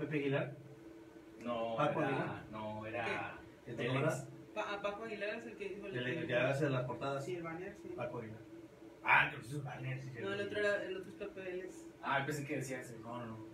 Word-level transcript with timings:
Pepe 0.00 0.16
Aguilar? 0.18 0.56
No, 1.40 1.74
Paco 1.76 2.00
era, 2.00 2.08
Aguilar. 2.08 2.44
no, 2.50 2.86
era 2.86 3.38
¿Te 3.64 3.72
te 3.74 3.82
Alex. 3.82 3.90
acuerdas? 3.96 4.28
Pa- 4.54 4.74
a 4.74 4.82
Paco 4.82 5.04
Aguilar 5.04 5.34
es 5.36 5.46
el 5.46 5.56
que 5.56 5.68
dijo 5.68 5.86
el. 5.86 5.96
El 5.96 6.20
que- 6.20 6.26
que 6.26 6.36
hace 6.36 6.68
las 6.70 6.84
portadas. 6.84 7.24
Sí, 7.24 7.36
el 7.36 7.42
banner, 7.42 7.76
sí. 7.82 7.88
Paco 7.96 8.18
Aguilar. 8.18 8.40
Ah, 9.02 9.28
pero 9.30 9.42
eso 9.42 9.56
es 9.56 9.64
Banner, 9.64 9.98
sí, 10.02 10.10
No, 10.20 10.32
el 10.34 10.40
otro 10.42 10.58
era. 10.58 10.82
El 10.84 10.96
otro 10.98 11.10
es 11.10 11.16
Pepe 11.16 11.40
Vélez. 11.40 11.86
Ah, 12.02 12.22
pensé 12.26 12.44
que 12.44 12.56
decía 12.56 12.80
ese. 12.80 12.98
No, 12.98 13.18
no, 13.18 13.26
no. 13.26 13.50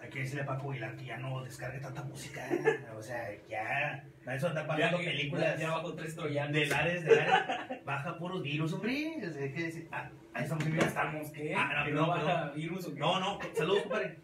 Hay 0.00 0.10
que 0.10 0.18
decirle 0.18 0.42
a 0.42 0.46
Paco 0.46 0.70
Aguilar 0.70 0.96
que 0.96 1.04
ya 1.06 1.16
no 1.16 1.42
descargue 1.44 1.78
tanta 1.80 2.02
música. 2.02 2.46
¿eh? 2.52 2.84
O 2.96 3.02
sea, 3.02 3.28
ya. 3.48 4.04
A 4.26 4.34
eso 4.34 4.48
anda 4.48 4.66
pagando 4.66 4.98
Ya- 4.98 5.04
películas. 5.04 5.58
Ya 5.60 5.70
bajo 5.70 5.94
tres 5.94 6.14
troyanos. 6.16 6.52
De 6.52 6.66
lares, 6.66 7.04
de 7.04 7.16
lares. 7.16 7.84
Baja 7.84 8.18
puros 8.18 8.42
virus, 8.42 8.72
hombre. 8.72 9.22
O 9.26 9.30
sea, 9.30 9.42
hay 9.42 9.52
que 9.52 9.62
decir. 9.62 9.88
Ah, 9.92 10.10
ahí 10.34 10.42
estamos 10.42 10.64
Ya 10.64 10.70
bien. 10.70 10.84
estamos, 10.86 11.30
¿qué? 11.30 11.54
Ah, 11.54 11.74
no, 11.78 11.84
¿Que 11.84 11.92
no 11.92 12.06
baja 12.08 12.24
perdón. 12.40 12.56
virus 12.56 12.86
o 12.86 12.94
qué? 12.94 13.00
No, 13.00 13.20
no, 13.20 13.38
saludos, 13.54 13.82
compadre. 13.82 14.18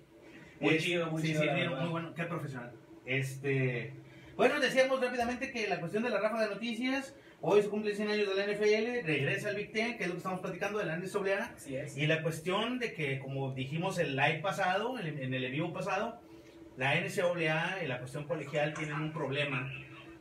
Muy 0.61 0.75
Es- 0.75 0.85
chido, 0.85 1.07
muy 1.11 1.23
sí, 1.23 1.29
chido, 1.29 1.43
Sí, 1.43 1.49
muy 1.81 1.89
bueno, 1.89 2.15
qué 2.15 2.25
profesional. 2.25 2.73
Este. 3.07 3.93
Bueno, 4.37 4.61
decíamos 4.61 5.01
rápidamente 5.01 5.51
que 5.51 5.67
la 5.69 5.81
cuestión 5.81 6.03
de 6.03 6.11
la 6.11 6.21
rafa 6.21 6.43
de 6.43 6.51
noticias. 6.55 7.15
Hoy 7.43 7.63
se 7.63 7.69
cumplen 7.71 7.97
100 7.97 8.11
años 8.11 8.29
de 8.29 8.35
la 8.35 8.45
NFL, 8.53 9.03
regresa 9.07 9.49
el 9.49 9.57
Big 9.57 9.73
Ten, 9.73 9.97
que 9.97 10.03
es 10.05 10.09
lo 10.09 10.15
que 10.15 10.19
estamos 10.19 10.41
platicando 10.41 10.79
de 10.79 10.85
la 10.85 10.97
NCAA. 10.97 11.53
Así 11.57 11.75
es. 11.75 11.97
Y 11.97 12.07
la 12.07 12.23
cuestión 12.23 12.79
de 12.79 12.93
que, 12.93 13.19
como 13.19 13.53
dijimos 13.55 13.99
el 13.99 14.15
live 14.15 14.41
pasado, 14.41 14.99
en 14.99 15.07
en 15.19 15.33
el 15.33 15.45
en 15.45 15.53
vivo 15.53 15.73
pasado, 15.73 16.21
la 16.77 16.95
NCAA 17.01 17.83
y 17.83 17.87
la 17.87 17.99
cuestión 17.99 18.25
colegial 18.25 18.75
tienen 18.75 18.95
un 18.97 19.13
problema, 19.13 19.73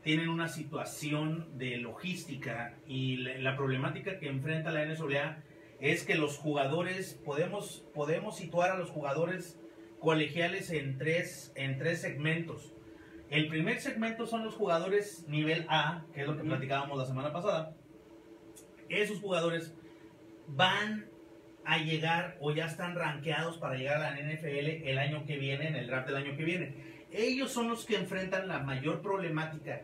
tienen 0.01 0.29
una 0.29 0.47
situación 0.47 1.57
de 1.57 1.75
logística 1.77 2.73
y 2.87 3.17
la, 3.17 3.37
la 3.39 3.57
problemática 3.57 4.17
que 4.17 4.29
enfrenta 4.29 4.71
la 4.71 4.85
NCAA 4.85 5.43
es 5.81 6.03
que 6.03 6.15
los 6.15 6.37
jugadores, 6.37 7.19
podemos, 7.25 7.85
podemos 7.93 8.37
situar 8.37 8.71
a 8.71 8.77
los 8.77 8.89
jugadores 8.91 9.58
colegiales 9.99 10.71
en 10.71 10.97
tres, 10.97 11.51
en 11.55 11.77
tres 11.77 12.01
segmentos. 12.01 12.73
El 13.29 13.47
primer 13.47 13.79
segmento 13.79 14.25
son 14.25 14.43
los 14.43 14.55
jugadores 14.55 15.25
nivel 15.27 15.65
A, 15.69 16.05
que 16.13 16.21
es 16.21 16.27
lo 16.27 16.35
que 16.35 16.43
platicábamos 16.43 16.97
la 16.97 17.05
semana 17.05 17.31
pasada. 17.31 17.75
Esos 18.87 19.19
jugadores 19.19 19.75
van 20.47 21.05
a 21.63 21.77
llegar 21.77 22.37
o 22.39 22.51
ya 22.53 22.65
están 22.65 22.95
rankeados 22.95 23.57
para 23.59 23.75
llegar 23.75 24.01
a 24.01 24.11
la 24.11 24.19
NFL 24.19 24.87
el 24.87 24.97
año 24.97 25.25
que 25.25 25.37
viene, 25.37 25.67
en 25.67 25.75
el 25.75 25.87
draft 25.87 26.07
del 26.07 26.15
año 26.15 26.35
que 26.35 26.43
viene. 26.43 26.73
Ellos 27.11 27.51
son 27.51 27.69
los 27.69 27.85
que 27.85 27.95
enfrentan 27.95 28.47
la 28.47 28.59
mayor 28.59 29.01
problemática 29.01 29.83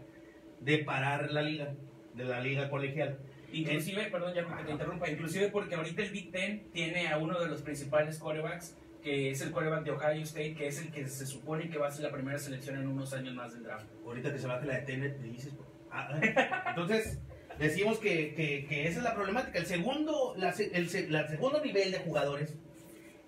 de 0.61 0.79
parar 0.79 1.31
la 1.31 1.43
liga, 1.43 1.73
de 2.15 2.23
la 2.23 2.39
liga 2.39 2.69
colegial. 2.69 3.19
Inclusive, 3.53 4.05
perdón, 4.05 4.33
ya 4.33 4.45
que 4.45 4.63
te 4.63 4.71
interrumpa, 4.71 5.09
inclusive 5.09 5.49
porque 5.49 5.75
ahorita 5.75 6.01
el 6.01 6.09
Big 6.09 6.31
Ten 6.31 6.71
tiene 6.71 7.07
a 7.09 7.17
uno 7.17 7.39
de 7.39 7.47
los 7.47 7.61
principales 7.61 8.17
quarterbacks, 8.17 8.77
que 9.05 9.29
es 9.29 9.39
el 9.41 9.51
quarterback 9.51 9.83
de 9.85 9.91
Ohio 9.91 10.23
State, 10.23 10.55
que 10.55 10.67
es 10.67 10.81
el 10.81 10.91
que 10.91 11.07
se 11.07 11.27
supone 11.27 11.69
que 11.69 11.77
va 11.77 11.89
a 11.89 11.91
ser 11.91 12.03
la 12.05 12.11
primera 12.11 12.39
selección 12.39 12.75
en 12.77 12.87
unos 12.87 13.13
años 13.13 13.35
más 13.35 13.53
del 13.53 13.61
draft. 13.63 13.85
Ahorita 14.03 14.33
que 14.33 14.39
se 14.39 14.47
baje 14.47 14.65
la 14.65 14.79
de 14.79 14.81
Tenet, 14.81 15.19
me 15.19 15.27
dices. 15.27 15.53
Ah, 15.91 16.09
ah. 16.11 16.63
entonces, 16.69 17.19
decimos 17.59 17.99
que, 17.99 18.33
que- 18.33 18.65
que 18.67 18.87
esa 18.87 18.97
es 18.97 19.03
la 19.03 19.13
problemática. 19.13 19.59
El 19.59 19.67
segundo, 19.67 20.33
la, 20.37 20.49
el, 20.49 21.11
la 21.11 21.27
segundo 21.27 21.61
nivel 21.63 21.91
de 21.91 21.99
jugadores 21.99 22.55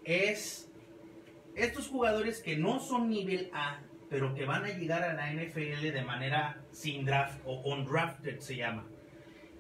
es 0.04 0.70
estos 1.56 1.88
jugadores 1.88 2.42
que 2.42 2.58
no 2.58 2.80
son 2.80 3.10
nivel 3.12 3.50
A, 3.54 3.80
pero 4.10 4.34
que 4.34 4.46
van 4.46 4.64
a 4.66 4.70
llegar 4.70 5.04
a 5.04 5.14
la 5.14 5.32
NFL 5.32 5.92
de 5.92 6.02
manera 6.04 6.62
sin 6.72 7.06
draft 7.06 7.40
o 7.46 7.62
undrafted 7.72 8.40
se 8.40 8.56
llama. 8.56 8.86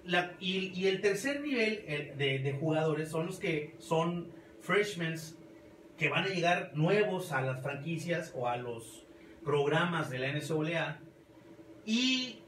La- 0.03 0.33
y, 0.39 0.69
y 0.73 0.87
el 0.87 0.99
tercer 1.01 1.41
nivel 1.41 1.83
eh, 1.87 2.13
de, 2.17 2.39
de 2.39 2.53
jugadores 2.53 3.09
son 3.09 3.27
los 3.27 3.39
que 3.39 3.75
son 3.77 4.31
freshmen 4.61 5.15
que 5.97 6.09
van 6.09 6.25
a 6.25 6.27
llegar 6.27 6.71
nuevos 6.75 7.31
a 7.31 7.41
las 7.41 7.61
franquicias 7.61 8.31
o 8.35 8.47
a 8.47 8.57
los 8.57 9.05
programas 9.43 10.09
de 10.09 10.19
la 10.19 10.27
NCAA 10.31 10.99
y 11.85 12.39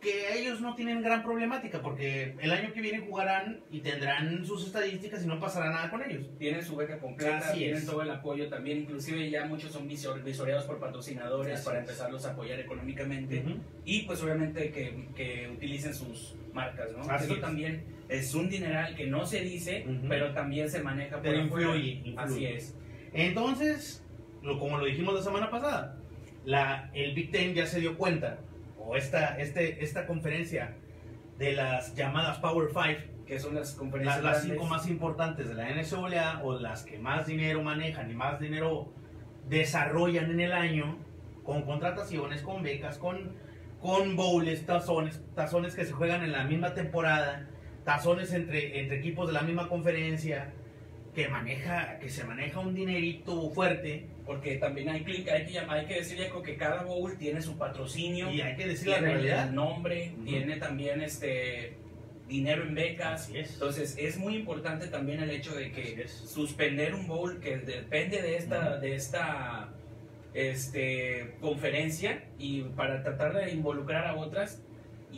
que 0.00 0.38
ellos 0.38 0.60
no 0.60 0.76
tienen 0.76 1.02
gran 1.02 1.24
problemática 1.24 1.82
porque 1.82 2.36
el 2.40 2.52
año 2.52 2.72
que 2.72 2.80
viene 2.80 3.00
jugarán 3.00 3.58
y 3.72 3.80
tendrán 3.80 4.46
sus 4.46 4.64
estadísticas 4.64 5.24
y 5.24 5.26
no 5.26 5.40
pasará 5.40 5.70
nada 5.70 5.90
con 5.90 6.00
ellos. 6.08 6.24
Tienen 6.38 6.62
su 6.62 6.76
beca 6.76 6.98
completa, 7.00 7.38
Así 7.38 7.58
tienen 7.58 7.78
es. 7.78 7.86
todo 7.86 8.02
el 8.02 8.10
apoyo 8.10 8.48
también, 8.48 8.78
inclusive 8.78 9.28
ya 9.28 9.44
muchos 9.46 9.72
son 9.72 9.88
visor- 9.88 10.22
visoreados 10.22 10.64
por 10.66 10.78
patrocinadores 10.78 11.56
Así 11.56 11.64
para 11.64 11.78
es. 11.78 11.82
empezarlos 11.88 12.24
a 12.26 12.30
apoyar 12.30 12.60
económicamente 12.60 13.40
Ujú. 13.44 13.56
y 13.84 14.02
pues 14.02 14.22
obviamente 14.22 14.70
que, 14.70 15.08
que 15.16 15.50
utilicen 15.52 15.92
sus 15.92 16.36
marcas, 16.52 16.92
¿no? 16.92 17.02
Así 17.10 17.24
Eso 17.24 17.34
es. 17.34 17.40
también 17.40 17.82
es 18.08 18.34
un 18.34 18.48
dineral 18.48 18.94
que 18.94 19.06
no 19.06 19.26
se 19.26 19.40
dice, 19.40 19.84
Ujú. 19.86 20.08
pero 20.08 20.32
también 20.32 20.70
se 20.70 20.82
maneja 20.82 21.20
por 21.20 21.34
influye, 21.34 22.02
influye. 22.04 22.16
Así 22.16 22.46
es. 22.46 22.76
Entonces, 23.12 24.04
lo, 24.42 24.58
como 24.58 24.78
lo 24.78 24.84
dijimos 24.84 25.14
la 25.14 25.22
semana 25.22 25.50
pasada, 25.50 25.96
la, 26.44 26.90
el 26.94 27.14
Big 27.14 27.30
Ten 27.30 27.54
ya 27.54 27.66
se 27.66 27.80
dio 27.80 27.96
cuenta, 27.96 28.38
o 28.78 28.96
esta, 28.96 29.38
este, 29.38 29.82
esta 29.84 30.06
conferencia 30.06 30.74
de 31.38 31.52
las 31.52 31.94
llamadas 31.94 32.38
Power 32.38 32.68
Five, 32.70 33.18
Que 33.26 33.38
son 33.38 33.54
las 33.54 33.74
conferencias 33.74 34.22
las, 34.22 34.36
las 34.36 34.42
cinco 34.44 34.64
más 34.64 34.88
importantes 34.88 35.46
de 35.48 35.54
la 35.54 35.68
NCAA 35.68 36.40
o 36.42 36.58
las 36.58 36.84
que 36.84 36.98
más 36.98 37.26
dinero 37.26 37.62
manejan 37.62 38.10
y 38.10 38.14
más 38.14 38.40
dinero 38.40 38.90
desarrollan 39.48 40.30
en 40.30 40.40
el 40.40 40.52
año, 40.52 40.96
con 41.44 41.62
contrataciones, 41.62 42.40
con 42.40 42.62
becas, 42.62 42.96
con, 42.96 43.32
con 43.80 44.16
bowls, 44.16 44.64
tazones, 44.64 45.22
tazones 45.34 45.74
que 45.74 45.84
se 45.84 45.92
juegan 45.92 46.22
en 46.22 46.32
la 46.32 46.44
misma 46.44 46.72
temporada, 46.72 47.46
tazones 47.88 48.34
entre, 48.34 48.80
entre 48.80 48.98
equipos 48.98 49.28
de 49.28 49.32
la 49.32 49.40
misma 49.40 49.66
conferencia, 49.66 50.52
que 51.14 51.26
maneja, 51.28 51.98
que 51.98 52.10
se 52.10 52.22
maneja 52.22 52.60
un 52.60 52.74
dinerito 52.74 53.50
fuerte 53.50 54.04
Porque 54.26 54.56
también 54.56 54.90
hay 54.90 55.04
que, 55.04 55.30
hay 55.32 55.46
que, 55.46 55.52
llamar- 55.52 55.78
hay 55.78 55.86
que 55.86 56.42
que 56.44 56.56
cada 56.58 56.82
bowl 56.82 57.16
tiene 57.16 57.40
su 57.40 57.56
patrocinio, 57.56 58.30
y 58.30 58.42
hay 58.42 58.56
que 58.56 58.66
decir 58.66 58.88
la 58.88 58.98
realidad. 58.98 59.48
el 59.48 59.54
nombre, 59.54 60.12
tiene 60.22 60.56
también 60.56 61.00
este 61.00 61.78
dinero 62.28 62.64
en 62.64 62.74
becas. 62.74 63.30
Es. 63.34 63.54
Entonces 63.54 63.96
es 63.98 64.18
muy 64.18 64.36
importante 64.36 64.88
también 64.88 65.22
el 65.22 65.30
hecho 65.30 65.54
de 65.54 65.72
que 65.72 66.06
suspender 66.08 66.94
un 66.94 67.06
bowl 67.06 67.40
que 67.40 67.56
depende 67.56 68.20
de 68.20 68.36
esta, 68.36 68.78
de 68.78 68.94
esta 68.94 69.70
este, 70.34 71.36
conferencia 71.40 72.22
y 72.38 72.64
para 72.64 73.02
tratar 73.02 73.32
de 73.32 73.50
involucrar 73.50 74.06
a 74.06 74.14
otras. 74.14 74.62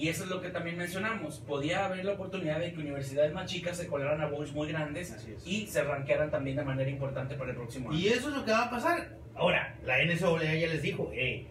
Y 0.00 0.09
eso 0.09 0.25
es 0.25 0.31
lo 0.31 0.41
que 0.41 0.49
también 0.49 0.78
mencionamos. 0.78 1.41
Podía 1.41 1.84
haber 1.84 2.03
la 2.06 2.12
oportunidad 2.12 2.59
de 2.59 2.72
que 2.72 2.81
universidades 2.81 3.34
más 3.34 3.50
chicas 3.50 3.77
se 3.77 3.87
colaran 3.87 4.22
a 4.22 4.27
bowls 4.28 4.50
muy 4.53 4.66
grandes 4.69 5.11
y 5.44 5.66
se 5.66 5.83
rankearan 5.84 6.31
también 6.31 6.56
de 6.56 6.65
manera 6.65 6.88
importante 6.88 7.34
para 7.34 7.50
el 7.50 7.56
próximo 7.56 7.91
año. 7.91 7.99
Y 7.99 8.09
eso 8.09 8.31
es 8.31 8.34
lo 8.37 8.44
que 8.47 8.50
va 8.53 8.65
a 8.65 8.71
pasar. 8.71 9.19
Ahora, 9.34 9.77
la 9.84 9.99
NCAA 10.03 10.55
ya 10.55 10.69
les 10.69 10.81
dijo, 10.81 11.10
hey, 11.12 11.49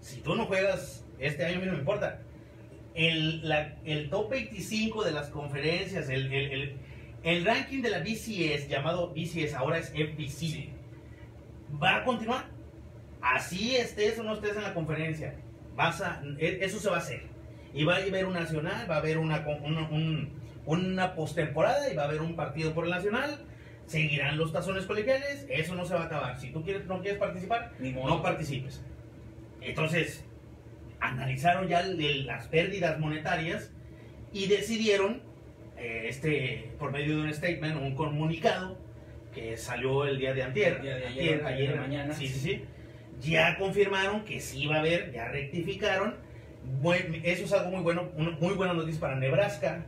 si 0.00 0.20
tú 0.20 0.34
no 0.34 0.44
juegas 0.44 1.06
este 1.18 1.46
año, 1.46 1.56
a 1.56 1.60
mí 1.60 1.66
no 1.66 1.72
me 1.72 1.78
importa. 1.78 2.20
El, 2.94 3.48
la- 3.48 3.76
el 3.86 4.10
top 4.10 4.30
25 4.32 5.04
de 5.04 5.12
las 5.12 5.30
conferencias, 5.30 6.10
el, 6.10 6.30
el- 6.30 6.52
el- 6.52 6.76
el 7.22 7.44
ranking 7.46 7.80
de 7.80 7.88
la 7.88 8.00
BCS, 8.00 8.68
llamado 8.68 9.14
BCS, 9.14 9.54
ahora 9.54 9.78
es 9.78 9.90
FBC, 9.94 10.68
va 11.82 11.96
a 11.96 12.04
continuar. 12.04 12.44
Así 13.22 13.76
estés 13.76 14.18
o 14.18 14.22
no 14.24 14.34
estés 14.34 14.56
en 14.56 14.62
la 14.62 14.74
conferencia, 14.74 15.34
vas 15.74 16.02
a, 16.02 16.22
e- 16.38 16.58
eso 16.60 16.78
se 16.78 16.90
va 16.90 16.96
a 16.96 17.00
hacer. 17.00 17.37
Y 17.74 17.84
va 17.84 17.96
a 17.96 18.02
haber 18.02 18.24
un 18.26 18.32
nacional, 18.34 18.90
va 18.90 18.96
a 18.96 18.98
haber 18.98 19.18
una, 19.18 19.44
una, 19.62 19.88
un- 19.88 20.30
una 20.66 21.14
postemporada 21.14 21.90
y 21.90 21.96
va 21.96 22.02
a 22.02 22.06
haber 22.06 22.20
un 22.20 22.34
partido 22.36 22.74
por 22.74 22.84
el 22.84 22.90
nacional. 22.90 23.38
Seguirán 23.86 24.36
los 24.36 24.52
tazones 24.52 24.84
colegiales, 24.84 25.46
eso 25.48 25.74
no 25.74 25.84
se 25.86 25.94
va 25.94 26.02
a 26.02 26.06
acabar. 26.06 26.38
Si 26.38 26.50
tú 26.50 26.62
quieres, 26.62 26.84
no 26.86 27.00
quieres 27.00 27.18
participar, 27.18 27.72
Ni 27.78 27.90
modo. 27.92 28.08
no 28.16 28.22
participes. 28.22 28.82
Entonces, 29.62 30.24
analizaron 31.00 31.68
ya 31.68 31.80
el- 31.80 32.26
las 32.26 32.48
pérdidas 32.48 32.98
monetarias 32.98 33.70
y 34.32 34.46
decidieron, 34.46 35.22
eh, 35.78 36.06
este, 36.08 36.72
por 36.78 36.90
medio 36.92 37.16
de 37.16 37.22
un 37.22 37.32
statement, 37.34 37.76
un 37.76 37.94
comunicado 37.94 38.76
que 39.34 39.56
salió 39.56 40.04
el 40.04 40.18
día 40.18 40.34
de 40.34 40.42
antier, 40.42 40.74
El 40.76 40.82
día 40.82 40.96
de 40.96 41.06
ayer, 41.06 41.22
ayer, 41.22 41.46
ayer 41.46 41.68
ayer, 41.70 41.80
mañana. 41.80 42.14
sí, 42.14 42.28
sí, 42.28 42.40
sí, 42.40 42.64
ya 43.30 43.56
confirmaron 43.56 44.24
que 44.24 44.40
sí 44.40 44.66
va 44.66 44.76
a 44.76 44.80
haber, 44.80 45.12
ya 45.12 45.28
rectificaron. 45.28 46.16
Eso 47.24 47.44
es 47.44 47.52
algo 47.52 47.70
muy 47.70 47.82
bueno, 47.82 48.08
muy 48.40 48.54
buenas 48.54 48.76
noticias 48.76 49.00
para 49.00 49.16
Nebraska, 49.16 49.84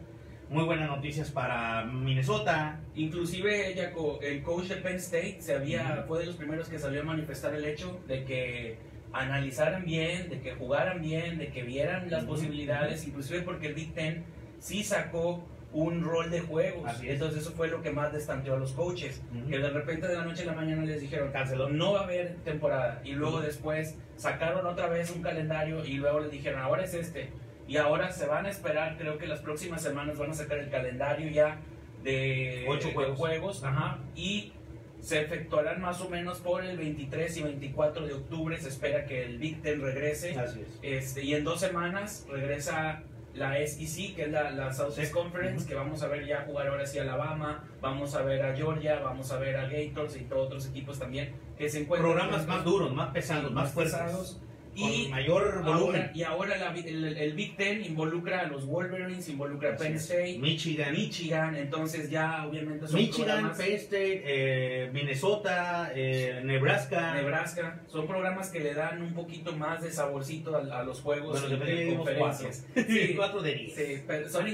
muy 0.48 0.64
buenas 0.64 0.88
noticias 0.88 1.30
para 1.30 1.84
Minnesota, 1.84 2.80
Inclusive 2.94 3.74
Jaco, 3.76 4.20
el 4.20 4.42
coach 4.42 4.66
de 4.66 4.76
Penn 4.76 4.96
State 4.96 5.36
se 5.40 5.54
había, 5.54 6.04
fue 6.08 6.20
de 6.20 6.26
los 6.26 6.36
primeros 6.36 6.68
que 6.68 6.78
salió 6.78 7.02
a 7.02 7.04
manifestar 7.04 7.54
el 7.54 7.64
hecho 7.64 8.00
de 8.08 8.24
que 8.24 8.78
analizaran 9.12 9.84
bien, 9.84 10.28
de 10.28 10.40
que 10.40 10.52
jugaran 10.52 11.00
bien, 11.00 11.38
de 11.38 11.48
que 11.48 11.62
vieran 11.62 12.10
las 12.10 12.24
posibilidades, 12.24 13.06
inclusive 13.06 13.42
porque 13.42 13.68
el 13.68 13.74
Big 13.74 13.94
Ten 13.94 14.24
sí 14.58 14.82
sacó 14.82 15.46
un 15.72 16.02
rol 16.02 16.30
de 16.30 16.40
juegos. 16.40 16.88
Así. 16.88 17.08
Entonces 17.08 17.42
eso 17.42 17.52
fue 17.52 17.68
lo 17.68 17.80
que 17.82 17.90
más 17.90 18.12
destanteó 18.12 18.54
a 18.54 18.58
los 18.58 18.72
coaches, 18.72 19.22
que 19.48 19.58
de 19.58 19.70
repente 19.70 20.08
de 20.08 20.14
la 20.16 20.24
noche 20.24 20.42
a 20.42 20.46
la 20.46 20.54
mañana 20.54 20.84
les 20.84 21.00
dijeron, 21.00 21.30
Canceló. 21.32 21.68
no 21.68 21.92
va 21.92 22.00
a 22.00 22.04
haber 22.04 22.36
temporada. 22.44 23.00
Y 23.04 23.12
luego 23.12 23.40
después 23.40 23.96
sacaron 24.16 24.66
otra 24.66 24.88
vez 24.88 25.10
un 25.10 25.22
calendario 25.22 25.84
y 25.84 25.94
luego 25.94 26.20
les 26.20 26.30
dijeron, 26.30 26.60
ahora 26.60 26.82
es 26.84 26.94
este. 26.94 27.30
Y 27.68 27.76
ahora 27.76 28.10
se 28.10 28.26
van 28.26 28.46
a 28.46 28.50
esperar, 28.50 28.96
creo 28.98 29.16
que 29.16 29.26
las 29.28 29.40
próximas 29.40 29.80
semanas 29.80 30.18
van 30.18 30.30
a 30.30 30.34
sacar 30.34 30.58
el 30.58 30.70
calendario 30.70 31.30
ya 31.30 31.58
de 32.02 32.66
Ocho 32.68 32.88
de 32.88 32.94
juegos. 32.94 33.18
juegos, 33.18 33.64
ajá, 33.64 33.98
y 34.16 34.52
se 35.00 35.22
efectuarán 35.22 35.80
más 35.80 36.00
o 36.00 36.08
menos 36.10 36.40
por 36.40 36.64
el 36.64 36.76
23 36.76 37.36
y 37.36 37.42
24 37.42 38.06
de 38.06 38.14
octubre. 38.14 38.58
Se 38.58 38.68
espera 38.68 39.06
que 39.06 39.24
el 39.24 39.38
Big 39.38 39.62
Ten 39.62 39.80
regrese. 39.80 40.38
Así 40.38 40.60
es. 40.60 40.78
Este, 40.82 41.24
y 41.24 41.34
en 41.34 41.44
dos 41.44 41.60
semanas 41.60 42.26
regresa 42.28 43.02
la 43.34 43.54
SEC, 43.54 44.14
que 44.14 44.22
es 44.22 44.30
la, 44.30 44.50
la. 44.50 44.70
Conference, 45.12 45.66
que 45.66 45.74
vamos 45.74 46.02
a 46.02 46.08
ver 46.08 46.26
ya 46.26 46.44
jugar 46.46 46.68
ahora 46.68 46.86
sí 46.86 46.98
a 46.98 47.02
Alabama, 47.02 47.64
vamos 47.80 48.14
a 48.14 48.22
ver 48.22 48.42
a 48.44 48.56
Georgia, 48.56 49.00
vamos 49.00 49.30
a 49.32 49.38
ver 49.38 49.56
a 49.56 49.68
Gators 49.68 50.16
y 50.16 50.24
todos 50.24 50.46
otros 50.46 50.66
equipos 50.66 50.98
también 50.98 51.32
que 51.56 51.68
se 51.68 51.80
encuentran. 51.80 52.12
Programas 52.12 52.46
más 52.46 52.64
duros, 52.64 52.92
más 52.92 53.10
pesados, 53.10 53.52
más 53.52 53.70
fuertes. 53.72 53.94
pesados. 53.94 54.40
Con 54.78 54.88
Y 54.88 55.08
mayor 55.08 55.64
volumen. 55.64 55.72
ahora, 56.02 56.12
y 56.14 56.22
ahora 56.22 56.56
la- 56.56 56.74
el, 56.74 57.16
el 57.16 57.32
Big 57.34 57.56
Ten 57.56 57.84
involucra 57.84 58.40
a 58.40 58.46
los 58.46 58.66
Wolverines, 58.66 59.28
involucra 59.28 59.72
a 59.74 59.76
Penn. 59.76 59.94
State, 59.96 60.38
Michigan. 60.38 60.92
Michigan, 60.92 61.56
entonces 61.56 62.08
ya 62.08 62.46
obviamente 62.46 62.86
son 62.86 62.96
Michigan, 63.00 63.52
Penn 63.56 63.72
State, 63.74 64.22
eh, 64.24 64.90
Minnesota, 64.92 65.90
eh, 65.94 66.40
Nebraska. 66.44 67.14
Nebraska, 67.14 67.80
son 67.88 68.06
programas 68.06 68.50
que 68.50 68.60
le 68.60 68.74
dan 68.74 69.02
un 69.02 69.12
poquito 69.12 69.52
más 69.56 69.82
de 69.82 69.90
saborcito 69.90 70.54
a, 70.56 70.60
a 70.80 70.82
los 70.84 71.00
juegos 71.00 71.40
Bueno, 71.40 71.48
de 71.58 71.64
media 71.64 71.80
dimos 71.86 72.08
interconferencias. 72.08 72.66
cuatro. 72.74 72.94
Sí, 72.94 73.14
cuatro 73.16 73.42
de 73.42 73.54
diez. 73.54 73.74
sí, 73.74 74.02
son 74.30 74.46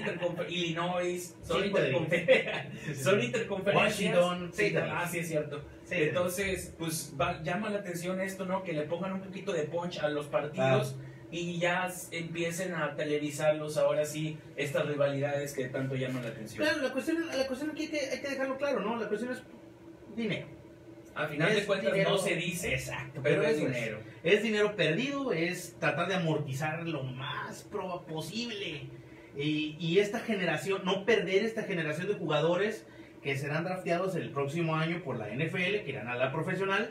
Illinois, 0.49 1.35
son, 1.43 1.63
interconfer- 1.63 3.25
interconferencias. 3.25 3.75
Washington, 3.75 4.51
sí, 4.53 4.75
ah, 4.77 5.09
sí 5.11 5.19
es 5.19 5.29
cierto. 5.29 5.63
Sí, 5.89 5.95
Entonces, 5.95 6.75
pues 6.79 7.15
va- 7.21 7.41
llama 7.43 7.71
la 7.71 7.79
atención 7.79 8.21
esto, 8.21 8.45
¿no? 8.45 8.63
Que 8.65 8.73
le 8.73 8.83
pongan 8.83 9.13
un 9.13 9.21
poquito 9.21 9.53
de 9.53 9.63
punch 9.65 9.99
a 10.01 10.09
los 10.09 10.27
partidos 10.27 10.97
y 11.31 11.59
ya 11.59 11.89
empiecen 12.11 12.75
a 12.75 12.95
televisarlos 12.97 13.77
ahora 13.77 14.05
sí 14.05 14.37
estas 14.57 14.87
rivalidades 14.87 15.53
que 15.55 15.69
tanto 15.69 15.95
llaman 15.95 16.25
la 16.25 16.31
atención. 16.31 16.65
Claro, 16.65 16.83
la 16.83 16.93
cuestión, 16.93 17.25
la 17.29 17.47
cuestión 17.47 17.71
aquí 17.71 17.83
hay 17.83 17.89
que, 17.89 18.01
hay 18.01 18.21
que 18.21 18.29
dejarlo 18.31 18.57
claro, 18.59 18.81
¿no? 18.81 18.97
La 18.97 19.09
cuestión 19.09 19.33
es 19.33 19.43
dinero. 20.17 20.47
Al 21.15 21.29
final 21.29 21.55
de 21.55 21.65
cuentas 21.65 21.93
dinero- 21.93 22.11
no 22.11 22.19
se 22.19 22.35
dice, 22.35 22.75
Exacto, 22.75 23.21
pero 23.23 23.43
es 23.43 23.57
dinero. 23.59 23.99
Es 24.23 24.43
dinero 24.43 24.77
perdido, 24.77 25.33
es 25.33 25.77
tratar 25.79 26.09
de 26.09 26.15
amortizar 26.17 26.83
lo 26.87 27.05
más 27.05 27.69
proba- 27.71 28.05
posible. 28.05 28.89
Y, 29.37 29.77
y 29.79 29.99
esta 30.01 30.19
generación, 30.21 30.83
no 30.85 31.05
perder 31.05 31.45
esta 31.45 31.63
generación 31.63 32.09
de 32.09 32.15
jugadores 32.15 32.85
que 33.27 33.37
serán 33.37 33.65
drafteados 33.65 34.15
el 34.15 34.31
próximo 34.31 34.77
año 34.77 35.03
por 35.03 35.17
la 35.19 35.27
NFL, 35.29 35.83
que 35.85 35.87
irán 35.89 36.07
a 36.07 36.15
la 36.15 36.31
profesional, 36.31 36.91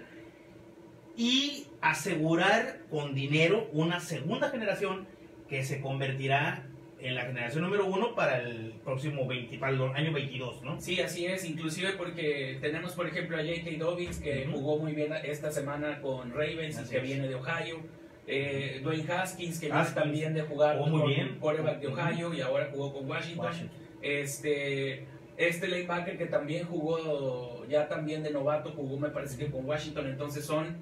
y 1.16 1.66
asegurar 1.80 2.80
con 2.90 3.16
dinero 3.16 3.70
una 3.72 4.02
segunda 4.02 4.50
generación 4.50 5.08
que 5.48 5.64
se 5.64 5.80
convertirá 5.80 6.64
en 7.00 7.16
la 7.16 7.22
generación 7.22 7.64
número 7.64 7.86
uno 7.86 8.16
para 8.16 8.42
el 8.42 8.74
próximo 8.84 9.26
20, 9.26 9.58
para 9.60 9.72
el 9.72 9.82
año 9.82 10.12
22, 10.12 10.62
¿no? 10.64 10.82
Sí, 10.82 11.00
así 11.00 11.26
es, 11.26 11.46
inclusive 11.46 11.94
porque 11.94 12.58
tenemos 12.60 12.92
por 12.94 13.08
ejemplo 13.08 13.38
a 13.38 13.42
J.K. 13.42 13.78
Dobbins 13.78 14.20
que 14.20 14.46
Ujú. 14.50 14.58
jugó 14.58 14.80
muy 14.80 14.92
bien 14.92 15.14
esta 15.24 15.52
semana 15.52 16.02
con 16.02 16.32
Ravens 16.32 16.76
y 16.78 16.82
Así 16.82 16.92
que 16.92 16.98
es. 16.98 17.04
viene 17.04 17.28
de 17.30 17.36
Ohio. 17.36 17.80
Eh, 18.28 18.82
Dwayne 18.84 19.10
Haskins 19.10 19.60
que 19.60 19.68
viene 19.68 19.86
también 19.94 20.34
de 20.34 20.42
jugar 20.42 20.78
muy 20.80 21.00
con 21.00 21.08
bien. 21.10 21.38
quarterback 21.40 21.80
de. 21.80 21.88
Ohio 21.88 22.34
y 22.34 22.42
ahora 22.42 22.68
jugó 22.74 22.92
con 22.94 23.08
Washington. 23.10 23.46
Washington. 23.46 23.78
Este, 24.02 25.06
este 25.38 25.68
linebacker 25.68 26.18
que 26.18 26.26
también 26.26 26.66
jugó 26.66 27.66
ya 27.68 27.88
también 27.88 28.24
de 28.24 28.32
novato, 28.32 28.72
jugó 28.72 28.98
me 28.98 29.10
parece 29.10 29.38
que 29.38 29.52
con 29.52 29.66
Washington, 29.66 30.08
entonces 30.08 30.46
son 30.46 30.78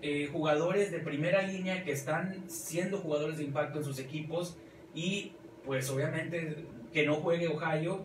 eh, 0.00 0.28
jugadores 0.32 0.90
de 0.90 0.98
primera 0.98 1.42
línea 1.42 1.84
que 1.84 1.92
están 1.92 2.48
siendo 2.48 2.98
jugadores 2.98 3.38
de 3.38 3.44
impacto 3.44 3.78
en 3.78 3.84
sus 3.84 3.98
equipos 3.98 4.56
y 4.94 5.32
pues 5.64 5.88
obviamente 5.90 6.66
que 6.92 7.06
no 7.06 7.16
juegue 7.16 7.48
Ohio 7.48 8.04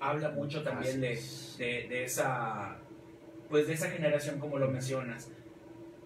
habla 0.00 0.30
mucho 0.30 0.62
también 0.62 1.00
de, 1.00 1.18
de, 1.58 1.86
de 1.88 2.04
esa 2.04 2.76
pues 3.48 3.66
de 3.66 3.74
esa 3.74 3.90
generación 3.90 4.38
como 4.38 4.58
lo 4.58 4.68
mencionas. 4.70 5.30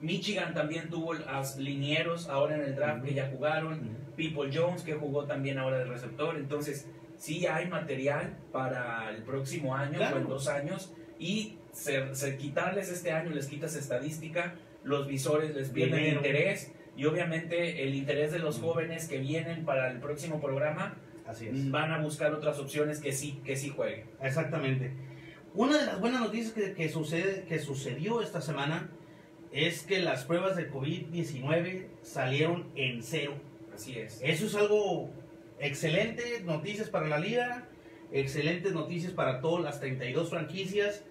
Michigan 0.01 0.53
también 0.53 0.91
tuvo 0.91 1.13
a 1.13 1.43
linieros 1.59 2.29
ahora 2.29 2.57
en 2.57 2.63
el 2.63 2.75
draft 2.75 3.05
que 3.05 3.15
ya 3.15 3.29
jugaron. 3.29 3.97
People 4.17 4.51
Jones, 4.53 4.83
que 4.83 4.95
jugó 4.95 5.25
también 5.25 5.59
ahora 5.59 5.79
de 5.79 5.85
receptor. 5.85 6.37
Entonces, 6.37 6.89
sí 7.23 7.47
hay 7.47 7.69
material 7.69 8.37
para 8.51 9.09
el 9.11 9.23
próximo 9.23 9.77
año 9.77 9.99
Claro. 9.99 10.17
o 10.17 10.19
en 10.21 10.29
dos 10.29 10.49
años. 10.49 10.93
Y 11.21 11.59
se, 11.71 12.13
se- 12.17 12.37
quitarles 12.37 12.89
este 12.91 13.13
año, 13.13 13.31
les 13.31 13.47
quitas 13.47 13.77
estadística, 13.77 14.57
los 14.83 15.07
visores 15.07 15.55
les 15.55 15.69
pierden 15.71 16.01
Dinero. 16.01 16.17
interés. 16.17 16.73
Y 16.97 17.05
obviamente 17.05 17.85
el 17.85 17.95
interés 17.95 18.33
de 18.33 18.41
los 18.41 18.59
Ujú. 18.59 18.67
jóvenes 18.73 19.07
que 19.07 19.19
vienen 19.19 19.65
para 19.65 19.89
el 19.93 20.01
próximo 20.01 20.41
programa 20.41 20.97
Así 21.25 21.47
es. 21.47 21.71
van 21.71 21.93
a 21.93 21.99
buscar 22.03 22.35
otras 22.35 22.59
opciones 22.59 22.99
que 23.01 23.13
sí, 23.13 23.41
que 23.45 23.55
sí 23.57 23.69
jueguen. 23.69 24.07
Exactamente. 24.21 24.91
Una 25.55 25.79
de 25.79 25.87
las 25.87 26.01
buenas 26.01 26.21
noticias 26.23 26.53
que, 26.53 26.73
que 26.75 26.89
sucede, 26.89 27.45
que 27.45 27.61
sucedió 27.61 28.21
esta 28.21 28.41
semana 28.41 28.91
es 29.53 29.85
que 29.85 30.01
las 30.01 30.25
pruebas 30.25 30.57
de 30.57 30.69
COVID-19 30.71 31.87
salieron 32.03 32.67
en 32.75 33.03
cero. 33.03 33.35
Así 33.73 33.97
es. 33.99 34.21
Eso 34.23 34.47
es 34.47 34.55
algo 34.55 35.11
excelente, 35.63 36.43
noticias 36.45 36.91
para 36.91 37.07
la 37.09 37.19
liga, 37.19 37.69
excelentes 38.13 38.73
noticias 38.73 39.13
para 39.13 39.41
todas 39.41 39.65
las 39.65 39.81
32 39.81 40.29
franquicias, 40.29 41.05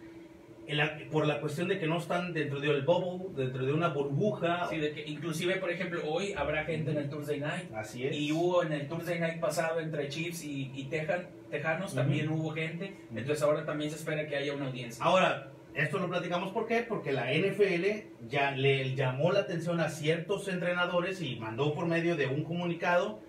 la- 0.67 0.99
por 1.11 1.25
la 1.27 1.41
cuestión 1.41 1.67
de 1.67 1.79
que 1.79 1.87
no 1.87 1.97
están 1.97 2.31
dentro 2.33 2.59
del 2.59 2.83
bubble, 2.83 3.43
dentro 3.43 3.65
de 3.65 3.73
una 3.73 3.89
burbuja. 3.89 4.67
Sí, 4.69 4.77
de 4.77 4.93
que 4.93 5.03
inclusive, 5.05 5.55
por 5.55 5.69
ejemplo, 5.71 6.01
hoy 6.07 6.33
habrá 6.33 6.63
gente 6.65 6.91
en 6.91 6.97
el 6.97 7.09
Thursday 7.09 7.39
Night. 7.39 7.73
Así 7.73 8.05
es. 8.05 8.15
Y 8.15 8.31
hubo 8.31 8.63
en 8.63 8.71
el 8.73 8.87
Thursday 8.87 9.19
Night 9.19 9.39
pasado 9.39 9.79
entre 9.79 10.07
Chiefs 10.07 10.43
y, 10.43 10.71
y 10.75 10.85
Tejan- 10.89 11.27
Tejanos, 11.49 11.87
Ujú. 11.87 11.95
también 12.01 12.29
hubo 12.29 12.51
gente. 12.51 12.93
Entonces 13.13 13.41
ahora 13.43 13.65
también 13.65 13.89
se 13.89 13.97
espera 13.97 14.25
que 14.27 14.35
haya 14.37 14.53
una 14.53 14.67
audiencia. 14.67 15.03
Ahora, 15.03 15.51
esto 15.73 15.97
lo 15.99 16.07
platicamos 16.09 16.51
¿por 16.53 16.67
qué? 16.67 16.81
Porque 16.87 17.11
la 17.11 17.33
NFL 17.33 18.05
ya 18.29 18.51
le 18.51 18.93
llamó 18.95 19.31
la 19.33 19.39
atención 19.41 19.79
a 19.81 19.89
ciertos 19.89 20.47
entrenadores 20.47 21.21
y 21.21 21.35
mandó 21.37 21.73
por 21.73 21.87
medio 21.87 22.15
de 22.15 22.27
un 22.27 22.43
comunicado 22.43 23.19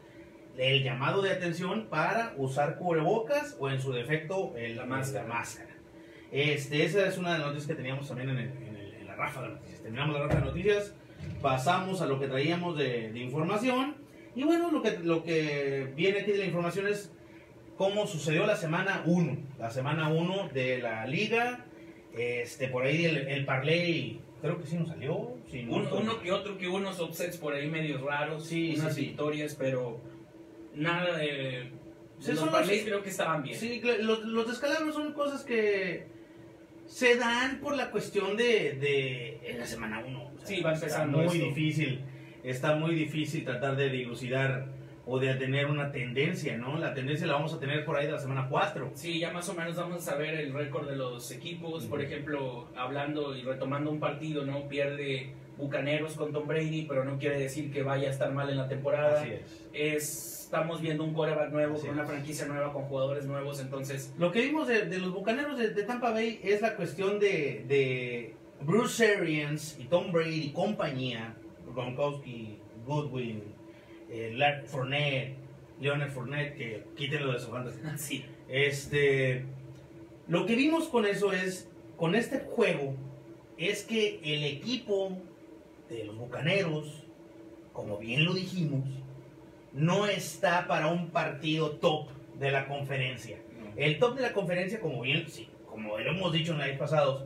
el 0.58 0.82
llamado 0.82 1.22
de 1.22 1.31
atención 1.31 1.87
para 1.88 2.34
usar 2.37 2.76
cubrebocas 2.76 3.56
o 3.58 3.70
en 3.70 3.81
su 3.81 3.93
defecto 3.93 4.54
el- 4.56 4.76
La 4.76 4.87
máscara. 4.87 5.26
máscara. 5.26 5.70
Este, 6.31 6.84
esa 6.84 7.06
es 7.06 7.19
una 7.19 7.32
de 7.34 7.38
las 7.38 7.49
noticias 7.49 7.69
que 7.69 7.75
teníamos 7.75 8.08
también 8.08 8.31
en, 8.31 8.38
el- 8.38 8.49
en 8.69 8.76
el- 8.76 8.94
en 8.94 9.06
la 9.06 9.14
rafa 9.16 9.43
de 9.43 9.49
noticias. 9.50 9.81
Terminamos 9.82 10.14
la 10.14 10.22
rafa 10.26 10.38
de 10.40 10.44
noticias, 10.46 10.94
pasamos 11.40 12.00
a 12.00 12.06
lo 12.06 12.19
que 12.20 12.28
traíamos 12.28 12.76
de, 12.76 13.12
de 13.12 13.19
información 13.19 13.96
y 14.34 14.44
bueno, 14.44 14.70
lo 14.70 14.82
que, 14.82 14.99
lo 14.99 15.22
que 15.25 15.93
viene 15.94 16.20
aquí 16.20 16.32
de 16.32 16.38
la 16.38 16.44
información 16.46 16.87
es 16.88 17.12
cómo 17.76 18.06
sucedió 18.06 18.46
la 18.46 18.56
semana 18.56 19.02
1, 19.06 19.37
la 19.58 19.70
semana 19.70 20.08
1 20.08 20.48
de 20.52 20.78
la 20.81 21.06
liga, 21.06 21.64
este, 22.16 22.69
por 22.69 22.84
ahí 22.84 23.05
el, 23.05 23.16
el 23.28 23.44
parlay, 23.44 24.20
creo 24.40 24.58
que 24.58 24.66
sí 24.66 24.76
nos 24.76 24.88
salió, 24.88 25.34
sí, 25.50 25.64
no 25.64 25.76
Uno, 25.76 25.88
uno 25.96 26.20
que 26.20 26.32
otro, 26.32 26.56
que 26.58 26.69
unos 26.69 27.00
upsets 27.00 27.36
por 27.36 27.55
ahí 27.55 27.69
medios 27.69 28.00
raros, 28.00 28.46
Sí, 28.46 28.74
unas 28.79 28.94
sí. 28.94 29.03
victorias, 29.06 29.55
pero 29.58 30.00
nada 30.74 31.17
de... 31.19 31.70
Sí, 32.19 32.31
los 32.31 32.38
son 32.38 32.46
los- 32.46 32.55
parlays 32.56 32.84
creo 32.84 33.02
que 33.02 33.08
estaban 33.10 33.43
bien. 33.43 33.58
Sí, 33.58 33.81
los, 34.00 34.24
los 34.24 34.46
descalabros 34.46 34.94
son 34.94 35.12
cosas 35.12 35.43
que 35.44 36.06
se 36.86 37.17
dan 37.17 37.58
por 37.60 37.76
la 37.76 37.91
cuestión 37.91 38.36
de, 38.36 38.74
de 38.74 39.41
en 39.50 39.58
la 39.58 39.67
semana 39.67 40.02
1. 40.06 40.31
Sí, 40.44 40.60
va 40.60 40.74
empezando 40.74 41.20
Está 41.22 41.32
muy 41.32 41.43
esto. 41.43 41.48
difícil, 41.60 42.00
está 42.44 42.74
muy 42.76 42.94
difícil 42.94 43.44
tratar 43.44 43.76
de 43.76 43.88
dilucidar 43.88 44.67
o 45.05 45.19
de 45.19 45.34
tener 45.34 45.67
una 45.67 45.91
tendencia, 45.91 46.56
¿no? 46.56 46.79
La 46.79 46.94
tendencia 46.94 47.26
la 47.26 47.32
vamos 47.32 47.52
a 47.55 47.58
tener 47.58 47.84
por 47.84 47.96
ahí 47.96 48.06
de 48.06 48.12
la 48.12 48.19
semana 48.19 48.46
4. 48.48 48.93
Sí, 48.94 49.19
ya 49.19 49.32
más 49.32 49.48
o 49.48 49.55
menos 49.55 49.74
vamos 49.74 50.06
a 50.06 50.12
saber 50.12 50.34
el 50.34 50.52
récord 50.52 50.88
de 50.88 50.94
los 50.96 51.29
equipos. 51.32 51.86
Por 51.86 52.00
ejemplo, 52.02 52.69
hablando 52.76 53.34
y 53.36 53.43
retomando 53.43 53.91
un 53.91 53.98
partido, 53.98 54.44
¿no? 54.44 54.69
Pierde 54.69 55.32
Bucaneros 55.62 56.14
con 56.14 56.32
Tom 56.32 56.46
Brady, 56.46 56.86
pero 56.88 57.04
no 57.04 57.19
quiere 57.19 57.38
decir 57.38 57.72
que 57.72 57.82
vaya 57.82 58.08
a 58.08 58.10
estar 58.10 58.32
mal 58.32 58.50
en 58.50 58.56
la 58.56 58.69
temporada. 58.69 59.20
Así 59.22 59.31
es. 59.32 59.40
Es, 59.72 60.40
estamos 60.44 60.81
viendo 60.82 61.04
un 61.04 61.14
quarterback 61.14 61.50
nuevo, 61.50 61.74
Así 61.74 61.86
con 61.86 61.94
una 61.94 62.02
es. 62.02 62.08
franquicia 62.10 62.46
nueva, 62.46 62.72
con 62.72 62.82
jugadores 62.84 63.24
nuevos, 63.26 63.60
entonces... 63.60 64.12
Lo 64.19 64.32
que 64.32 64.42
vimos 64.42 64.69
de, 64.69 64.86
de 64.86 64.98
los 64.98 65.12
bucaneros 65.12 65.56
de, 65.58 65.70
de 65.70 65.82
Tampa 65.84 66.10
Bay 66.10 66.40
es 66.42 66.60
la 66.60 66.76
cuestión 66.76 67.19
de, 67.19 67.64
de 67.69 68.34
Bruce 68.60 69.16
Arians 69.16 69.76
y 69.81 69.84
Tom 69.84 70.12
Brady 70.12 70.46
y 70.46 70.52
compañía, 70.52 71.34
Gronkowski, 71.74 72.58
Goodwin, 72.86 73.42
eh, 74.10 74.36
Fournette, 74.66 75.36
Leonard 75.81 76.10
Fournette, 76.10 76.54
que 76.56 76.84
quítenlo 76.96 77.32
de 77.32 77.38
su 77.38 77.50
fantasy. 77.50 77.78
Sí, 77.96 78.24
Este, 78.48 79.44
lo 80.28 80.44
que 80.46 80.54
vimos 80.54 80.88
con 80.88 81.06
eso 81.06 81.32
es, 81.32 81.69
con 81.96 82.14
este 82.14 82.40
juego, 82.40 82.94
es 83.56 83.84
que 83.84 84.20
el 84.22 84.44
equipo 84.44 85.16
de 85.96 86.05
los 86.05 86.17
Bucaneros, 86.17 87.05
como 87.72 87.99
bien 87.99 88.25
lo 88.25 88.34
dijimos, 88.34 88.84
no 89.72 90.06
está 90.06 90.67
para 90.67 90.89
un 90.89 91.11
partido 91.11 91.72
top 91.72 92.08
de 92.39 92.51
la 92.51 92.67
conferencia. 92.67 93.39
El 93.77 93.99
top 93.99 94.17
de 94.17 94.22
la 94.22 94.32
conferencia, 94.32 94.81
como 94.81 95.01
bien, 95.03 95.27
sí, 95.29 95.49
como 95.67 95.99
lo 95.99 96.11
hemos 96.11 96.32
dicho 96.32 96.53
en 96.53 96.58
la 96.58 96.67
vez 96.67 96.79
pasados, 96.79 97.25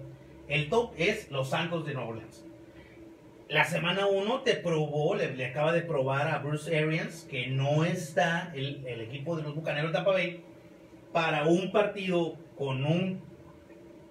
el 0.49 0.69
top 0.69 0.93
es 0.97 1.31
los 1.31 1.51
Santos 1.51 1.85
de 1.87 1.95
Nueva 1.95 2.11
Orleans. 2.11 2.45
La 3.49 3.65
semana 3.65 4.07
1 4.07 4.41
te 4.43 4.55
probó, 4.55 5.15
le, 5.15 5.35
le 5.35 5.47
acaba 5.47 5.73
de 5.73 5.83
probar 5.83 6.29
a 6.29 6.39
Bruce 6.39 6.77
Arians 6.77 7.27
que 7.31 7.47
no 7.47 7.85
está 7.85 8.53
el, 8.55 8.85
el 8.87 9.01
equipo 9.01 9.37
de 9.37 9.43
los 9.43 9.55
Bucaneros 9.55 9.91
de 9.91 9.95
Tampa 9.95 10.13
Bay 10.13 10.41
para 11.13 11.47
un 11.47 11.71
partido 11.71 12.37
con 12.59 12.85
un 12.85 13.21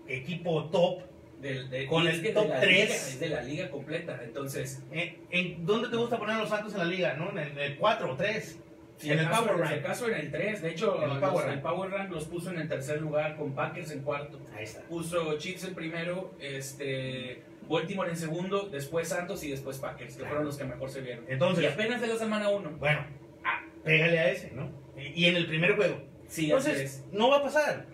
equipo 0.07 0.65
top 0.65 1.01
Del, 1.41 1.69
de, 1.69 1.85
Con 1.85 2.03
y 2.03 2.07
el 2.07 2.15
es 2.15 2.21
que 2.21 2.29
top 2.29 2.43
de 2.43 2.49
la 2.49 2.59
tres. 2.61 2.79
liga, 2.81 2.95
es 2.95 3.19
de 3.19 3.29
la 3.29 3.41
liga 3.41 3.69
completa. 3.69 4.19
Entonces, 4.23 4.81
¿En, 4.91 5.15
en 5.29 5.65
dónde 5.65 5.89
te 5.89 5.95
gusta 5.97 6.17
poner 6.17 6.35
a 6.37 6.39
los 6.39 6.49
Santos 6.49 6.73
en 6.73 6.79
la 6.79 6.85
liga? 6.85 7.13
¿No? 7.15 7.29
¿En 7.39 7.57
el, 7.57 7.77
4 7.77 8.11
o 8.11 8.15
3? 8.15 8.59
si 8.97 9.11
en 9.11 9.19
el 9.19 9.25
acaso- 9.25 9.43
Power 9.47 9.59
Rank. 9.59 9.73
acaso 9.79 10.07
en 10.07 10.13
el 10.15 10.31
3, 10.31 10.61
de 10.61 10.69
hecho, 10.71 10.95
En 10.97 11.03
el 11.03 11.09
los- 11.09 11.17
Power 11.19 11.49
el. 11.49 11.59
Power 11.61 11.91
Rank 11.91 12.11
los 12.11 12.23
puso 12.25 12.49
en 12.51 12.59
el 12.59 12.69
tercer 12.69 13.01
lugar, 13.01 13.35
con 13.35 13.53
Packers 13.53 13.91
en 13.91 13.99
cuarto. 14.03 14.39
Ahí 14.55 14.63
está. 14.63 14.81
Puso 14.83 15.37
Chiefs 15.37 15.65
en 15.65 15.75
primero, 15.75 16.31
este, 16.39 17.41
Baltimore 17.67 18.09
en 18.09 18.15
segundo, 18.15 18.69
después 18.71 19.09
Santos 19.09 19.43
y 19.43 19.51
después 19.51 19.77
Packers, 19.79 20.13
que 20.13 20.19
Claro. 20.19 20.29
fueron 20.29 20.45
los 20.45 20.57
que 20.57 20.63
mejor 20.63 20.89
se 20.89 21.01
vieron. 21.01 21.25
Y 21.27 21.33
Entonces, 21.33 21.71
apenas 21.73 21.99
de 21.99 22.07
la 22.07 22.15
semana 22.15 22.47
1. 22.49 22.71
bueno, 22.79 23.05
ah, 23.43 23.65
pégale 23.83 24.17
a 24.17 24.31
ese, 24.31 24.51
¿no? 24.51 24.71
Y, 24.97 25.23
y 25.23 25.25
en 25.25 25.35
el 25.35 25.45
primer 25.47 25.75
juego. 25.75 26.01
Sí, 26.29 26.45
Entonces, 26.45 26.79
es. 26.79 27.03
no 27.11 27.29
va 27.29 27.37
a 27.39 27.41
pasar. 27.43 27.85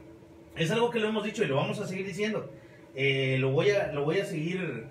Es 0.55 0.69
algo 0.69 0.91
que 0.91 0.99
lo 0.99 1.07
hemos 1.07 1.23
dicho 1.23 1.43
y 1.43 1.47
lo 1.47 1.55
vamos 1.55 1.79
a 1.79 1.87
seguir 1.87 2.05
diciendo. 2.05 2.51
Eh, 2.95 3.37
lo, 3.39 3.51
voy 3.51 3.71
a, 3.71 3.91
lo 3.91 4.03
voy 4.03 4.19
a 4.19 4.25
seguir 4.25 4.85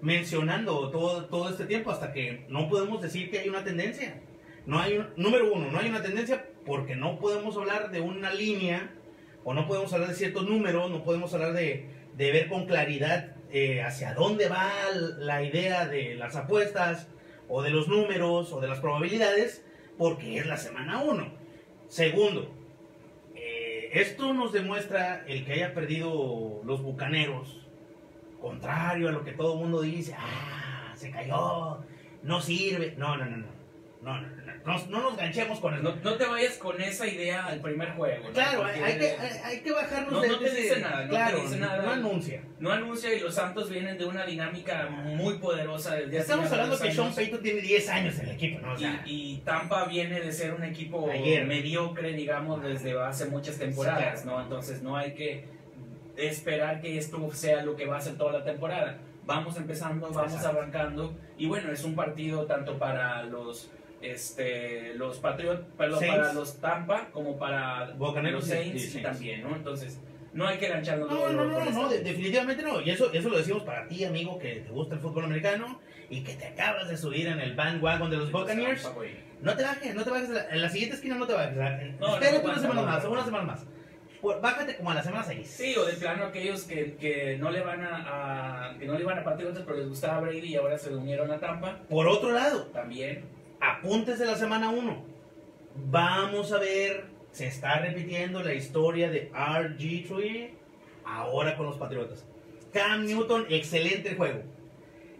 mencionando 0.00 0.90
todo, 0.90 1.26
todo 1.26 1.50
este 1.50 1.66
tiempo 1.66 1.90
hasta 1.90 2.12
que 2.12 2.44
no 2.48 2.68
podemos 2.68 3.02
decir 3.02 3.30
que 3.30 3.40
hay 3.40 3.48
una 3.48 3.64
tendencia. 3.64 4.20
No 4.66 4.78
hay 4.78 5.04
número 5.16 5.52
uno, 5.52 5.70
no 5.70 5.78
hay 5.78 5.88
una 5.88 6.02
tendencia 6.02 6.46
porque 6.64 6.94
no 6.94 7.18
podemos 7.18 7.56
hablar 7.56 7.90
de 7.90 8.00
una 8.00 8.32
línea 8.32 8.94
o 9.44 9.54
no 9.54 9.66
podemos 9.66 9.92
hablar 9.92 10.10
de 10.10 10.14
ciertos 10.14 10.48
números, 10.48 10.90
no 10.90 11.02
podemos 11.02 11.32
hablar 11.34 11.54
de, 11.54 11.86
de 12.16 12.32
ver 12.32 12.48
con 12.48 12.66
claridad 12.66 13.36
eh, 13.52 13.82
hacia 13.82 14.14
dónde 14.14 14.48
va 14.48 14.70
la 15.18 15.42
idea 15.42 15.86
de 15.86 16.14
las 16.14 16.36
apuestas 16.36 17.08
o 17.48 17.62
de 17.62 17.70
los 17.70 17.88
números 17.88 18.52
o 18.52 18.60
de 18.60 18.68
las 18.68 18.78
probabilidades 18.78 19.64
porque 19.98 20.38
es 20.38 20.46
la 20.46 20.56
semana 20.56 21.02
uno. 21.02 21.32
Segundo, 21.88 22.54
esto 23.92 24.32
nos 24.32 24.52
demuestra 24.52 25.24
el 25.26 25.44
que 25.44 25.52
haya 25.54 25.74
perdido 25.74 26.60
los 26.64 26.82
bucaneros, 26.82 27.66
contrario 28.40 29.08
a 29.08 29.12
lo 29.12 29.24
que 29.24 29.32
todo 29.32 29.56
mundo 29.56 29.80
dice, 29.80 30.14
ah, 30.16 30.92
se 30.94 31.10
cayó, 31.10 31.78
no 32.22 32.40
sirve. 32.40 32.94
No, 32.96 33.16
no, 33.16 33.26
no, 33.26 33.36
no. 33.38 33.60
No, 34.02 34.18
no, 34.18 34.39
no, 34.66 34.78
no, 34.78 34.86
no 34.88 35.00
nos 35.02 35.16
ganchemos 35.16 35.58
con 35.60 35.74
eso. 35.74 35.82
No, 35.82 35.94
no 35.96 36.14
te 36.16 36.26
vayas 36.26 36.54
con 36.58 36.80
esa 36.80 37.06
idea 37.06 37.46
al 37.46 37.60
primer 37.60 37.90
juego. 37.92 38.24
¿no? 38.28 38.32
claro, 38.32 38.64
hay, 38.64 38.78
Porque 38.78 38.84
hay 38.92 38.98
que, 38.98 39.08
hay, 39.22 39.38
hay 39.44 39.60
que 39.60 39.72
bajarnos 39.72 40.12
No- 40.12 40.20
de 40.20 40.28
no 40.28 40.38
te 40.38 40.46
ese- 40.46 40.60
dice 40.60 40.80
nada, 40.80 40.96
no 40.96 41.02
te 41.02 41.08
claro, 41.08 41.40
dice 41.40 41.56
nada. 41.58 41.82
no 41.82 41.90
anuncia. 41.92 42.42
No 42.58 42.70
anuncia 42.72 43.14
y 43.14 43.20
los 43.20 43.34
Santos 43.34 43.70
vienen 43.70 43.96
de 43.98 44.04
una 44.04 44.26
dinámica 44.26 44.88
muy 44.90 45.38
poderosa 45.38 45.94
desde 45.94 46.08
hace 46.18 46.18
Estamos 46.20 46.44
ya 46.50 46.50
hablando 46.56 46.78
que 46.78 46.92
Sean. 46.92 47.14
Payton 47.14 47.42
tiene 47.42 47.60
10 47.62 47.88
años 47.88 48.18
en 48.18 48.26
el 48.28 48.34
equipo, 48.34 48.60
¿no? 48.66 48.72
O 48.74 48.78
sea, 48.78 49.02
Y, 49.06 49.32
y 49.32 49.36
Tampa 49.38 49.84
viene 49.86 50.20
de 50.20 50.30
ser 50.32 50.52
un 50.52 50.62
equipo 50.64 51.10
Ayer. 51.10 51.46
mediocre, 51.46 52.12
digamos, 52.12 52.62
desde 52.62 52.98
hace 53.00 53.26
muchas 53.26 53.56
temporadas, 53.58 54.20
Sí, 54.20 54.26
¿no? 54.26 54.40
Entonces 54.42 54.82
no 54.82 54.96
hay 54.96 55.14
que 55.14 55.44
esperar 56.16 56.80
que 56.80 56.98
esto 56.98 57.30
sea 57.32 57.62
lo 57.64 57.76
que 57.76 57.86
va 57.86 57.96
a 57.96 58.00
ser 58.00 58.16
toda 58.16 58.32
la 58.40 58.44
temporada. 58.44 58.98
Vamos 59.24 59.56
empezando, 59.56 60.10
vamos 60.10 60.32
Exacto. 60.32 60.58
arrancando 60.58 61.14
y 61.38 61.46
bueno, 61.46 61.70
es 61.72 61.84
un 61.84 61.94
partido 61.94 62.46
tanto 62.46 62.78
para 62.78 63.22
los 63.22 63.70
este 64.02 64.94
los 64.94 65.18
Patriots, 65.18 65.62
perdón, 65.76 66.00
Saints. 66.00 66.18
para 66.18 66.32
los 66.32 66.60
Tampa 66.60 67.08
como 67.12 67.38
para 67.38 67.90
Bucaneros 67.96 68.40
los 68.42 68.48
Saints, 68.50 68.84
y 68.84 68.88
Saints. 68.88 69.02
también, 69.10 69.42
¿no? 69.42 69.54
Entonces, 69.56 69.98
no 70.32 70.46
hay 70.46 70.58
que 70.58 70.68
gancharnos 70.68 71.10
No, 71.10 71.28
no, 71.32 71.44
no, 71.44 71.70
no, 71.70 71.88
de- 71.88 72.00
definitivamente 72.00 72.62
no. 72.62 72.80
Y 72.80 72.90
eso, 72.90 73.12
eso 73.12 73.28
lo 73.28 73.36
decimos 73.38 73.62
para 73.64 73.86
ti, 73.88 74.04
amigo, 74.04 74.38
que 74.38 74.56
te 74.60 74.70
gusta 74.70 74.94
el 74.94 75.00
fútbol 75.00 75.24
americano 75.24 75.80
y 76.08 76.22
que 76.22 76.34
te 76.34 76.46
acabas 76.46 76.88
de 76.88 76.96
subir 76.96 77.26
en 77.26 77.40
el 77.40 77.54
bandwagon 77.54 78.10
de 78.10 78.16
los 78.16 78.30
Buccaneers. 78.32 78.88
No 79.42 79.56
te 79.56 79.62
bajes, 79.62 79.94
no 79.94 80.04
te 80.04 80.10
bajes. 80.10 80.28
En 80.50 80.60
la 80.62 80.68
siguiente 80.68 80.96
esquina 80.96 81.16
no 81.16 81.26
te 81.26 81.32
bajes. 81.34 81.56
No, 81.98 82.14
Espérate 82.14 82.38
no, 82.38 82.44
una 82.44 82.58
semana 82.58 82.82
más, 82.82 83.04
una 83.04 83.24
semana 83.24 83.44
más. 83.44 83.66
Bájate 84.42 84.76
como 84.76 84.90
a 84.90 84.94
la 84.94 85.02
semana 85.02 85.24
6. 85.24 85.48
Sí, 85.48 85.74
o 85.76 85.84
de 85.86 85.94
plano 85.94 86.24
aquellos 86.26 86.64
que, 86.64 86.94
que 86.96 87.38
no 87.38 87.50
le 87.50 87.62
van 87.62 87.80
a, 87.82 88.68
a- 88.72 88.78
que 88.78 88.84
no 88.86 88.92
le 88.94 89.00
iban 89.00 89.18
a 89.18 89.24
Patriotas 89.24 89.62
pero 89.64 89.78
les 89.78 89.88
gustaba 89.88 90.20
Brady 90.20 90.40
y 90.46 90.56
ahora 90.56 90.76
se 90.76 90.94
unieron 90.94 91.30
a 91.30 91.38
Tampa, 91.40 91.78
Por 91.88 92.06
otro 92.06 92.30
lado, 92.32 92.64
también. 92.66 93.24
Apuntes 93.60 94.18
de 94.18 94.26
la 94.26 94.36
semana 94.36 94.70
1. 94.70 95.04
Vamos 95.90 96.52
a 96.52 96.58
ver, 96.58 97.04
se 97.32 97.46
está 97.46 97.78
repitiendo 97.78 98.42
la 98.42 98.54
historia 98.54 99.10
de 99.10 99.30
RG3 99.32 100.50
ahora 101.04 101.56
con 101.56 101.66
los 101.66 101.76
Patriotas. 101.76 102.24
Cam 102.72 103.04
Newton, 103.04 103.46
excelente 103.50 104.14
juego. 104.14 104.42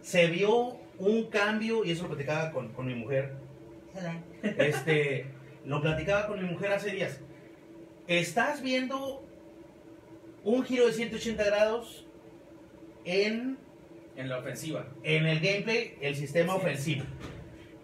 Se 0.01 0.27
vio 0.27 0.77
un 0.97 1.25
cambio, 1.29 1.83
y 1.83 1.91
eso 1.91 2.03
lo 2.03 2.09
platicaba 2.09 2.51
con, 2.51 2.69
con 2.73 2.85
mi 2.87 2.95
mujer. 2.95 3.33
Este, 4.57 5.25
lo 5.65 5.81
platicaba 5.81 6.27
con 6.27 6.41
mi 6.41 6.49
mujer 6.49 6.71
hace 6.71 6.91
días. 6.91 7.19
Estás 8.07 8.61
viendo 8.61 9.23
un 10.43 10.63
giro 10.63 10.87
de 10.87 10.93
180 10.93 11.43
grados 11.43 12.07
en 13.05 13.57
En 14.15 14.29
la 14.29 14.39
ofensiva. 14.39 14.87
en 15.03 15.25
el 15.27 15.39
gameplay, 15.39 15.97
el 16.01 16.15
sistema 16.15 16.53
Sí. 16.53 16.59
ofensivo. 16.59 17.03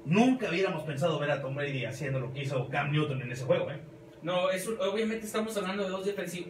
Nunca 0.08 0.50
hubiéramos 0.50 0.84
pensado 0.84 1.20
ver 1.20 1.32
a 1.32 1.42
Tom 1.42 1.54
Brady 1.56 1.86
haciendo 1.86 2.20
lo 2.20 2.32
que 2.34 2.42
hizo 2.44 2.68
Cam 2.70 2.92
Newton 2.92 3.22
en 3.22 3.32
ese 3.32 3.44
juego, 3.44 3.70
¿eh? 3.70 3.80
No, 4.22 4.50
es 4.50 4.66
un- 4.68 4.80
obviamente 4.80 5.26
estamos 5.26 5.56
hablando 5.58 5.84
de 5.84 5.90
dos 5.90 6.06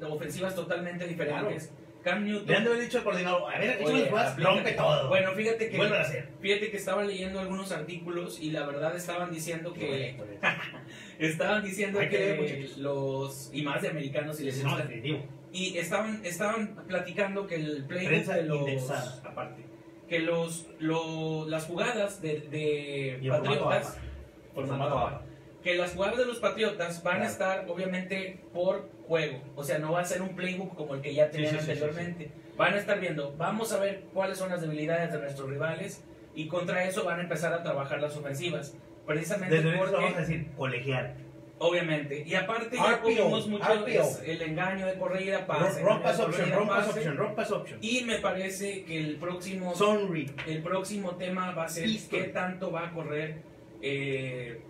ofensivas 0.10 0.56
totalmente 0.56 1.08
diferentes. 1.08 1.74
Cam 2.04 2.24
Newton. 2.24 2.48
Le 2.48 2.56
han 2.56 2.64
de 2.64 2.70
haber 2.70 2.82
dicho 2.84 3.00
al 3.00 3.04
coordinador, 3.04 3.54
a 3.54 3.60
ver, 3.60 3.80
Oye, 3.84 4.04
aplícate. 4.10 4.42
rompe 4.44 4.72
todo. 4.74 5.10
Bueno, 5.10 5.32
fíjate 5.34 5.70
que 5.70 5.78
a 5.82 6.02
hacer. 6.02 6.30
fíjate 6.40 6.72
que 6.72 6.78
estaba 6.78 7.04
leyendo 7.04 7.40
algunos 7.40 7.72
artículos 7.72 8.40
y 8.40 8.52
la 8.52 8.66
verdad 8.66 8.96
estaban 8.96 9.32
diciendo 9.32 9.74
que 9.74 10.16
estaban 11.20 11.64
diciendo 11.64 12.00
que 12.00 12.70
los 12.78 13.50
y 13.52 13.64
más 13.64 13.82
de 13.82 13.90
americanos 13.90 14.40
y 14.40 14.46
les 14.46 14.64
No, 14.64 14.78
definitivo. 14.78 15.26
Y 15.52 15.78
estaban, 15.78 16.22
estaban 16.26 16.76
platicando 16.88 17.48
que 17.48 17.56
el 17.56 17.86
playbook 17.86 18.26
de 18.28 18.44
los. 18.44 18.92
Aparte. 19.26 19.64
Que 20.08 20.20
los, 20.20 20.68
lo- 20.80 21.48
las 21.48 21.66
jugadas 21.66 22.22
de, 22.22 23.20
Patriotas. 23.30 23.98
Formato 24.54 25.22
Que 25.64 25.76
las 25.76 25.94
jugadas 25.94 26.18
de 26.18 26.26
los 26.26 26.40
Patriotas 26.40 27.04
van 27.04 27.22
a 27.22 27.26
estar, 27.26 27.66
obviamente, 27.70 28.44
por 28.54 28.90
juego. 29.08 29.42
O 29.56 29.64
sea, 29.64 29.80
no 29.80 29.92
va 29.92 30.02
a 30.02 30.06
ser 30.06 30.22
un 30.22 30.36
playbook 30.36 30.76
como 30.76 30.96
el 30.96 31.02
que 31.02 31.14
ya 31.14 31.30
tenían 31.30 31.52
sí, 31.52 31.60
sí, 31.60 31.66
sí, 31.66 31.72
anteriormente. 31.72 32.32
Van 32.58 32.74
a 32.74 32.78
estar 32.78 33.00
viendo, 33.00 33.36
vamos 33.38 33.72
a 33.72 33.80
ver 33.80 34.06
cuáles 34.14 34.38
son 34.38 34.50
las 34.50 34.62
debilidades 34.62 35.12
de 35.12 35.20
nuestros 35.20 35.50
rivales. 35.50 36.04
Y 36.34 36.48
contra 36.48 36.84
eso 36.86 37.04
van 37.04 37.20
a 37.20 37.24
empezar 37.24 37.52
a 37.54 37.64
trabajar 37.64 38.00
las 38.02 38.16
ofensivas. 38.16 38.76
Precisamente 39.06 39.56
Desde 39.62 39.78
porque. 39.78 39.96
vamos 39.96 40.16
a 40.16 40.20
decir 40.20 40.52
colegial. 40.56 41.16
Obviamente. 41.60 42.24
Y 42.26 42.36
aparte 42.36 42.78
ya 42.78 42.98
RPO, 42.98 43.08
vimos 43.08 43.48
mucho 43.48 43.86
es 43.88 44.22
el 44.26 44.42
engaño 44.44 44.86
de 44.86 44.94
corrida, 44.96 45.46
pase. 45.48 45.82
Romp 45.82 46.04
pass 46.04 46.20
engaño 46.20 46.30
de 46.30 46.38
option, 46.38 46.46
corrida, 46.46 46.56
romp 46.56 46.70
pass 46.70 47.48
pase. 47.48 47.54
option. 47.56 47.80
Y 47.82 48.02
me 48.04 48.20
parece 48.20 48.84
que 48.84 48.98
el 49.00 49.16
próximo, 49.16 49.74
el 50.46 50.62
próximo 50.62 51.16
tema 51.16 51.52
va 51.54 51.64
a 51.66 51.70
ser 51.70 51.90
qué 52.10 52.24
tanto 52.26 52.72
va 52.72 52.88
a 52.88 52.92
correr 52.94 53.42
eh, 53.82 54.62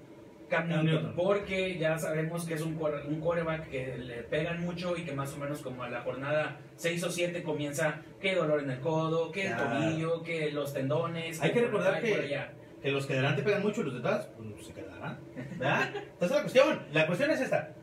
Cam 0.49 0.69
Newton. 0.69 0.85
Newton. 0.85 1.13
Porque 1.15 1.77
ya 1.77 1.97
sabemos 1.99 2.45
que 2.45 2.53
es 2.53 2.61
un, 2.61 2.77
un 3.07 3.19
quarterback 3.19 3.69
que 3.69 3.97
le 3.97 4.23
pegan 4.23 4.61
mucho 4.61 4.95
y 4.95 5.03
que 5.03 5.11
más 5.11 5.33
o 5.33 5.37
menos 5.37 5.59
como 5.61 5.83
a 5.83 5.89
la 5.89 6.01
jornada 6.01 6.57
6 6.77 7.03
o 7.03 7.11
7 7.11 7.43
comienza 7.43 8.01
que 8.21 8.33
dolor 8.35 8.61
en 8.63 8.71
el 8.71 8.79
codo, 8.79 9.29
que 9.31 9.47
el 9.47 9.57
tobillo, 9.57 10.23
que 10.23 10.51
los 10.51 10.73
tendones. 10.73 11.41
Hay 11.41 11.51
que 11.51 11.61
por 11.63 11.71
recordar 11.81 12.01
que- 12.01 12.11
por 12.11 12.19
allá. 12.21 12.53
Que 12.81 12.91
los 12.91 13.05
que 13.05 13.13
de 13.13 13.19
delante 13.19 13.41
pegan 13.41 13.63
mucho 13.63 13.81
y 13.81 13.85
los 13.85 13.93
de 13.93 13.99
atrás, 13.99 14.29
pues 14.37 14.65
se 14.67 14.73
quedarán. 14.73 15.19
¿Verdad? 15.57 15.89
Entonces 15.95 16.31
la 16.37 16.41
cuestión, 16.43 16.83
la 16.93 17.07
cuestión 17.07 17.31
es 17.31 17.41
esta. 17.41 17.73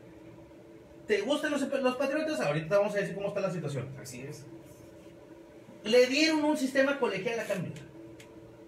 ¿Te 1.07 1.21
gustan 1.21 1.51
los, 1.51 1.61
los 1.61 1.95
patriotas? 1.97 2.39
Ahorita 2.39 2.77
vamos 2.79 2.95
a 2.95 2.99
decir 2.99 3.13
cómo 3.13 3.27
está 3.27 3.41
la 3.41 3.51
situación. 3.51 3.89
Así 4.01 4.21
es. 4.21 4.45
Le 5.83 6.07
dieron 6.07 6.43
un 6.43 6.57
sistema 6.57 6.97
colegial 6.99 7.39
a 7.39 7.43
Cam 7.43 7.61
Newton. 7.63 7.85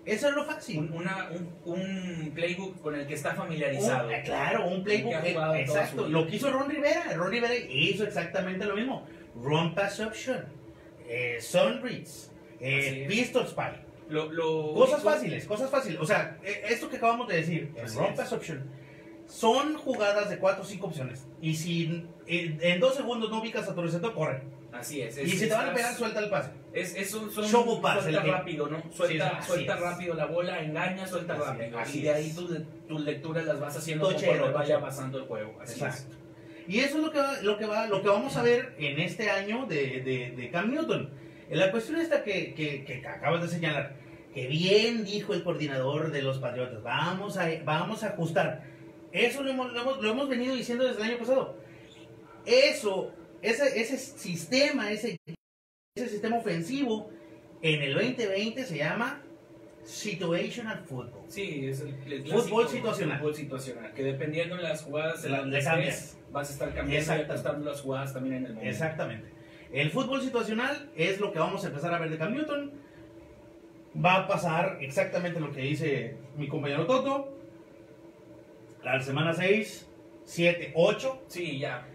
Eso 0.05 0.29
es 0.29 0.35
lo 0.35 0.45
fácil. 0.45 0.79
Un, 0.79 0.93
una- 0.93 1.29
un, 1.31 1.49
un 1.65 2.31
playbook 2.33 2.79
con 2.81 2.95
el 2.95 3.07
que 3.07 3.15
está 3.15 3.33
familiarizado. 3.33 4.07
Un- 4.07 4.13
eh, 4.13 4.21
claro, 4.23 4.67
un 4.67 4.83
playbook. 4.83 5.21
Que 5.21 5.35
ha 5.37 5.57
eh, 5.57 5.61
exacto. 5.61 6.07
Lo 6.07 6.27
que 6.27 6.35
hizo 6.35 6.51
Ron 6.51 6.69
Rivera. 6.69 7.05
Ron 7.15 7.31
Rivera 7.31 7.55
hizo 7.55 8.03
exactamente 8.05 8.65
lo 8.65 8.75
mismo. 8.75 9.05
Run 9.35 9.73
pass 9.73 9.99
option. 9.99 10.45
Eh, 11.07 11.37
sun 11.41 11.81
reads. 11.81 12.31
Eh, 12.59 13.05
pistol 13.09 13.47
spy. 13.47 13.81
Lo, 14.09 14.31
lo 14.31 14.73
Cosas 14.73 14.95
único- 14.95 15.09
fáciles, 15.11 15.45
cosas 15.45 15.69
fáciles. 15.69 15.99
O 15.99 16.05
sea, 16.05 16.37
eh, 16.43 16.63
esto 16.69 16.89
que 16.89 16.97
acabamos 16.97 17.27
de 17.27 17.35
decir, 17.37 17.71
el 17.75 17.85
Así 17.85 17.97
es. 17.99 18.15
pass 18.17 18.31
option, 18.33 18.63
son 19.27 19.75
jugadas 19.75 20.29
de 20.29 20.37
4 20.39 20.63
o 20.63 20.65
5 20.65 20.87
opciones. 20.87 21.27
Y 21.41 21.55
si 21.55 22.05
en, 22.27 22.59
en 22.61 22.79
dos 22.79 22.95
segundos 22.95 23.29
no 23.29 23.39
ubicas 23.41 23.67
a 23.67 23.75
tu 23.75 23.81
receptor, 23.81 24.13
corre. 24.13 24.41
Así 24.71 25.01
es. 25.01 25.17
Y 25.17 25.21
es- 25.21 25.39
si 25.39 25.47
te 25.47 25.53
van 25.53 25.69
a 25.69 25.73
pegar, 25.73 25.93
suelta 25.95 26.19
el 26.19 26.29
pase. 26.29 26.51
Es, 26.71 26.95
es 26.95 27.13
un, 27.13 27.31
son, 27.31 27.45
Shovel 27.45 27.81
pass, 27.81 28.03
suelta 28.03 28.21
el 28.23 28.31
rápido, 28.31 28.67
¿no? 28.67 28.81
Suelta, 28.93 29.39
Sí, 29.41 29.47
suelta 29.47 29.73
es. 29.75 29.79
rápido 29.81 30.13
la 30.13 30.25
bola, 30.27 30.61
engaña, 30.63 31.07
suelta 31.07 31.33
Así 31.33 31.41
es, 31.41 31.47
rápido. 31.49 31.79
así 31.79 31.99
y 31.99 32.01
de 32.03 32.13
ahí 32.13 32.27
es. 32.29 32.35
tus, 32.35 32.51
tus 32.87 33.01
lecturas 33.01 33.45
las 33.45 33.59
vas 33.59 33.75
haciendo 33.75 34.05
conforme 34.11 34.51
vaya 34.51 34.79
pasando 34.79 35.17
el 35.17 35.25
juego. 35.25 35.57
Así 35.61 35.73
Exacto. 35.81 36.15
Y 36.67 36.79
eso 36.79 36.97
es 36.97 37.03
lo 37.03 37.11
que, 37.11 37.19
va, 37.19 37.41
lo, 37.41 37.57
que 37.57 37.65
va, 37.65 37.87
lo 37.87 38.01
que 38.01 38.09
vamos 38.09 38.35
a 38.37 38.43
ver 38.43 38.75
en 38.77 38.99
este 38.99 39.29
año 39.31 39.65
de, 39.65 40.01
de, 40.01 40.33
de 40.35 40.49
Cam 40.51 40.69
Newton. 40.71 41.09
La 41.49 41.71
cuestión 41.71 41.99
esta 41.99 42.23
que, 42.23 42.53
que, 42.53 42.83
que 42.83 43.07
acabas 43.07 43.41
de 43.41 43.47
señalar, 43.47 43.95
que 44.33 44.47
bien 44.47 45.03
dijo 45.05 45.33
el 45.33 45.43
coordinador 45.43 46.11
de 46.11 46.21
los 46.21 46.39
Patriotas, 46.39 46.83
vamos 46.83 47.37
a, 47.37 47.49
vamos 47.63 48.03
a 48.03 48.09
ajustar. 48.09 48.63
Eso 49.11 49.41
lo 49.43 49.49
hemos, 49.51 49.71
lo 49.73 49.81
hemos, 49.81 50.01
lo 50.01 50.11
hemos 50.11 50.29
venido 50.29 50.53
diciendo 50.55 50.83
desde 50.85 51.01
el 51.01 51.09
año 51.09 51.17
pasado. 51.17 51.57
Eso, 52.45 53.11
ese, 53.41 53.79
ese 53.79 53.97
sistema, 53.97 54.91
ese, 54.91 55.17
ese 55.95 56.09
sistema 56.09 56.37
ofensivo, 56.37 57.09
en 57.61 57.81
el 57.81 57.93
2020 57.93 58.63
se 58.65 58.77
llama 58.77 59.21
Situational 59.83 60.83
Football. 60.85 61.23
Sí, 61.29 61.65
es 61.67 61.79
el, 61.81 61.95
el 62.11 62.27
Fútbol 62.29 62.67
situacional. 62.67 63.19
Fútbol 63.19 63.35
situacional. 63.35 63.93
Que 63.93 64.03
dependiendo 64.03 64.57
de 64.57 64.63
las 64.63 64.83
jugadas 64.83 65.23
La- 65.25 65.45
las 65.45 65.65
estés, 65.65 66.17
vas 66.31 66.49
a 66.49 66.53
estar 66.53 66.73
cambiando 66.73 67.15
y 67.15 67.21
ajustando 67.21 67.69
las 67.69 67.81
jugadas 67.81 68.13
también 68.13 68.35
en 68.35 68.45
el 68.45 68.53
momento. 68.53 68.69
Exactamente. 68.69 69.29
El 69.71 69.91
fútbol 69.91 70.21
situacional 70.21 70.89
es 70.95 71.19
lo 71.19 71.31
que 71.31 71.39
vamos 71.39 71.63
a 71.63 71.67
empezar 71.67 71.93
a 71.93 71.99
ver 71.99 72.09
de 72.09 72.17
Cam 72.17 72.33
Newton. 72.33 72.71
Va 74.03 74.15
a 74.15 74.27
pasar 74.27 74.77
exactamente 74.81 75.39
lo 75.39 75.51
que 75.51 75.61
dice 75.61 76.15
mi 76.37 76.47
compañero 76.47 76.85
Toto. 76.85 77.33
La 78.83 78.99
semana 79.01 79.33
6, 79.33 79.87
7, 80.25 80.71
8 80.75 81.23
Sí, 81.27 81.59
ya. 81.59 81.85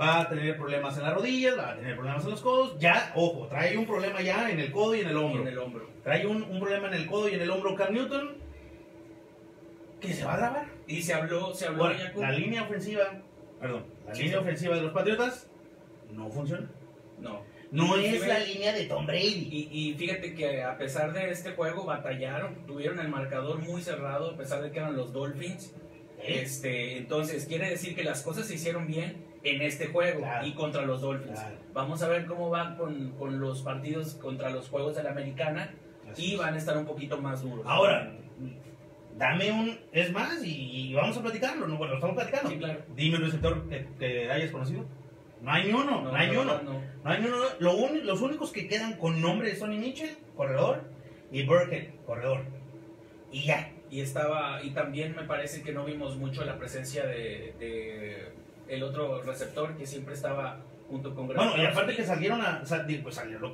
va 0.00 0.20
a 0.20 0.28
tener 0.28 0.56
problemas 0.56 0.96
en 0.98 1.04
las 1.04 1.14
rodillas, 1.14 1.58
va 1.58 1.70
a 1.72 1.76
tener 1.76 1.96
problemas 1.96 2.22
en 2.24 2.30
los 2.30 2.40
codos. 2.42 2.78
Ya, 2.78 3.12
ojo, 3.16 3.46
trae 3.48 3.76
un 3.76 3.86
problema 3.86 4.20
ya 4.20 4.50
en 4.50 4.60
el 4.60 4.70
codo 4.70 4.94
y 4.94 5.00
en 5.00 5.08
el 5.08 5.14
Y 5.14 5.16
hombro. 5.18 5.42
en 5.42 5.48
el 5.48 5.58
hombro. 5.58 5.88
Trae 6.04 6.26
un, 6.26 6.42
un 6.42 6.60
problema 6.60 6.88
en 6.88 6.94
el 6.94 7.06
codo 7.06 7.28
y 7.28 7.34
en 7.34 7.40
el 7.40 7.50
hombro 7.50 7.74
Cam 7.74 7.92
Newton 7.94 8.36
que 10.00 10.12
se 10.12 10.24
va 10.24 10.34
a 10.34 10.36
grabar. 10.36 10.66
Y 10.86 11.02
se 11.02 11.14
habló, 11.14 11.54
se 11.54 11.66
habló 11.66 11.84
Bueno, 11.84 11.98
ya 11.98 12.12
con- 12.12 12.22
la 12.22 12.30
línea 12.32 12.62
ofensiva, 12.64 13.04
perdón, 13.58 13.84
la 14.06 14.14
Sí, 14.14 14.22
línea 14.24 14.38
sí. 14.38 14.42
ofensiva 14.44 14.74
de 14.76 14.82
los 14.82 14.92
Patriotas 14.92 15.48
no 16.12 16.28
funciona. 16.30 16.68
No. 17.20 17.42
No 17.72 17.96
es 17.96 18.26
la 18.26 18.38
línea 18.38 18.72
de 18.72 18.84
Tom 18.86 19.06
Brady. 19.06 19.48
Y, 19.50 19.68
y 19.90 19.94
fíjate 19.94 20.34
que 20.34 20.62
a 20.62 20.78
pesar 20.78 21.12
de 21.12 21.30
este 21.30 21.52
juego 21.52 21.84
batallaron, 21.84 22.64
tuvieron 22.66 23.00
el 23.00 23.08
marcador 23.08 23.58
muy 23.58 23.82
cerrado, 23.82 24.30
a 24.30 24.36
pesar 24.36 24.62
de 24.62 24.70
que 24.70 24.78
eran 24.78 24.96
los 24.96 25.12
Dolphins. 25.12 25.74
¿Eh? 26.22 26.40
Este, 26.42 26.96
entonces 26.96 27.44
quiere 27.46 27.68
decir 27.68 27.94
que 27.96 28.04
las 28.04 28.22
cosas 28.22 28.46
se 28.46 28.54
hicieron 28.54 28.86
bien 28.86 29.24
en 29.42 29.62
este 29.62 29.88
juego 29.88 30.20
Claro. 30.20 30.46
y 30.46 30.52
contra 30.54 30.82
los 30.82 31.00
Dolphins. 31.00 31.38
Claro. 31.40 31.56
Vamos 31.72 32.02
a 32.02 32.08
ver 32.08 32.26
cómo 32.26 32.50
van 32.50 32.76
con, 32.76 33.10
con 33.18 33.40
los 33.40 33.62
partidos 33.62 34.14
contra 34.14 34.50
los 34.50 34.68
juegos 34.68 34.96
de 34.96 35.02
la 35.02 35.10
americana 35.10 35.74
Así 36.10 36.24
y 36.30 36.32
es. 36.34 36.38
van 36.38 36.54
a 36.54 36.58
estar 36.58 36.76
un 36.78 36.86
poquito 36.86 37.18
más 37.20 37.42
duros. 37.42 37.66
Ahora, 37.68 38.12
dame 39.18 39.50
un. 39.52 39.78
Es 39.92 40.12
más, 40.12 40.42
y, 40.44 40.50
y 40.90 40.94
vamos 40.94 41.16
a 41.16 41.22
platicarlo. 41.22 41.66
¿no? 41.66 41.76
Bueno, 41.76 41.92
lo 41.94 41.98
estamos 41.98 42.16
platicando. 42.16 42.50
Sí, 42.50 42.56
claro. 42.58 42.80
Dime 42.94 43.16
un 43.16 43.22
receptor 43.24 43.68
que, 43.68 43.86
que 43.98 44.30
hayas 44.30 44.50
conocido. 44.50 44.84
No 45.42 45.52
hay 45.52 45.64
ni 45.66 45.72
uno, 45.72 46.00
no, 46.02 46.14
hay 46.14 46.30
ni 46.30 46.36
uno. 46.36 46.62
no. 46.62 46.72
No 47.04 47.10
hay 47.10 47.20
ni 47.20 47.26
uno. 47.28 47.36
Lo 47.58 47.76
uni- 47.76 48.00
los 48.02 48.20
únicos 48.22 48.50
que 48.52 48.66
quedan 48.68 48.94
con 48.94 49.20
nombre 49.20 49.50
de 49.50 49.56
Sonny 49.56 49.78
Mitchell, 49.78 50.16
corredor, 50.36 50.82
y 51.30 51.44
Burkhead, 51.44 51.88
corredor. 52.06 52.44
Y 53.30 53.44
ya. 53.44 53.70
Y 53.90 54.00
estaba, 54.00 54.62
y 54.62 54.70
también 54.70 55.14
me 55.14 55.22
parece 55.24 55.62
que 55.62 55.72
no 55.72 55.84
vimos 55.84 56.16
mucho 56.16 56.44
la 56.44 56.58
presencia 56.58 57.06
de, 57.06 57.54
de 57.60 58.28
el 58.68 58.82
otro 58.82 59.22
receptor 59.22 59.76
que 59.76 59.86
siempre 59.86 60.14
estaba 60.14 60.58
junto 60.88 61.14
con 61.14 61.26
Bueno, 61.28 61.52
y 61.56 61.64
aparte 61.66 61.94
que 61.94 62.04
salieron 62.04 62.40
a. 62.40 62.62
pues 63.02 63.14
salieron, 63.14 63.52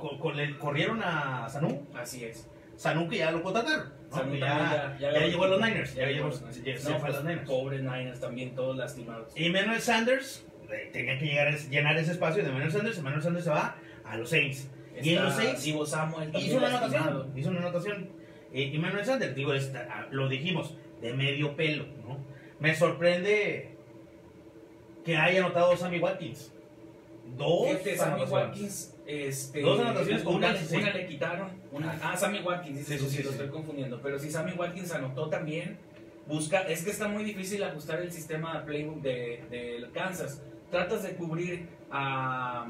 corrieron 0.57 1.01
a 1.03 1.47
Sanu. 1.49 1.85
Así 1.93 2.23
es. 2.23 2.47
Sanu 2.75 3.07
que 3.07 3.17
ya 3.17 3.31
lo 3.31 3.43
contrataron. 3.43 3.91
¿no? 4.09 4.15
Sanu 4.17 4.35
ya, 4.35 4.97
llegó 4.99 5.43
a 5.43 5.47
los 5.49 5.61
Niners. 5.61 5.93
Ya, 5.93 6.07
llegó 6.07 6.13
llegó, 6.13 6.27
a 6.27 6.29
los 6.29 6.41
Niners. 6.41 6.83
pues, 7.01 7.13
los 7.15 7.23
Niners. 7.23 7.47
Pobres 7.47 7.81
Niners 7.83 8.19
también, 8.19 8.55
todos 8.55 8.77
lastimados. 8.77 9.31
Y 9.37 9.49
Manuel 9.49 9.81
Sanders 9.81 10.45
tenía 10.91 11.17
que 11.17 11.25
llegar 11.25 11.47
a 11.47 11.57
llenar 11.57 11.97
ese 11.97 12.11
espacio 12.11 12.43
de 12.43 12.51
Manuel 12.51 12.71
Sanders. 12.71 13.01
Manuel 13.01 13.21
Sanders 13.21 13.45
se 13.45 13.51
va 13.51 13.75
a 14.05 14.17
los 14.17 14.29
Saints. 14.29 14.67
y 15.01 15.15
en 15.15 15.23
los 15.23 15.33
Saints 15.33 15.63
Divo 15.63 15.85
Samuel 15.85 16.31
también 16.31 16.51
hizo 16.51 16.57
una 16.57 16.69
lastimado. 16.69 17.09
anotación. 17.09 17.39
Hizo 17.39 17.49
una 17.49 17.59
anotación. 17.59 18.09
Eh, 18.53 18.71
y 18.73 18.77
Manuel 18.77 19.05
Sanders, 19.05 19.35
digo, 19.35 19.51
ah, 19.89 20.07
lo 20.11 20.29
dijimos, 20.29 20.75
de 21.01 21.13
medio 21.13 21.55
pelo. 21.55 21.85
¿no? 22.07 22.17
Me 22.59 22.75
sorprende 22.75 23.71
que 25.03 25.17
haya 25.17 25.39
anotado 25.39 25.75
Sammy 25.75 25.99
Watkins. 25.99 26.51
Dos 27.37 27.67
Sammy. 27.97 28.23
Watkins, 28.23 28.95
este, 29.07 29.61
Dos 29.61 29.79
anotaciones 29.79 30.23
con 30.23 30.35
una, 30.35 30.53
le 30.53 31.07
quitaron. 31.07 31.49
Una, 31.71 31.99
ah, 32.03 32.15
Sammy 32.15 32.39
Watkins, 32.39 32.85
Sí, 32.85 32.97
sí, 32.97 33.09
sí, 33.09 33.23
lo 33.23 33.31
estoy 33.31 33.49
confundiendo. 33.49 33.99
Pero 34.01 34.19
si 34.19 34.29
Sammy 34.29 34.51
Watkins 34.53 34.91
anotó 34.91 35.29
también, 35.29 35.77
busca, 36.27 36.61
es 36.61 36.83
que 36.83 36.91
está 36.91 37.07
muy 37.07 37.23
difícil 37.23 37.63
ajustar 37.63 38.01
el 38.01 38.11
sistema 38.11 38.59
de 38.59 38.65
playbook 38.65 39.01
de, 39.01 39.43
de 39.49 39.87
Kansas. 39.93 40.41
Tratas 40.73 41.03
de 41.03 41.15
cubrir 41.15 41.67
a, 41.91 42.67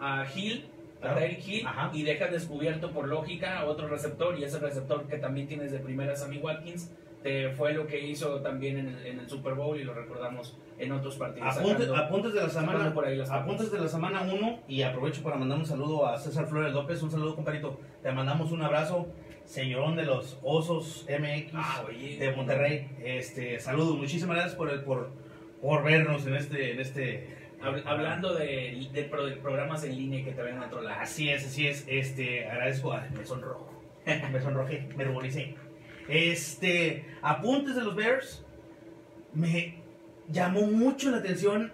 a 0.00 0.26
Hill, 0.34 0.66
a. 1.00 1.14
Tyreek 1.14 1.46
Hill, 1.48 1.66
Ajá. 1.66 1.90
y 1.94 2.02
dejas 2.02 2.30
descubierto 2.32 2.90
por 2.90 3.06
lógica 3.08 3.60
a 3.60 3.64
otro 3.66 3.86
receptor, 3.88 4.38
y 4.38 4.44
ese 4.44 4.58
receptor 4.58 5.06
que 5.06 5.18
también 5.18 5.46
tienes 5.46 5.70
de 5.72 5.78
primera, 5.78 6.16
Sammy 6.16 6.38
Watkins, 6.38 6.90
te 7.22 7.50
fue 7.50 7.72
lo 7.72 7.86
que 7.86 8.06
hizo 8.06 8.40
también 8.40 8.78
en 8.78 8.88
el, 8.88 9.06
en 9.06 9.18
el 9.20 9.28
Super 9.28 9.54
Bowl 9.54 9.78
y 9.80 9.84
lo 9.84 9.94
recordamos 9.94 10.56
en 10.78 10.92
otros 10.92 11.16
partidos. 11.16 11.56
Apuntes, 11.56 11.88
apuntes 11.88 12.32
de 12.34 12.40
la 12.42 12.48
semana. 12.48 12.92
por 12.94 13.04
ahí. 13.04 13.20
Apuntes 13.30 13.72
de 13.72 13.78
la 13.80 13.88
semana 13.88 14.22
1 14.22 14.60
y 14.68 14.82
aprovecho 14.82 15.22
para 15.22 15.36
mandar 15.36 15.58
un 15.58 15.66
saludo 15.66 16.06
a 16.06 16.18
César 16.18 16.46
Flores 16.46 16.72
López, 16.72 17.02
un 17.02 17.10
saludo 17.10 17.34
compadrito, 17.34 17.80
te 18.02 18.12
mandamos 18.12 18.52
un 18.52 18.62
abrazo, 18.62 19.06
señorón 19.44 19.96
de 19.96 20.04
los 20.04 20.38
Osos 20.42 21.06
MX 21.08 21.52
Ah, 21.54 21.84
oye. 21.88 22.16
de 22.18 22.32
Monterrey, 22.32 22.90
este 23.04 23.58
saludos, 23.60 23.96
muchísimas 23.96 24.36
gracias 24.36 24.54
por 24.56 24.70
el, 24.70 24.82
por, 24.82 25.10
por 25.60 25.82
vernos 25.84 26.26
en 26.26 26.34
este, 26.36 26.72
en 26.72 26.80
este 26.80 27.35
Hablando 27.84 28.34
de, 28.34 28.88
de 28.92 29.02
pro- 29.04 29.26
de 29.26 29.36
programas 29.36 29.82
en 29.84 29.96
línea 29.96 30.24
que 30.24 30.32
te 30.32 30.42
ven 30.42 30.58
a 30.58 30.66
otro 30.66 30.82
lado. 30.82 31.00
Así 31.00 31.28
es, 31.30 31.44
así 31.46 31.66
es, 31.66 31.84
este, 31.88 32.46
agradezco, 32.48 32.92
ay, 32.92 33.08
me 33.16 33.24
sonrojo, 33.24 33.68
me 34.32 34.40
sonrojé, 34.40 34.88
me 34.96 35.04
ruboricé. 35.04 35.54
Este, 36.08 37.04
apuntes 37.22 37.74
de 37.74 37.82
los 37.82 37.96
Bears, 37.96 38.44
me 39.34 39.82
llamó 40.28 40.62
mucho 40.62 41.10
la 41.10 41.18
atención 41.18 41.72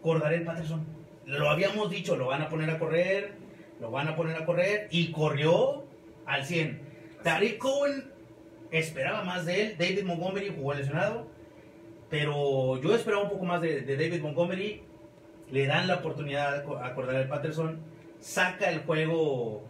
Cordarel 0.00 0.44
Patterson. 0.44 0.84
Lo 1.26 1.50
habíamos 1.50 1.90
dicho, 1.90 2.16
lo 2.16 2.26
van 2.26 2.42
a 2.42 2.48
poner 2.48 2.70
a 2.70 2.78
correr, 2.78 3.32
lo 3.80 3.90
van 3.90 4.08
a 4.08 4.16
poner 4.16 4.36
a 4.36 4.44
correr, 4.46 4.88
y 4.90 5.12
corrió 5.12 5.84
al 6.26 6.44
100. 6.44 6.80
Tariq 7.22 7.58
Cohen 7.58 8.10
esperaba 8.70 9.22
más 9.22 9.46
de 9.46 9.62
él, 9.62 9.76
David 9.78 10.04
Montgomery 10.04 10.52
jugó 10.56 10.74
lesionado, 10.74 11.28
pero 12.10 12.80
yo 12.82 12.94
esperaba 12.94 13.22
un 13.24 13.30
poco 13.30 13.44
más 13.44 13.60
de, 13.60 13.82
de 13.82 13.96
David 13.96 14.20
Montgomery. 14.22 14.82
Le 15.52 15.66
dan 15.66 15.86
la 15.86 15.96
oportunidad 15.96 16.64
a 16.82 16.94
Cordarel 16.94 17.28
Patterson, 17.28 17.78
saca 18.20 18.70
el 18.70 18.80
juego 18.80 19.62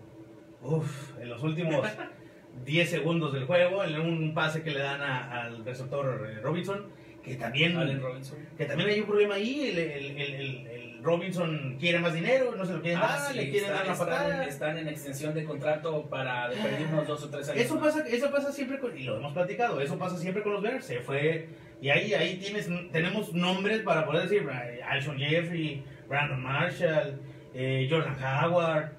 uf, 0.63 1.19
en 1.21 1.29
los 1.29 1.43
últimos 1.43 1.87
10 2.65 2.89
segundos 2.91 3.33
del 3.33 3.45
juego, 3.47 3.83
en 3.85 4.01
un 4.01 4.33
pase 4.33 4.63
que 4.63 4.71
le 4.71 4.79
dan 4.81 5.03
a- 5.03 5.43
al 5.43 5.65
receptor 5.65 6.29
eh, 6.31 6.41
Robinson, 6.41 6.87
que 7.25 7.35
también, 7.37 7.75
Robinson. 8.01 8.39
que 8.57 8.65
también 8.65 8.91
hay 8.91 9.01
un 9.01 9.07
problema 9.07 9.35
ahí. 9.35 9.71
El, 9.71 9.79
el- 9.79 10.17
el- 10.21 10.67
el- 10.69 10.83
Robinson 11.03 11.77
quiere 11.81 11.99
más 11.99 12.15
dinero, 12.15 12.55
no 12.57 12.65
se 12.65 12.75
lo 12.75 12.81
quieren 12.81 13.01
Ah, 13.03 13.17
dar, 13.19 13.33
sí, 13.33 13.37
le 13.37 13.51
quieren 13.51 13.71
están, 13.71 13.85
dar 13.87 13.93
están- 13.93 14.07
patada. 14.09 14.45
están 14.47 14.79
en 14.79 14.87
extensión 14.89 15.35
de 15.35 15.43
contrato 15.45 16.03
para 16.09 16.49
de 16.49 16.55
perder 16.59 16.87
unos 16.93 17.09
dos 17.09 17.25
o 17.25 17.29
tres 17.29 17.49
años. 17.49 17.61
Eso 17.65 17.75
más. 17.75 17.93
pasa, 17.93 18.07
eso 18.09 18.31
pasa 18.31 18.53
siempre 18.53 18.79
con, 18.79 18.97
y 18.97 19.03
lo 19.03 19.17
hemos 19.17 19.33
platicado, 19.33 19.81
eso 19.81 19.99
pasa 19.99 20.17
siempre 20.17 20.45
con 20.45 20.53
los 20.53 20.63
Bears, 20.63 20.85
se 20.85 21.01
fue, 21.01 21.49
y 21.83 21.91
ahí, 21.91 22.15
ahí 22.15 22.37
tienes, 22.37 22.71
tenemos 22.93 23.35
nombres 23.35 23.83
para 23.83 24.07
poder 24.07 24.29
decir, 24.29 24.49
eh, 24.49 24.81
Alshon 24.89 25.19
Jeffrey, 25.19 25.83
Brandon 26.09 26.41
Marshall, 26.41 27.21
eh, 27.53 27.89
Jordan 27.91 28.17
Howard, 28.23 28.93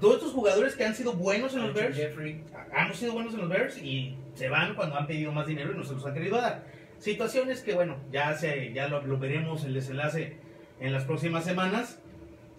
todos 0.00 0.16
estos 0.16 0.32
jugadores 0.32 0.74
que 0.74 0.84
han 0.84 0.96
sido 0.96 1.12
buenos 1.12 1.54
en 1.54 1.62
los 1.62 1.72
Bears, 1.72 1.96
Jeffrey. 1.96 2.42
han 2.74 2.92
sido 2.92 3.12
buenos 3.12 3.34
en 3.34 3.40
los 3.40 3.48
Bears 3.48 3.78
y 3.78 4.16
se 4.34 4.48
van 4.48 4.74
cuando 4.74 4.96
han 4.96 5.06
pedido 5.06 5.30
más 5.30 5.46
dinero 5.46 5.70
y 5.72 5.76
no 5.76 5.84
se 5.84 5.94
los 5.94 6.04
han 6.04 6.14
querido 6.14 6.38
dar. 6.38 6.64
Situaciones 6.98 7.60
que, 7.60 7.74
bueno, 7.74 7.96
ya, 8.10 8.34
se, 8.34 8.72
ya 8.72 8.88
lo, 8.88 9.00
lo 9.02 9.18
veremos 9.18 9.64
el 9.64 9.74
desenlace 9.74 10.38
en 10.80 10.92
las 10.92 11.04
próximas 11.04 11.44
semanas. 11.44 12.00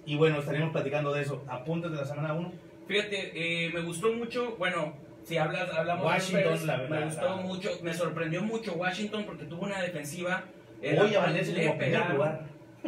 Y 0.05 0.15
bueno, 0.15 0.39
estaremos 0.39 0.71
platicando 0.71 1.13
de 1.13 1.21
eso. 1.21 1.43
Apuntes 1.49 1.91
de 1.91 1.97
la 1.97 2.05
semana 2.05 2.33
1. 2.33 2.51
Fíjate, 2.87 3.31
eh, 3.65 3.71
me 3.73 3.81
gustó 3.81 4.13
mucho, 4.13 4.55
bueno, 4.57 4.93
si 5.23 5.37
hablas, 5.37 5.69
hablamos 5.71 6.05
Washington, 6.05 6.59
de 6.59 6.65
la- 6.65 6.77
me 6.77 6.99
la- 6.99 7.05
gustó 7.05 7.29
la- 7.29 7.35
mucho, 7.37 7.69
me 7.81 7.93
sorprendió 7.93 8.41
mucho 8.43 8.73
Washington 8.73 9.23
porque 9.25 9.45
tuvo 9.45 9.63
una 9.63 9.81
defensiva. 9.81 10.43
Hoy 10.81 11.15
amanece 11.15 11.53
como 11.53 11.77
primer 11.77 12.09
lugar. 12.09 12.41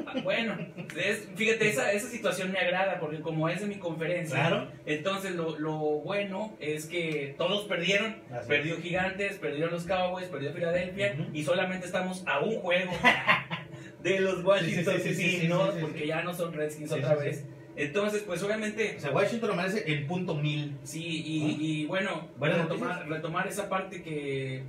Ah, 0.05 0.13
Bueno, 0.23 0.57
es- 1.01 1.29
fíjate, 1.37 1.69
esa, 1.69 1.93
esa 1.93 2.09
situación 2.09 2.51
me 2.51 2.59
agrada 2.59 2.99
porque 2.99 3.21
como 3.21 3.47
es 3.47 3.61
de 3.61 3.67
mi 3.67 3.75
conferencia, 3.75 4.35
Claro. 4.35 4.67
entonces 4.85 5.31
lo, 5.35 5.57
lo 5.57 5.77
bueno 6.01 6.53
es 6.59 6.85
que 6.87 7.33
todos 7.37 7.63
perdieron. 7.63 8.17
Así 8.29 8.49
perdió 8.49 8.75
Gigantes, 8.81 9.37
perdieron 9.37 9.71
los 9.71 9.85
Cowboys, 9.85 10.27
perdió 10.27 10.51
Filadelfia 10.51 11.15
y 11.31 11.43
solamente 11.45 11.85
estamos 11.85 12.23
a 12.27 12.39
un 12.39 12.55
juego 12.59 12.91
de 14.03 14.19
los 14.19 14.43
Washington 14.43 14.95
Sí, 14.97 15.01
sí, 15.01 15.09
sí, 15.09 15.15
sí, 15.15 15.21
sí, 15.31 15.37
sí, 15.37 15.47
sí, 15.47 15.79
porque 15.81 15.99
sí. 16.01 16.07
ya 16.07 16.21
no 16.23 16.33
son 16.33 16.51
Redskins 16.53 16.91
Sí, 16.91 16.99
otra 16.99 17.15
sí, 17.17 17.23
vez. 17.23 17.45
Entonces, 17.75 18.23
pues 18.25 18.41
obviamente, 18.43 18.95
O 18.97 19.01
sea, 19.01 19.11
Washington 19.11 19.51
amanece 19.51 19.83
en 19.91 20.07
punto 20.07 20.35
mil. 20.35 20.75
sí, 20.83 21.03
y, 21.25 21.57
y 21.81 21.85
bueno, 21.85 22.27
retomar, 22.39 23.07
retomar 23.09 23.47
esa 23.47 23.67
parte 23.67 24.01
que, 24.01 24.63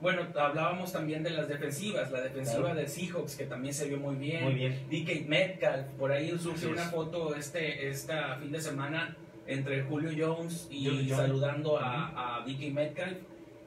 bueno, 0.00 0.22
hablábamos 0.38 0.92
también 0.92 1.22
de 1.22 1.30
las 1.30 1.48
defensivas, 1.48 2.10
la 2.10 2.22
defensiva 2.22 2.60
Claro. 2.70 2.74
de 2.80 2.88
Seahawks 2.88 3.36
que 3.36 3.44
también 3.44 3.74
se 3.74 3.86
vio 3.88 3.98
muy 3.98 4.16
bien. 4.16 4.44
Muy 4.44 4.54
bien. 4.54 4.78
DK 4.90 5.28
Metcalf, 5.28 5.86
por 5.98 6.10
ahí 6.12 6.34
surgió 6.38 6.70
una 6.70 6.84
foto 6.84 7.34
este 7.34 7.88
esta 7.90 8.36
fin 8.36 8.50
de 8.52 8.60
semana 8.60 9.16
entre 9.46 9.82
Julio 9.82 10.10
Jones 10.16 10.68
y 10.70 10.86
Julio 10.86 11.00
Jones. 11.02 11.16
saludando 11.16 11.78
a, 11.78 12.38
a 12.38 12.44
DK 12.46 12.72
Metcalf 12.72 13.18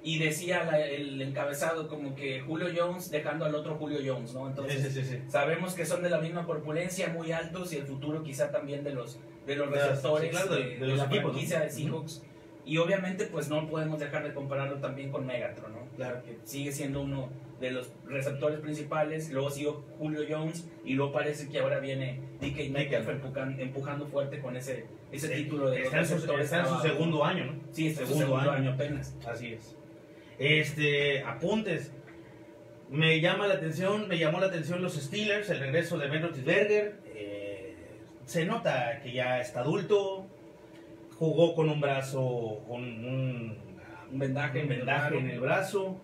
y 0.04 0.20
decía 0.20 0.64
la- 0.66 0.86
el 0.86 1.22
encabezado 1.22 1.88
como 1.88 2.14
que 2.16 2.42
Julio 2.42 2.68
Jones 2.76 3.10
dejando 3.10 3.46
al 3.46 3.56
otro 3.56 3.76
Julio 3.76 4.00
Jones, 4.06 4.34
¿no? 4.34 4.48
Entonces 4.48 4.84
Sí, 4.84 4.90
sí, 4.90 5.02
sí, 5.04 5.10
sí. 5.18 5.22
sabemos 5.30 5.74
que 5.74 5.86
son 5.86 6.04
de 6.04 6.10
la 6.10 6.20
misma 6.20 6.46
corpulencia, 6.46 7.08
muy 7.10 7.32
altos 7.32 7.72
y 7.74 7.78
el 7.78 7.86
futuro 7.86 8.22
quizá 8.24 8.52
también 8.52 8.84
de 8.84 8.92
los 8.94 9.20
de 9.48 9.56
los 9.58 9.70
receptores 9.70 10.30
claro, 10.32 10.54
de- 10.56 10.64
de, 10.64 10.70
de 10.72 10.78
de 10.80 10.88
los 10.88 10.98
la 10.98 11.04
equipos, 11.06 11.24
¿no? 11.24 11.30
franquicia 11.32 11.60
de 11.62 11.70
Seahawks. 11.70 12.24
Y 12.66 12.78
obviamente, 12.78 13.26
pues 13.26 13.50
no 13.50 13.68
podemos 13.68 14.00
dejar 14.00 14.24
de 14.24 14.34
compararlo 14.34 14.78
también 14.78 15.12
con 15.12 15.26
Megatron, 15.26 15.74
¿no? 15.74 15.80
Claro. 15.98 16.24
Que 16.24 16.38
sigue 16.46 16.72
siendo 16.72 17.02
uno 17.02 17.28
de 17.60 17.72
los 17.72 17.92
receptores 18.08 18.62
principales. 18.62 19.30
Luego 19.32 19.52
siguió 19.52 19.84
Julio 20.00 20.22
Jones. 20.30 20.66
Y 20.86 20.94
luego 20.94 21.12
parece 21.12 21.50
que 21.50 21.60
ahora 21.60 21.80
viene 21.80 22.22
DK 22.40 22.70
Metcalf 22.70 23.10
empujan- 23.10 23.60
empujando 23.60 24.08
fuerte 24.08 24.40
con 24.40 24.56
ese, 24.56 24.86
ese 25.12 25.28
título 25.28 25.70
de 25.72 25.80
los 25.80 25.88
Está 25.88 26.00
en 26.00 26.06
su, 26.08 26.14
receptores. 26.14 26.46
está 26.46 26.60
en 26.62 26.68
su 26.68 26.80
segundo 26.80 27.26
año, 27.26 27.46
¿no? 27.48 27.54
Sí, 27.74 27.88
está 27.88 28.04
en 28.04 28.08
su 28.08 28.14
segundo 28.18 28.50
año 28.52 28.72
apenas. 28.72 29.14
Así 29.28 29.52
es. 29.54 29.76
Este, 30.44 31.24
apuntes. 31.24 31.94
Me 32.90 33.22
llama 33.22 33.48
la 33.48 33.54
atención, 33.56 34.10
me 34.10 34.18
llamó 34.18 34.42
la 34.42 34.48
atención 34.48 34.82
los 34.82 34.96
Steelers, 34.96 35.50
el 35.50 35.60
regreso 35.60 35.98
de 35.98 36.10
Ben 36.10 36.22
Roethlisberger. 36.22 37.00
Eh, 37.16 37.76
se 38.26 38.46
nota 38.46 39.00
que 39.02 39.14
ya 39.14 39.40
está 39.40 39.62
adulto. 39.62 40.28
Jugó 41.18 41.56
con 41.56 41.70
un 41.70 41.80
brazo, 41.80 42.62
con 42.68 42.84
un, 42.84 43.58
Un 44.12 44.20
vendaje, 44.20 44.62
un 44.62 44.68
vendaje 44.68 45.18
en 45.18 45.30
el 45.30 45.40
brazo. 45.40 45.98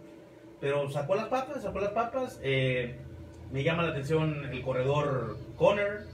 Pero 0.62 0.90
sacó 0.90 1.16
las 1.16 1.28
papas, 1.28 1.62
sacó 1.62 1.82
las 1.82 1.92
papas. 1.92 2.40
Eh, 2.42 2.96
me 3.52 3.64
llama 3.64 3.84
la 3.84 3.90
atención 3.90 4.46
el 4.50 4.62
corredor 4.62 5.38
Conner. 5.58 6.06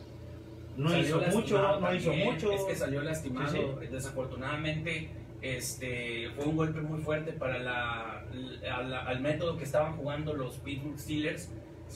No 0.77 0.89
Salió 0.89 1.05
hizo 1.05 1.31
mucho, 1.31 1.79
no 1.79 1.93
hizo 1.93 2.11
mucho. 2.11 2.51
Es 2.51 2.63
que 2.63 2.75
salió 2.75 3.01
lastimado. 3.01 3.79
Sí, 3.79 3.87
Desafortunadamente, 3.87 5.09
este, 5.45 6.29
fue 6.35 6.45
un 6.45 6.55
golpe 6.55 6.81
muy 6.81 7.01
fuerte 7.01 7.31
para 7.31 7.59
la, 7.59 8.25
al 9.05 9.21
método 9.21 9.57
que 9.57 9.63
estaban 9.63 9.95
jugando 9.97 10.33
los 10.33 10.55
Pittsburgh 10.57 10.97
Steelers. 10.97 11.51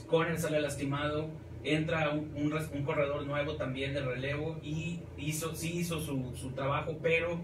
Conner 0.07 0.38
sale 0.38 0.62
lastimado. 0.62 1.29
Entra 1.63 2.12
un, 2.12 2.31
un 2.35 2.83
corredor 2.83 3.25
nuevo 3.25 3.55
también 3.55 3.93
de 3.93 4.01
relevo 4.01 4.59
y 4.63 4.99
hizo, 5.17 5.55
sí 5.55 5.79
hizo 5.79 5.99
su, 5.99 6.33
su 6.35 6.51
trabajo, 6.51 6.97
pero 7.01 7.39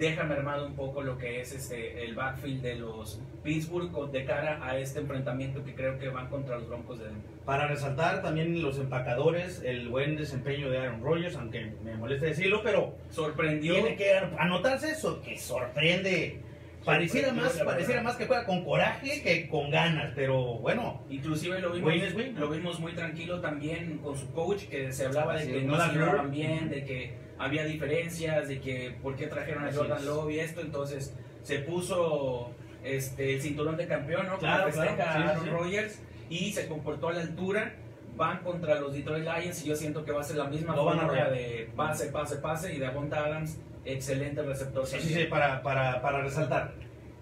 deja 0.00 0.24
mermado 0.24 0.66
un 0.66 0.74
poco 0.74 1.02
lo 1.02 1.18
que 1.18 1.42
es 1.42 1.52
este, 1.52 2.02
el 2.04 2.14
backfield 2.14 2.62
de 2.62 2.76
los 2.76 3.20
Pittsburgh 3.44 4.10
de 4.10 4.24
cara 4.24 4.58
a 4.66 4.78
este 4.78 4.98
enfrentamiento 5.00 5.62
que 5.62 5.74
creo 5.74 5.98
que 5.98 6.08
van 6.08 6.28
contra 6.28 6.56
los 6.58 6.66
Broncos 6.66 6.98
de 6.98 7.04
Denver. 7.04 7.22
Para 7.44 7.68
resaltar 7.68 8.22
también 8.22 8.62
los 8.62 8.78
empacadores, 8.78 9.62
el 9.62 9.88
buen 9.90 10.16
desempeño 10.16 10.70
de 10.70 10.78
Aaron 10.78 11.02
Rodgers, 11.02 11.36
aunque 11.36 11.72
me 11.84 11.94
molesta 11.96 12.26
decirlo, 12.26 12.62
pero 12.64 12.94
Sorprendió. 13.10 13.74
tiene 13.74 13.96
que 13.96 14.16
anotarse 14.38 14.90
eso, 14.92 15.20
que 15.22 15.38
sorprende. 15.38 16.40
Pareciera 16.82 17.34
más, 17.34 17.52
pareciera 17.58 18.02
más 18.02 18.16
que 18.16 18.26
juega 18.26 18.46
con 18.46 18.64
coraje 18.64 19.20
que 19.22 19.48
con 19.50 19.70
ganas, 19.70 20.12
pero 20.14 20.54
bueno, 20.60 21.02
Inclusive 21.10 21.60
lo 21.60 21.72
vimos, 21.72 21.92
Win 21.92 22.02
es 22.02 22.14
win. 22.14 22.40
lo 22.40 22.48
vimos 22.48 22.80
muy 22.80 22.92
tranquilo 22.94 23.38
también 23.40 23.98
con 23.98 24.16
su 24.16 24.32
coach, 24.32 24.64
que 24.64 24.90
se 24.90 25.04
hablaba 25.04 25.36
de 25.36 25.46
que 25.46 25.60
no 25.60 25.78
se 25.78 25.92
llevaban 25.92 26.30
bien, 26.30 26.70
de 26.70 26.84
que 26.86 27.12
había 27.40 27.64
diferencias, 27.64 28.46
de 28.48 28.60
que 28.60 28.96
por 29.02 29.16
qué 29.16 29.26
trajeron 29.26 29.64
a 29.66 29.72
Jordan. 29.72 30.04
Love 30.04 30.30
y 30.30 30.38
esto, 30.40 30.60
entonces 30.60 31.14
se 31.42 31.58
puso 31.60 32.50
este, 32.84 33.34
el 33.34 33.40
cinturón 33.42 33.76
de 33.76 33.86
campeón, 33.88 34.26
¿no? 34.26 34.32
Como 34.32 34.40
Claro, 34.40 34.64
festeja 34.70 34.94
claro, 34.94 35.12
sí, 35.22 35.28
Aaron 35.28 35.44
sí. 35.44 35.50
Rodgers 35.50 35.98
y 36.28 36.52
se 36.52 36.68
comportó 36.68 37.08
a 37.08 37.12
la 37.14 37.20
altura. 37.22 37.74
Van 38.16 38.38
contra 38.40 38.78
los 38.78 38.92
Detroit 38.92 39.24
Lions 39.24 39.64
y 39.64 39.68
yo 39.68 39.74
siento 39.76 40.04
que 40.04 40.12
va 40.12 40.20
a 40.20 40.24
ser 40.24 40.36
la 40.36 40.44
misma 40.44 40.74
van 40.74 40.98
a 40.98 41.02
arrollar. 41.04 41.30
de 41.32 41.70
pase, 41.74 42.06
pase, 42.08 42.36
pase 42.36 42.74
y 42.74 42.78
de 42.78 42.86
Avonta 42.86 43.24
Adams, 43.24 43.58
excelente 43.86 44.42
receptor. 44.42 44.86
sí, 44.86 44.98
sí, 45.00 45.14
sí, 45.14 45.24
para, 45.24 45.62
para, 45.62 46.02
para 46.02 46.20
resaltar. 46.22 46.72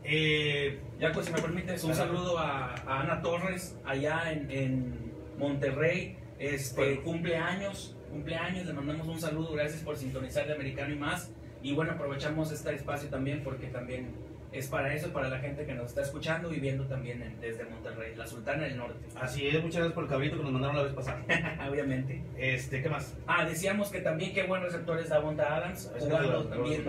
Eh, 0.02 0.80
Ya, 0.98 1.12
pues, 1.12 1.26
si 1.26 1.32
me 1.32 1.40
permites, 1.40 1.84
un 1.84 1.92
Claro. 1.92 2.08
saludo 2.08 2.38
a, 2.38 2.74
a 2.86 3.00
Ana 3.02 3.22
Torres, 3.22 3.76
allá 3.84 4.32
en, 4.32 4.50
en 4.50 5.12
Monterrey. 5.38 6.16
Este, 6.40 6.80
Bueno. 6.94 7.02
cumpleaños, 7.02 7.96
cumpleaños, 8.08 8.66
le 8.66 8.72
mandamos 8.72 9.06
un 9.08 9.20
saludo, 9.20 9.52
gracias 9.52 9.82
por 9.82 9.96
sintonizar 9.96 10.46
de 10.46 10.54
Americano 10.54 10.92
y 10.94 10.96
más. 10.98 11.30
Y 11.62 11.74
bueno, 11.74 11.92
aprovechamos 11.92 12.52
este 12.52 12.74
espacio 12.74 13.08
también 13.08 13.42
porque 13.42 13.66
también 13.66 14.10
es 14.52 14.66
para 14.68 14.94
eso, 14.94 15.12
para 15.12 15.28
la 15.28 15.38
gente 15.40 15.66
que 15.66 15.74
nos 15.74 15.86
está 15.88 16.02
escuchando 16.02 16.54
y 16.54 16.58
viendo 16.60 16.84
también 16.86 17.20
en- 17.22 17.38
desde 17.40 17.64
Monterrey, 17.66 18.14
la 18.16 18.26
Sultana 18.26 18.62
del 18.64 18.76
Norte, 18.78 18.98
así 19.20 19.46
es, 19.46 19.54
muchas 19.54 19.74
gracias 19.76 19.92
por 19.92 20.04
el 20.04 20.10
cabrito 20.10 20.36
que 20.38 20.42
nos 20.42 20.52
mandaron 20.52 20.76
la 20.76 20.82
vez 20.84 20.92
pasada. 20.94 21.22
obviamente. 21.70 22.22
Este, 22.38 22.80
¿qué 22.82 22.88
más? 22.88 23.14
Ah, 23.26 23.44
decíamos 23.44 23.90
que 23.90 24.00
también 24.00 24.32
qué 24.32 24.44
buen 24.44 24.62
receptor 24.62 24.98
es 25.00 25.10
Davonta 25.10 25.54
Adams, 25.56 25.92
¿Ese 25.96 26.06
jugando 26.06 26.44
también 26.44 26.84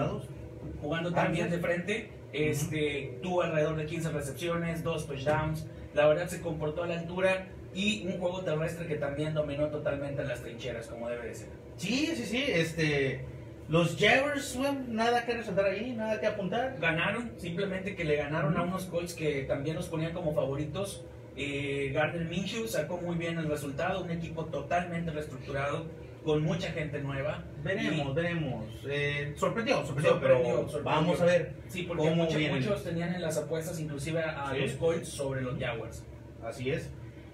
jugando 0.82 1.10
Ah, 1.10 1.14
también 1.16 1.50
de 1.50 1.58
frente. 1.60 2.12
Este, 2.32 3.18
tuvo 3.24 3.42
alrededor 3.42 3.76
de 3.76 3.86
15 3.88 4.10
recepciones, 4.12 4.84
dos 4.84 5.08
touchdowns. 5.08 5.66
La 5.96 6.06
verdad 6.08 6.28
se 6.28 6.40
comportó 6.42 6.84
a 6.84 6.88
la 6.88 7.00
altura 7.00 7.48
y 7.74 8.06
un 8.08 8.20
juego 8.20 8.42
terrestre 8.44 8.88
que 8.88 8.96
también 8.96 9.34
dominó 9.34 9.68
totalmente 9.68 10.24
las 10.24 10.42
trincheras, 10.42 10.88
como 10.88 11.10
debe 11.10 11.28
de 11.28 11.36
ser. 11.36 11.50
Sí, 11.78 12.08
sí, 12.16 12.26
sí, 12.26 12.44
este, 12.48 13.26
los 13.68 13.96
Jaguars, 14.00 14.58
nada 14.88 15.26
que 15.26 15.34
resaltar 15.36 15.66
ahí, 15.66 15.94
nada 15.94 16.20
que 16.20 16.28
apuntar. 16.28 16.76
Ganaron, 16.80 17.32
simplemente 17.38 17.96
que 17.96 18.04
le 18.04 18.16
ganaron 18.18 18.58
a 18.58 18.64
unos 18.64 18.86
Colts 18.86 19.14
que 19.14 19.44
también 19.44 19.76
los 19.76 19.88
ponían 19.88 20.14
como 20.14 20.34
favoritos. 20.34 21.06
Eh, 21.36 21.92
Gardner 21.94 22.26
Minshew 22.26 22.68
sacó 22.68 22.98
muy 22.98 23.16
bien 23.16 23.38
el 23.38 23.48
resultado, 23.48 24.04
un 24.04 24.12
equipo 24.12 24.46
totalmente 24.46 25.12
reestructurado, 25.12 25.86
con 26.26 26.42
mucha 26.44 26.70
gente 26.72 27.00
nueva. 27.00 27.46
Veremos, 27.64 28.14
veremos. 28.14 28.66
Eh, 28.90 29.34
sorprendió, 29.38 29.78
sorprendió, 29.86 30.12
Sorprendió, 30.14 30.20
pero 30.44 30.62
sorprendió. 30.70 30.84
vamos 30.84 31.22
a 31.22 31.26
ver. 31.26 31.54
Sí, 31.70 31.84
porque 31.84 32.04
¿Cómo 32.04 32.24
muchos, 32.26 32.42
muchos 32.42 32.84
tenían 32.84 33.14
en 33.16 33.22
las 33.22 33.38
apuestas 33.38 33.80
inclusive 33.80 34.22
a, 34.22 34.50
a 34.50 34.54
Sí. 34.54 34.60
los 34.62 34.72
Colts 34.74 35.08
sobre 35.08 35.42
los 35.42 35.58
Jaguars. 35.58 36.04
Así 36.44 36.72
es. 36.72 36.90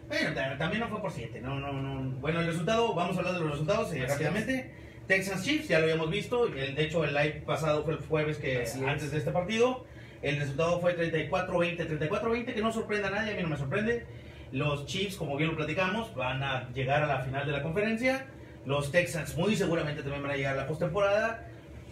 Bueno, 0.08 0.34
ta- 0.34 0.58
también 0.58 0.82
no 0.82 0.88
fue 0.90 1.02
por 1.02 1.12
7, 1.12 1.42
no, 1.42 1.60
no, 1.60 1.74
no. 1.74 2.12
Bueno, 2.20 2.40
el 2.42 2.48
resultado, 2.48 2.94
vamos 2.94 3.16
a 3.16 3.20
hablar 3.20 3.34
de 3.36 3.40
los 3.42 3.52
resultados 3.52 3.92
eh, 3.94 4.06
rápidamente. 4.08 4.72
Texans 5.08 5.44
Chiefs, 5.44 5.68
ya 5.68 5.80
lo 5.80 5.86
habíamos 5.86 6.10
visto. 6.10 6.48
El, 6.48 6.76
de 6.76 6.84
hecho, 6.84 7.04
el 7.04 7.14
live 7.14 7.44
pasado 7.46 7.84
fue 7.84 7.94
el 7.94 8.00
jueves 8.00 8.38
que 8.38 8.64
Así 8.64 8.80
es. 8.82 8.88
antes 8.88 9.12
de 9.12 9.18
este 9.20 9.32
partido. 9.32 9.86
El 10.22 10.38
resultado 10.38 10.80
fue 10.80 10.96
34-20, 10.98 12.00
34-20, 12.00 12.54
que 12.54 12.62
no 12.62 12.72
sorprende 12.72 13.08
a 13.08 13.12
nadie, 13.12 13.34
a 13.34 13.36
mí 13.36 13.44
no 13.44 13.50
me 13.50 13.58
sorprende. 13.58 14.06
Los 14.52 14.86
Chiefs, 14.86 15.18
como 15.18 15.38
bien 15.38 15.52
lo 15.52 15.56
platicamos, 15.58 16.14
van 16.16 16.42
a 16.42 16.70
llegar 16.74 17.04
a 17.04 17.08
la 17.08 17.20
final 17.20 17.46
de 17.46 17.52
la 17.52 17.62
conferencia. 17.62 18.26
Los 18.66 18.92
Texans 18.92 19.36
muy 19.38 19.56
seguramente 19.56 20.02
también 20.02 20.24
van 20.24 20.32
a 20.32 20.36
llegar 20.38 20.54
a 20.54 20.62
la 20.62 20.68
postemporada. 20.68 21.48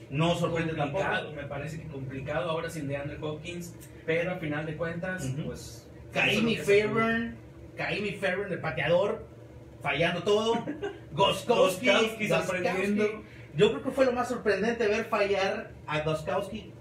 No 0.09 0.35
sorprende 0.35 0.75
complicado, 0.75 1.15
tampoco. 1.27 1.35
me 1.41 1.47
parece 1.47 1.81
que 1.81 1.87
complicado 1.87 2.49
ahora 2.49 2.69
sin 2.69 2.87
DeAndre 2.87 3.17
Hopkins, 3.21 3.75
pero 4.05 4.31
a 4.31 4.35
final 4.35 4.65
de 4.65 4.75
cuentas, 4.75 5.25
Ujú. 5.25 5.43
pues... 5.45 5.87
Kaimi 6.13 6.55
es 6.55 6.65
Fairburn, 6.65 7.35
Kaimi 7.75 8.11
Fairburn, 8.13 8.51
el 8.51 8.59
pateador, 8.59 9.25
fallando 9.81 10.23
todo. 10.23 10.63
Goskowski, 11.13 11.87
Gostkowski. 11.87 12.27
sorprendiendo. 12.27 13.23
Yo 13.55 13.69
creo 13.71 13.83
que 13.83 13.91
fue 13.91 14.05
lo 14.05 14.13
más 14.13 14.29
sorprendente 14.29 14.87
ver 14.87 15.05
fallar 15.05 15.71
a 15.85 16.01
Goskowski 16.01 16.71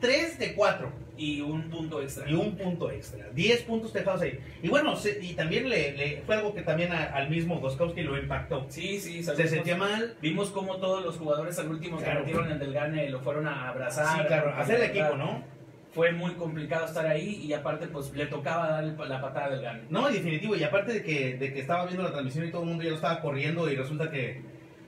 3 0.00 0.38
de 0.38 0.54
4 0.54 0.88
pudo. 0.88 1.00
Y 1.18 1.42
un 1.42 1.68
punto 1.68 2.00
extra. 2.00 2.26
y 2.30 2.32
un 2.32 2.56
punto 2.56 2.90
extra. 2.90 3.28
10 3.34 3.62
puntos 3.64 3.92
dejados 3.92 4.22
ahí. 4.22 4.38
Y 4.62 4.68
bueno, 4.68 4.96
se- 4.96 5.22
y 5.22 5.34
también 5.34 5.68
le, 5.68 5.92
le- 5.92 6.22
fue 6.24 6.36
algo 6.36 6.54
que 6.54 6.62
también 6.62 6.92
a- 6.92 7.04
al 7.14 7.28
mismo 7.28 7.60
Goskowski 7.60 8.00
lo 8.02 8.16
impactó. 8.16 8.64
Sí, 8.70 8.98
sí, 8.98 9.22
Se 9.22 9.46
sentía 9.46 9.76
mal. 9.76 10.16
Vimos 10.22 10.48
como 10.48 10.76
todos 10.76 11.04
los 11.04 11.18
jugadores 11.18 11.58
al 11.58 11.68
último 11.68 11.98
que 11.98 12.04
Claro. 12.04 12.20
metieron 12.20 12.50
en 12.50 12.62
el 12.62 12.72
gane 12.72 13.10
lo 13.10 13.20
fueron 13.20 13.46
a 13.46 13.68
abrazar. 13.68 14.16
Sí, 14.18 14.26
claro, 14.28 14.44
porque 14.46 14.60
hacer 14.62 14.76
el 14.76 14.82
equipo, 14.90 15.14
¿no? 15.18 15.44
Fue 15.92 16.12
muy 16.12 16.34
complicado 16.34 16.86
estar 16.86 17.04
ahí 17.06 17.42
y 17.44 17.52
aparte 17.52 17.88
pues 17.88 18.12
le 18.14 18.26
tocaba 18.26 18.68
dar 18.70 18.84
la 18.84 19.20
patada 19.20 19.50
del 19.50 19.62
gane. 19.62 19.82
No, 19.90 20.08
definitivo. 20.08 20.54
Y 20.54 20.62
aparte 20.62 20.92
de 20.92 21.02
que, 21.02 21.36
de 21.36 21.52
que 21.52 21.60
estaba 21.60 21.84
viendo 21.84 22.04
la 22.04 22.12
transmisión 22.12 22.46
y 22.46 22.50
todo 22.52 22.62
el 22.62 22.68
mundo 22.68 22.84
ya 22.84 22.90
lo 22.90 22.96
estaba 22.96 23.20
corriendo 23.20 23.68
y 23.68 23.74
resulta 23.74 24.08
que, 24.08 24.40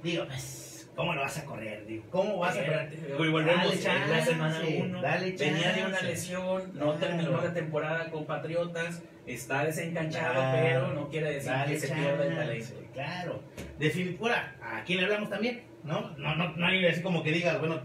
digo, 0.04 0.24
pues, 0.26 0.88
¿cómo 0.94 1.12
lo 1.12 1.22
vas 1.22 1.36
a 1.38 1.44
correr? 1.44 1.84
Digo, 1.86 2.04
¿cómo 2.10 2.38
vas 2.38 2.56
a 2.56 2.64
correr? 2.64 2.92
Y 3.08 3.12
volvemos 3.30 3.44
Dale 3.46 3.72
en 3.74 3.78
la 3.78 3.82
chance, 4.18 4.30
semana 4.30 4.60
1. 4.78 5.02
dale 5.02 5.32
Venía 5.32 5.72
de 5.72 5.80
una 5.80 5.90
chance. 5.90 6.06
lesión, 6.06 6.62
no 6.74 6.94
Claro. 6.94 6.98
terminó 6.98 7.42
la 7.42 7.52
temporada 7.52 8.10
con 8.10 8.24
Patriotas, 8.24 9.02
está 9.26 9.64
desencanchado, 9.64 10.34
Claro. 10.34 10.58
pero 10.62 10.92
no 10.92 11.08
quiere 11.08 11.32
decir 11.32 11.50
Dale 11.50 11.72
que 11.72 11.80
se 11.80 11.88
chance, 11.88 12.00
pierda 12.02 12.26
el 12.26 12.34
talento. 12.36 12.74
Claro. 12.92 13.42
Definitivo. 13.80 14.26
Ahora, 14.26 14.54
¿a 14.62 14.84
quién 14.84 14.98
le 15.00 15.06
hablamos 15.06 15.30
también? 15.30 15.62
¿No? 15.82 16.10
No, 16.16 16.36
no, 16.36 16.50
no 16.56 16.64
hay 16.66 16.86
así 16.86 17.02
como 17.02 17.24
que 17.24 17.32
digas, 17.32 17.58
bueno, 17.58 17.80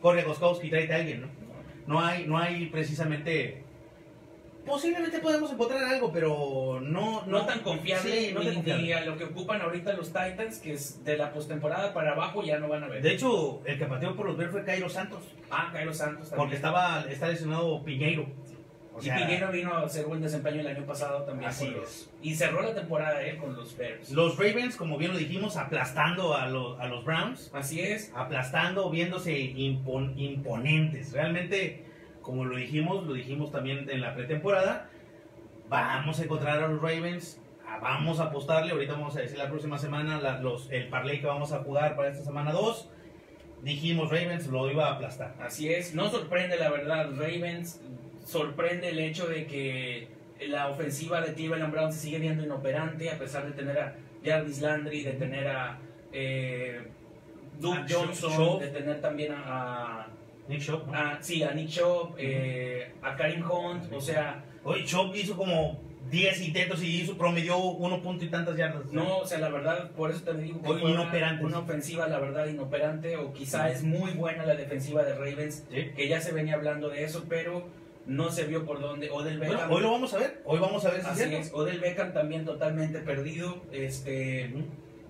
corre 0.00 0.22
a 0.22 0.24
Goskowski, 0.24 0.70
tráete 0.70 0.94
a 0.94 0.96
alguien, 0.96 1.20
¿no? 1.20 1.41
No 1.86 2.00
hay, 2.00 2.26
no 2.26 2.38
hay 2.38 2.66
precisamente... 2.66 3.64
Posiblemente 4.64 5.18
podemos 5.18 5.50
encontrar 5.50 5.82
algo, 5.82 6.12
pero 6.12 6.78
no... 6.80 7.26
No 7.26 7.44
tan 7.46 7.60
confiable, 7.60 8.28
Sí, 8.28 8.32
no 8.32 8.38
ni, 8.40 8.46
tan 8.46 8.54
confiable. 8.54 8.82
ni 8.84 8.92
a 8.92 9.04
lo 9.04 9.16
que 9.18 9.24
ocupan 9.24 9.60
ahorita 9.60 9.92
los 9.94 10.06
Titans, 10.12 10.58
que 10.60 10.74
es 10.74 11.02
de 11.04 11.16
la 11.16 11.32
postemporada 11.32 11.92
para 11.92 12.12
abajo 12.12 12.44
ya 12.44 12.60
no 12.60 12.68
van 12.68 12.84
a 12.84 12.86
ver. 12.86 13.02
De 13.02 13.12
hecho, 13.12 13.60
el 13.66 13.76
que 13.76 13.86
pateó 13.86 14.14
por 14.14 14.26
los 14.26 14.36
Bears 14.36 14.52
fue 14.52 14.64
Cairo 14.64 14.88
Santos, 14.88 15.18
ah, 15.50 15.70
Cairo 15.72 15.92
Santos 15.92 16.28
también. 16.30 16.38
porque 16.38 16.54
estaba 16.56 17.04
está 17.10 17.26
lesionado 17.26 17.82
Piñeiro. 17.82 18.26
O 18.94 18.98
y 19.02 19.10
Piñero 19.10 19.50
vino 19.50 19.72
a 19.72 19.82
hacer 19.86 20.04
buen 20.06 20.20
desempeño 20.20 20.60
el 20.60 20.66
año 20.66 20.84
pasado 20.84 21.22
también. 21.22 21.48
Así 21.48 21.70
los- 21.70 21.82
es. 21.84 22.10
y 22.22 22.34
cerró 22.34 22.60
la 22.62 22.74
temporada 22.74 23.22
él 23.22 23.38
con 23.38 23.54
los 23.56 23.76
Bears. 23.76 24.10
Los 24.10 24.36
Ravens, 24.36 24.76
como 24.76 24.98
bien 24.98 25.12
lo 25.12 25.18
dijimos, 25.18 25.56
aplastando 25.56 26.34
a 26.36 26.46
los, 26.48 26.78
a 26.78 26.86
los 26.86 27.04
Browns. 27.04 27.50
Así 27.54 27.80
es. 27.80 28.12
aplastando, 28.14 28.90
viéndose 28.90 29.32
impon- 29.38 30.12
imponentes. 30.16 31.12
Realmente, 31.12 31.84
como 32.20 32.44
lo 32.44 32.56
dijimos, 32.56 33.06
lo 33.06 33.14
dijimos 33.14 33.50
también 33.50 33.88
en 33.88 34.00
la 34.02 34.14
pretemporada, 34.14 34.88
vamos 35.68 36.20
a 36.20 36.24
encontrar 36.24 36.62
a 36.62 36.68
los 36.68 36.82
Ravens 36.82 37.40
ah, 37.66 37.78
vamos 37.80 38.20
a 38.20 38.24
apostarle, 38.24 38.72
ahorita 38.72 38.92
vamos 38.92 39.16
a 39.16 39.20
decir 39.20 39.38
la 39.38 39.48
próxima 39.48 39.78
semana 39.78 40.20
la- 40.20 40.38
los, 40.38 40.70
el 40.70 40.88
parlay 40.88 41.20
que 41.20 41.26
vamos 41.26 41.52
a 41.52 41.60
jugar 41.60 41.96
para 41.96 42.10
esta 42.10 42.24
semana 42.24 42.52
2. 42.52 42.88
Dijimos 43.62 44.10
Ravens 44.10 44.48
lo 44.48 44.70
iba 44.70 44.88
a 44.88 44.94
aplastar. 44.94 45.34
Así 45.40 45.72
es, 45.72 45.94
no 45.94 46.10
sorprende 46.10 46.58
la 46.58 46.68
verdad, 46.70 47.10
Ravens 47.16 47.80
sorprende 48.24 48.88
el 48.90 48.98
hecho 48.98 49.26
de 49.26 49.46
que 49.46 50.08
la 50.48 50.68
ofensiva 50.68 51.20
de 51.20 51.34
Cleveland 51.34 51.72
Brown 51.72 51.92
se 51.92 52.00
sigue 52.00 52.18
viendo 52.18 52.42
inoperante 52.44 53.10
a 53.10 53.18
pesar 53.18 53.46
de 53.46 53.52
tener 53.52 53.78
a 53.78 53.96
Jarvis 54.24 54.60
Landry, 54.60 55.02
de 55.02 55.12
tener 55.12 55.46
a 55.48 55.78
eh, 56.12 56.82
Duke 57.60 57.78
A 57.78 57.86
Johnson, 57.88 58.58
de 58.60 58.68
tener 58.68 59.00
también 59.00 59.32
a, 59.36 60.06
Nick 60.48 60.68
¿no? 60.68 60.84
a- 60.92 61.18
sí, 61.20 61.42
a 61.42 61.52
Nick 61.52 61.68
Chubb, 61.68 62.14
eh, 62.18 62.92
a 63.02 63.14
Karim 63.16 63.44
Hunt, 63.48 63.92
o 63.92 64.00
sea, 64.00 64.44
Oye, 64.64 64.84
Chubb 64.84 65.14
hizo 65.14 65.36
como 65.36 65.80
10 66.10 66.42
intentos 66.46 66.82
y 66.82 67.00
hizo, 67.02 67.16
promedió 67.16 67.56
uno 67.58 68.02
punto 68.02 68.24
y 68.24 68.28
tantas 68.28 68.56
yardas. 68.56 68.86
no, 68.92 69.18
o 69.18 69.26
sea, 69.26 69.38
la 69.38 69.48
verdad, 69.48 69.90
por 69.92 70.10
eso 70.10 70.22
te 70.24 70.34
digo 70.34 70.60
que 70.60 70.68
O 70.68 70.78
fue 70.78 70.82
una, 70.90 71.02
inoperantes. 71.02 71.44
una 71.44 71.58
ofensiva, 71.60 72.06
la 72.08 72.18
verdad, 72.18 72.46
inoperante, 72.46 73.16
o 73.16 73.32
quizá 73.32 73.70
es 73.70 73.82
muy 73.82 74.10
buena 74.12 74.44
la 74.44 74.54
defensiva 74.56 75.02
de 75.04 75.14
Ravens, 75.14 75.64
Sí. 75.70 75.90
que 75.96 76.08
ya 76.08 76.20
se 76.20 76.32
venía 76.32 76.54
hablando 76.54 76.88
de 76.90 77.04
eso, 77.04 77.24
pero 77.28 77.66
no 78.06 78.30
se 78.30 78.44
vio 78.44 78.64
por 78.64 78.80
dónde. 78.80 79.10
Odell 79.10 79.38
Bueno, 79.38 79.52
Beckham, 79.54 79.70
hoy 79.70 79.82
lo 79.82 79.90
vamos 79.90 80.14
a 80.14 80.18
ver. 80.18 80.42
Hoy 80.44 80.58
vamos 80.58 80.84
a 80.84 80.90
ver 80.90 81.02
si 81.02 81.08
así 81.08 81.34
es, 81.34 81.52
Odell 81.52 81.80
Beckham 81.80 82.12
también 82.12 82.44
totalmente 82.44 82.98
perdido. 83.00 83.62
Este, 83.72 84.52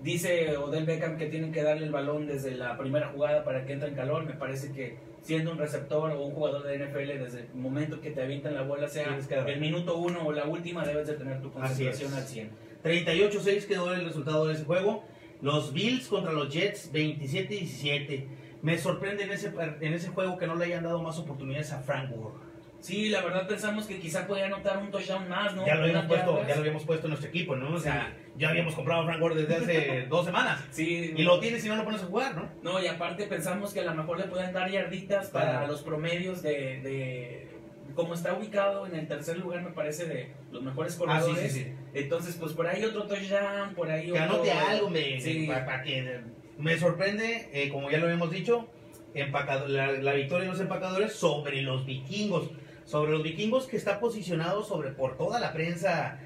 dice 0.03 0.57
Odell 0.57 0.85
Beckham 0.85 1.17
que 1.17 1.27
tienen 1.27 1.53
que 1.53 1.63
darle 1.63 1.87
el 1.87 1.93
balón 1.93 2.27
desde 2.27 2.53
la 2.53 2.77
primera 2.77 3.09
jugada 3.09 3.45
para 3.45 3.65
que 3.65 3.73
entre 3.73 3.89
en 3.89 3.95
calor. 3.95 4.25
Me 4.25 4.35
parece 4.35 4.73
que 4.73 4.97
siendo 5.23 5.53
un 5.53 5.59
receptor 5.59 6.11
o 6.11 6.25
un 6.25 6.35
jugador 6.35 6.65
de 6.65 6.79
NFL, 6.79 7.23
desde 7.23 7.41
el 7.41 7.55
momento 7.55 8.01
que 8.01 8.11
te 8.11 8.23
avientan 8.23 8.55
la 8.55 8.63
bola, 8.63 8.89
sea 8.89 9.17
el 9.47 9.61
minuto 9.61 9.97
uno 9.97 10.27
o 10.27 10.33
la 10.33 10.45
última, 10.45 10.85
debes 10.85 11.07
de 11.07 11.15
tener 11.15 11.41
tu 11.41 11.51
concentración 11.53 12.13
al 12.15 12.25
100. 12.25 12.51
38-6 12.85 13.67
quedó 13.67 13.95
el 13.95 14.05
resultado 14.05 14.47
de 14.47 14.55
ese 14.55 14.65
juego. 14.65 15.05
Los 15.41 15.73
Bills 15.73 16.09
contra 16.09 16.33
los 16.33 16.53
Jets 16.53 16.93
27-17. 16.93 18.27
Me 18.63 18.79
sorprende 18.79 19.25
en 19.25 19.33
ese, 19.33 19.53
en 19.81 19.93
ese 19.93 20.09
juego 20.09 20.37
que 20.37 20.47
no 20.47 20.55
le 20.55 20.67
hayan 20.67 20.85
dado 20.85 21.03
más 21.03 21.19
oportunidades 21.19 21.73
a 21.73 21.81
Frank 21.81 22.11
Gore. 22.11 22.52
Sí, 22.83 23.09
la 23.11 23.23
verdad 23.23 23.47
pensamos 23.47 23.87
que 23.87 23.99
quizá 24.01 24.27
podía 24.27 24.47
anotar 24.47 24.77
un 24.79 24.91
touchdown 24.91 25.29
más, 25.29 25.55
¿no? 25.55 25.65
Ya 25.65 25.77
lo, 25.77 25.85
habíamos 25.85 26.07
puesto, 26.07 26.33
yardas. 26.33 26.49
ya 26.49 26.55
lo 26.57 26.61
habíamos 26.61 26.85
puesto 26.85 27.07
en 27.07 27.11
nuestro 27.11 27.29
equipo, 27.31 27.55
¿no? 27.57 27.75
O 27.75 27.79
sea, 27.79 28.13
Sí. 28.15 28.33
ya 28.39 28.49
habíamos 28.51 28.75
comprado 28.75 29.03
a 29.03 29.05
Frank 29.07 29.21
Gore 29.21 29.35
desde 29.37 29.55
hace 29.57 30.07
dos 30.11 30.27
semanas. 30.27 30.61
Sí, 30.73 31.15
Y 31.17 31.23
lo 31.23 31.39
tienes 31.39 31.65
y 31.65 31.69
no 31.69 31.77
lo 31.77 31.85
pones 31.85 32.03
a 32.03 32.07
jugar, 32.07 32.35
¿no? 32.35 32.49
No, 32.63 32.83
y 32.83 32.89
aparte 32.89 33.27
pensamos 33.27 33.73
que 33.73 33.81
a 33.81 33.85
lo 33.85 33.95
mejor 33.95 34.19
le 34.19 34.25
pueden 34.25 34.53
dar 34.53 34.69
yarditas 34.69 35.31
para 35.31 35.65
los 35.69 35.83
promedios 35.83 36.43
de, 36.43 36.81
de 36.83 37.49
como 37.95 38.15
está 38.15 38.35
ubicado 38.35 38.87
en 38.87 38.97
el 38.97 39.07
tercer 39.07 39.39
lugar, 39.39 39.63
me 39.63 39.71
parece, 39.71 40.07
de 40.07 40.33
los 40.51 40.63
mejores 40.63 40.95
Ah, 40.95 40.97
sí, 40.97 40.99
corredores. 41.29 41.53
sí, 41.53 41.61
sí. 41.65 41.73
Entonces, 41.95 42.37
pues 42.41 42.53
por 42.53 42.67
ahí 42.67 42.83
otro 42.85 43.05
touchdown, 43.05 43.75
por 43.77 43.89
ahí 43.91 44.07
Que 44.07 44.13
otro... 44.13 44.25
anote 44.25 44.51
algo, 44.51 44.91
me, 44.91 45.21
Sí. 45.21 45.47
para 45.47 45.83
que 45.83 46.21
me 46.59 46.77
sorprende, 46.79 47.49
eh, 47.53 47.69
como 47.69 47.91
ya 47.93 47.99
lo 47.99 48.07
habíamos 48.07 48.31
dicho, 48.33 48.67
empacado- 49.15 49.69
la, 49.69 49.93
la 49.93 50.15
victoria 50.15 50.47
de 50.47 50.51
los 50.53 50.61
empacadores 50.61 51.13
sobre 51.13 51.63
los 51.63 51.85
vikingos. 51.87 52.51
Sobre 52.85 53.13
los 53.13 53.23
vikingos 53.23 53.67
que 53.67 53.77
está 53.77 54.01
posicionado 54.01 54.65
sobre 54.65 54.91
por 54.91 55.17
toda 55.17 55.39
la 55.41 55.53
prensa 55.53 56.19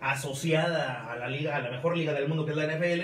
asociada 0.00 1.10
a 1.12 1.16
la 1.16 1.28
liga, 1.28 1.56
a 1.56 1.60
la 1.60 1.70
mejor 1.70 1.96
liga 1.96 2.12
del 2.12 2.28
mundo 2.28 2.44
que 2.44 2.50
es 2.52 2.56
la 2.56 2.66
NFL. 2.66 3.02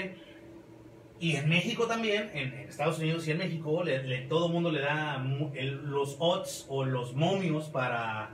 Y 1.21 1.37
en 1.37 1.49
México 1.49 1.87
también, 1.87 2.31
en, 2.35 2.53
Estados 2.69 2.99
Unidos 2.99 3.27
y 3.27 3.33
en 3.33 3.39
México, 3.39 3.83
le, 3.83 4.03
le- 4.05 4.21
todo 4.23 4.47
el 4.47 4.53
mundo 4.53 4.71
le 4.71 4.81
da 4.81 5.25
el- 5.55 5.85
los 5.87 6.17
odds 6.21 6.67
o 6.69 6.85
los 6.85 7.15
momios 7.15 7.65
para 7.71 8.31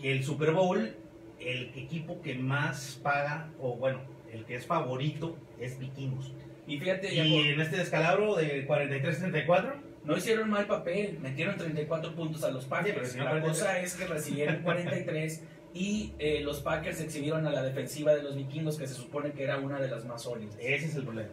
que 0.00 0.12
el 0.12 0.22
Super 0.22 0.52
Bowl, 0.52 0.94
el 1.40 1.70
equipo 1.76 2.20
que 2.22 2.34
más 2.36 3.00
paga, 3.02 3.50
o 3.60 3.74
bueno, 3.76 4.00
el 4.32 4.44
que 4.44 4.54
es 4.56 4.66
favorito, 4.66 5.36
es 5.58 5.78
Vikingos. 5.78 6.32
Y 6.68 6.78
fíjate, 6.78 7.14
Y 7.14 7.48
en 7.50 7.60
este 7.60 7.76
descalabro 7.78 8.34
de 8.36 8.66
43-34, 8.66 9.74
no 10.06 10.16
hicieron 10.16 10.48
mal 10.48 10.66
papel, 10.66 11.18
metieron 11.20 11.56
34 11.56 12.14
puntos 12.14 12.44
a 12.44 12.50
los 12.50 12.64
Packers. 12.64 13.16
la 13.16 13.30
43. 13.30 13.58
cosa 13.58 13.78
es 13.80 13.94
que 13.94 14.06
recibieron 14.06 14.62
43 14.62 15.42
y 15.74 16.12
eh, 16.18 16.40
los 16.42 16.60
Packers 16.60 17.00
exhibieron 17.00 17.44
a 17.46 17.50
la 17.50 17.62
defensiva 17.62 18.14
de 18.14 18.22
los 18.22 18.36
vikingos, 18.36 18.78
que 18.78 18.86
se 18.86 18.94
supone 18.94 19.32
que 19.32 19.42
era 19.42 19.58
una 19.58 19.80
de 19.80 19.88
las 19.88 20.04
más 20.04 20.22
sólidas. 20.22 20.56
ese 20.60 20.86
es 20.86 20.94
el 20.94 21.02
problema. 21.02 21.30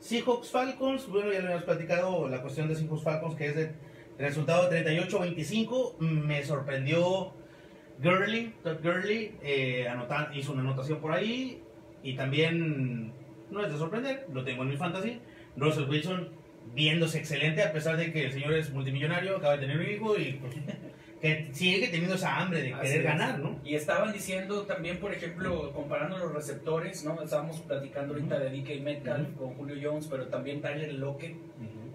Seahawks 0.00 0.50
Falcons, 0.50 1.06
bueno, 1.08 1.32
ya 1.32 1.40
lo 1.40 1.46
habíamos 1.46 1.64
platicado, 1.64 2.28
la 2.28 2.42
cuestión 2.42 2.68
de 2.68 2.74
Seahawks 2.74 3.02
Falcons, 3.02 3.34
que 3.34 3.46
es 3.46 3.56
de 3.56 3.72
resultado 4.18 4.68
de 4.68 4.84
38-25. 4.84 5.98
Me 5.98 6.44
sorprendió 6.44 7.32
Gurley, 8.02 8.54
Todd 8.62 8.78
Gurley, 8.82 9.36
eh, 9.42 9.88
hizo 10.34 10.52
una 10.52 10.60
anotación 10.60 11.00
por 11.00 11.12
ahí. 11.12 11.62
Y 12.02 12.14
también, 12.16 13.12
no 13.50 13.64
es 13.64 13.72
de 13.72 13.78
sorprender, 13.78 14.26
lo 14.32 14.44
tengo 14.44 14.62
en 14.62 14.70
mi 14.70 14.76
fantasy. 14.76 15.20
Russell 15.56 15.88
Wilson 15.88 16.39
viéndose 16.74 17.18
excelente, 17.18 17.62
a 17.62 17.72
pesar 17.72 17.96
de 17.96 18.12
que 18.12 18.26
el 18.26 18.32
señor 18.32 18.52
es 18.54 18.70
multimillonario, 18.72 19.36
acaba 19.36 19.54
de 19.56 19.66
tener 19.66 19.78
un 19.78 19.90
hijo 19.90 20.16
y 20.18 20.32
pues, 20.34 20.54
que 21.20 21.48
sigue 21.52 21.88
teniendo 21.88 22.14
esa 22.14 22.38
hambre 22.38 22.62
de 22.62 22.72
Así 22.72 22.82
querer 22.82 22.98
es. 23.00 23.04
ganar, 23.04 23.38
¿no? 23.40 23.58
Y 23.64 23.74
estaban 23.74 24.12
diciendo 24.12 24.62
también, 24.62 24.98
por 24.98 25.12
ejemplo, 25.12 25.72
comparando 25.72 26.16
los 26.16 26.32
receptores, 26.32 27.04
¿no? 27.04 27.20
Estábamos 27.22 27.60
platicando 27.60 28.14
ahorita 28.14 28.38
de 28.38 28.50
DK 28.50 28.80
Metcalf 28.82 29.28
Ujú. 29.28 29.36
con 29.36 29.54
Julio 29.56 29.76
Jones, 29.90 30.06
pero 30.10 30.28
también 30.28 30.60
Tyler 30.62 30.92
Lockett. 30.94 31.36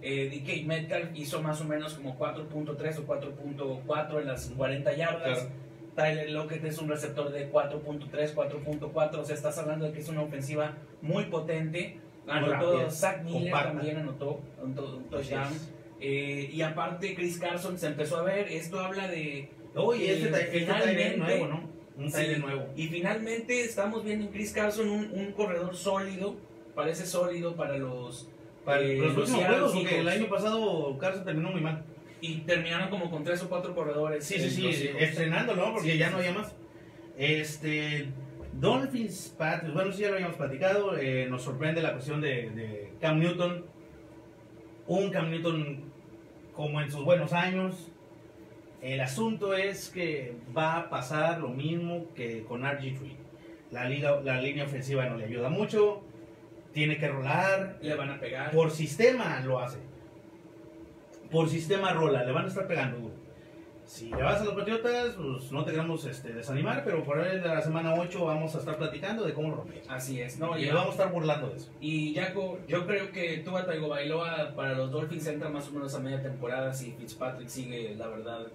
Eh, 0.01 0.29
DK 0.29 0.67
Metcalf 0.67 1.09
hizo 1.15 1.41
más 1.41 1.59
o 1.61 1.65
menos 1.65 1.95
como 1.95 2.19
4.3 2.19 2.99
o 2.99 3.07
4.4 3.07 4.21
en 4.21 4.27
las 4.27 4.49
40 4.55 4.93
yardas. 4.95 5.39
Claro. 5.39 5.65
Tyler 5.95 6.29
Lockett 6.29 6.63
es 6.65 6.77
un 6.77 6.89
receptor 6.89 7.31
de 7.31 7.49
4.3, 7.51 8.35
4.4. 8.35 9.15
O 9.17 9.25
sea, 9.25 9.35
estás 9.35 9.57
hablando 9.57 9.85
de 9.85 9.93
que 9.93 10.01
es 10.01 10.09
una 10.09 10.21
ofensiva 10.21 10.73
muy 11.01 11.23
potente. 11.25 11.97
Anotó 12.27 12.73
rápida, 12.77 12.89
Zach 12.91 13.23
Miller 13.23 13.51
también 13.53 13.97
anotó 13.97 14.41
un, 14.61 14.73
to- 14.75 14.97
un 14.97 15.03
touchdown. 15.09 15.53
Eh, 15.99 16.49
y 16.51 16.61
aparte, 16.61 17.15
Chris 17.15 17.37
Carson 17.39 17.77
se 17.77 17.87
empezó 17.87 18.17
a 18.17 18.23
ver. 18.23 18.47
Esto 18.51 18.79
habla 18.79 19.07
de 19.07 19.49
Oye, 19.75 20.13
este, 20.13 20.29
Eh, 20.29 20.39
este 20.43 20.59
finalmente- 20.61 21.17
nuevo, 21.17 21.47
¿no? 21.47 21.69
Un 21.97 22.11
Sí, 22.11 22.23
nuevo. 22.39 22.67
Y 22.75 22.87
finalmente 22.87 23.61
estamos 23.63 24.03
viendo 24.03 24.25
en 24.25 24.31
Chris 24.31 24.51
Carson 24.51 24.89
un, 24.89 25.11
un 25.11 25.31
corredor 25.33 25.75
sólido, 25.75 26.35
parece 26.73 27.05
sólido 27.05 27.55
para 27.55 27.77
los... 27.77 28.29
Para 28.65 28.81
eh, 28.81 28.97
los 28.97 29.29
Seattle 29.29 29.47
juegos, 29.47 29.73
porque 29.73 29.99
el 29.99 30.07
año 30.09 30.27
pasado 30.27 30.97
Carson 30.97 31.23
terminó 31.23 31.51
muy 31.51 31.61
mal. 31.61 31.83
Y 32.21 32.37
terminaron 32.39 32.89
como 32.89 33.11
con 33.11 33.23
tres 33.23 33.43
o 33.43 33.49
cuatro 33.49 33.75
corredores. 33.75 34.25
Sí, 34.25 34.35
eh, 34.35 34.49
sí, 34.49 34.61
los 34.61 34.75
sí, 34.75 34.89
estrenando, 34.97 35.55
¿no? 35.55 35.73
Porque 35.73 35.91
Sí, 35.91 35.97
ya 35.97 36.09
no 36.09 36.17
había 36.17 36.33
más. 36.33 36.53
Este, 37.17 38.07
Dolphins, 38.59 39.35
Patriots, 39.37 39.73
bueno, 39.73 39.91
sí 39.91 40.01
ya 40.01 40.09
lo 40.09 40.15
habíamos 40.15 40.37
platicado, 40.37 40.97
eh, 40.97 41.27
nos 41.29 41.43
sorprende 41.43 41.81
la 41.81 41.93
cuestión 41.93 42.21
de, 42.21 42.49
de 42.51 42.93
Cam 43.01 43.19
Newton. 43.19 43.65
Un 44.87 45.09
Cam 45.09 45.29
Newton 45.29 45.83
como 46.55 46.81
en 46.81 46.89
sus 46.89 47.03
buenos 47.03 47.33
años. 47.33 47.91
El 48.81 49.01
asunto 49.01 49.55
es 49.55 49.89
que 49.89 50.35
va 50.55 50.77
a 50.77 50.89
pasar 50.89 51.39
lo 51.39 51.49
mismo 51.49 52.13
que 52.13 52.43
con 52.43 52.61
RG3. 52.61 53.15
La, 53.71 53.89
liga, 53.89 54.21
la 54.21 54.39
línea 54.39 54.63
ofensiva 54.65 55.05
no 55.07 55.17
le 55.17 55.25
ayuda 55.25 55.49
mucho, 55.49 56.03
tiene 56.71 56.97
que 56.97 57.07
rolar, 57.07 57.77
Le 57.81 57.95
van 57.95 58.11
a 58.11 58.19
pegar. 58.19 58.51
por 58.51 58.71
sistema 58.71 59.39
lo 59.41 59.59
hace. 59.59 59.79
Por 61.31 61.49
sistema 61.49 61.91
rola, 61.91 62.23
le 62.23 62.31
van 62.31 62.45
a 62.45 62.47
estar 62.47 62.67
pegando. 62.67 63.04
Si 63.85 64.09
le 64.09 64.23
vas 64.23 64.41
a 64.41 64.45
los 64.45 64.55
Patriotas, 64.55 65.15
pues 65.15 65.51
no 65.51 65.63
te 65.63 65.71
queremos 65.71 66.05
este, 66.05 66.33
desanimar, 66.33 66.83
pero 66.83 67.03
por 67.03 67.19
ahí 67.19 67.39
de 67.39 67.47
la 67.47 67.61
semana 67.61 67.93
8 67.93 68.25
vamos 68.25 68.55
a 68.55 68.59
estar 68.59 68.77
platicando 68.77 69.23
de 69.23 69.33
cómo 69.33 69.49
lo. 69.49 69.65
Así 69.87 70.21
es. 70.21 70.39
No, 70.39 70.57
y 70.57 70.65
nos 70.65 70.75
vamos 70.75 70.89
a 70.89 70.91
estar 70.93 71.11
burlando 71.11 71.49
de 71.49 71.57
eso. 71.57 71.71
y 71.79 72.15
Jaco, 72.15 72.59
yo 72.67 72.85
creo 72.85 73.11
que 73.11 73.37
Tua 73.37 73.65
Tagovailoa 73.65 74.53
para 74.55 74.73
los 74.73 74.91
Dolphins 74.91 75.27
entra 75.27 75.49
más 75.49 75.67
o 75.67 75.71
menos 75.71 75.93
a 75.93 75.99
media 75.99 76.21
temporada 76.21 76.73
si 76.73 76.91
Fitzpatrick 76.93 77.47
sigue, 77.47 77.95
la 77.95 78.07
verdad, 78.07 78.47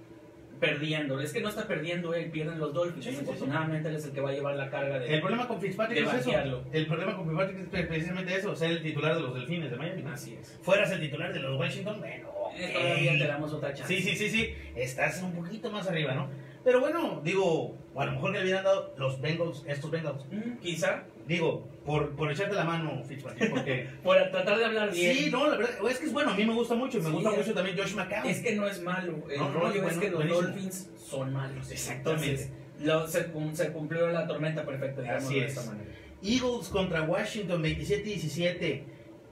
perdiendo. 0.60 1.20
Es 1.20 1.32
que 1.32 1.40
no 1.40 1.48
está 1.48 1.66
perdiendo 1.66 2.14
él, 2.14 2.30
pierden 2.30 2.58
los 2.58 2.72
Dolphins. 2.72 3.04
Sí, 3.04 3.10
sí, 3.12 3.16
él 3.20 3.94
es 3.96 4.04
el 4.04 4.12
que 4.12 4.20
va 4.20 4.30
a 4.30 4.32
llevar 4.32 4.54
la 4.56 4.70
carga 4.70 4.98
de... 4.98 5.14
El 5.14 5.20
problema 5.20 5.48
con 5.48 5.60
Fitzpatrick 5.60 6.06
es 6.06 6.14
eso. 6.14 6.62
El 6.72 6.86
problema 6.86 7.16
con 7.16 7.26
Fitzpatrick 7.26 7.58
es 7.60 7.68
pre- 7.68 7.82
precisamente 7.84 8.36
eso, 8.36 8.54
ser 8.54 8.70
el 8.72 8.82
titular 8.82 9.14
de 9.14 9.20
los 9.20 9.34
Delfines 9.34 9.70
de 9.70 9.76
Miami. 9.76 10.04
Así 10.12 10.36
es. 10.40 10.58
Fueras 10.62 10.90
el 10.92 11.00
titular 11.00 11.32
de 11.32 11.40
los 11.40 11.58
Washington, 11.58 11.98
bueno, 11.98 12.28
Eh. 12.56 12.72
Todavía 12.74 13.12
te 13.12 13.26
damos 13.26 13.52
otra 13.52 13.72
chance. 13.72 13.94
Sí, 13.94 14.02
sí, 14.02 14.16
sí, 14.16 14.28
sí. 14.28 14.54
Estás 14.74 15.22
un 15.22 15.32
poquito 15.32 15.70
más 15.70 15.86
arriba, 15.88 16.14
¿no? 16.14 16.28
Pero 16.64 16.80
bueno, 16.80 17.20
digo, 17.24 17.76
a 17.96 18.04
lo 18.06 18.12
mejor 18.12 18.32
le 18.32 18.42
hubieran 18.42 18.64
dado 18.64 18.94
los 18.98 19.20
Bengals, 19.20 19.64
estos 19.66 19.90
Bengals. 19.90 20.24
Mm, 20.30 20.58
quizá, 20.60 21.04
Digo, 21.26 21.68
por, 21.86 22.10
por 22.16 22.30
echarte 22.32 22.54
la 22.56 22.64
mano, 22.64 23.02
Fitzpatrick, 23.04 23.50
porque... 23.50 23.86
por 24.02 24.16
tratar 24.30 24.58
de 24.58 24.64
hablar 24.64 24.92
bien. 24.92 25.14
sí, 25.16 25.30
no, 25.30 25.46
la 25.48 25.56
verdad, 25.58 25.74
es 25.88 25.98
que 25.98 26.06
es 26.06 26.12
bueno, 26.12 26.30
a 26.30 26.34
mí 26.34 26.44
me 26.44 26.52
gusta 26.54 26.74
mucho, 26.74 26.98
y 26.98 27.02
me 27.02 27.06
Sí, 27.06 27.12
gusta 27.12 27.30
es- 27.30 27.36
mucho 27.38 27.54
también 27.54 27.76
Josh 27.78 27.94
McCown. 27.94 28.26
Es 28.26 28.40
que 28.40 28.56
no 28.56 28.66
es 28.66 28.82
malo. 28.82 29.18
El 29.30 29.38
No, 29.38 29.48
no, 29.50 29.60
rollo 29.60 29.68
es 29.68 29.76
es 29.76 29.82
bueno, 29.82 30.00
que 30.00 30.10
los 30.10 30.18
buenísimo. 30.18 30.42
Dolphins 30.48 30.90
son 30.98 31.32
malos. 31.32 31.70
Exactamente. 31.70 32.26
Entonces, 32.30 32.52
lo- 32.80 33.06
se, 33.06 33.26
cum- 33.30 33.54
se 33.54 33.70
cumplió 33.72 34.08
la 34.10 34.26
tormenta 34.26 34.64
perfecta, 34.64 35.02
digamos 35.02 35.24
Así 35.24 35.38
de 35.38 35.46
es. 35.46 35.56
esta 35.56 35.70
manera. 35.70 35.90
Eagles 36.22 36.68
contra 36.68 37.02
Washington, 37.02 37.62
27-17. 37.62 38.82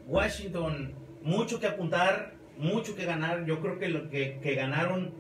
Washington, 0.07 0.95
mucho 1.23 1.61
que 1.61 1.67
apuntar, 1.67 2.35
mucho 2.57 2.95
que 2.95 3.05
ganar. 3.05 3.45
Yo 3.45 3.61
creo 3.61 3.79
que 3.79 3.89
lo 3.89 4.09
que, 4.09 4.39
que 4.43 4.55
ganaron, 4.55 5.13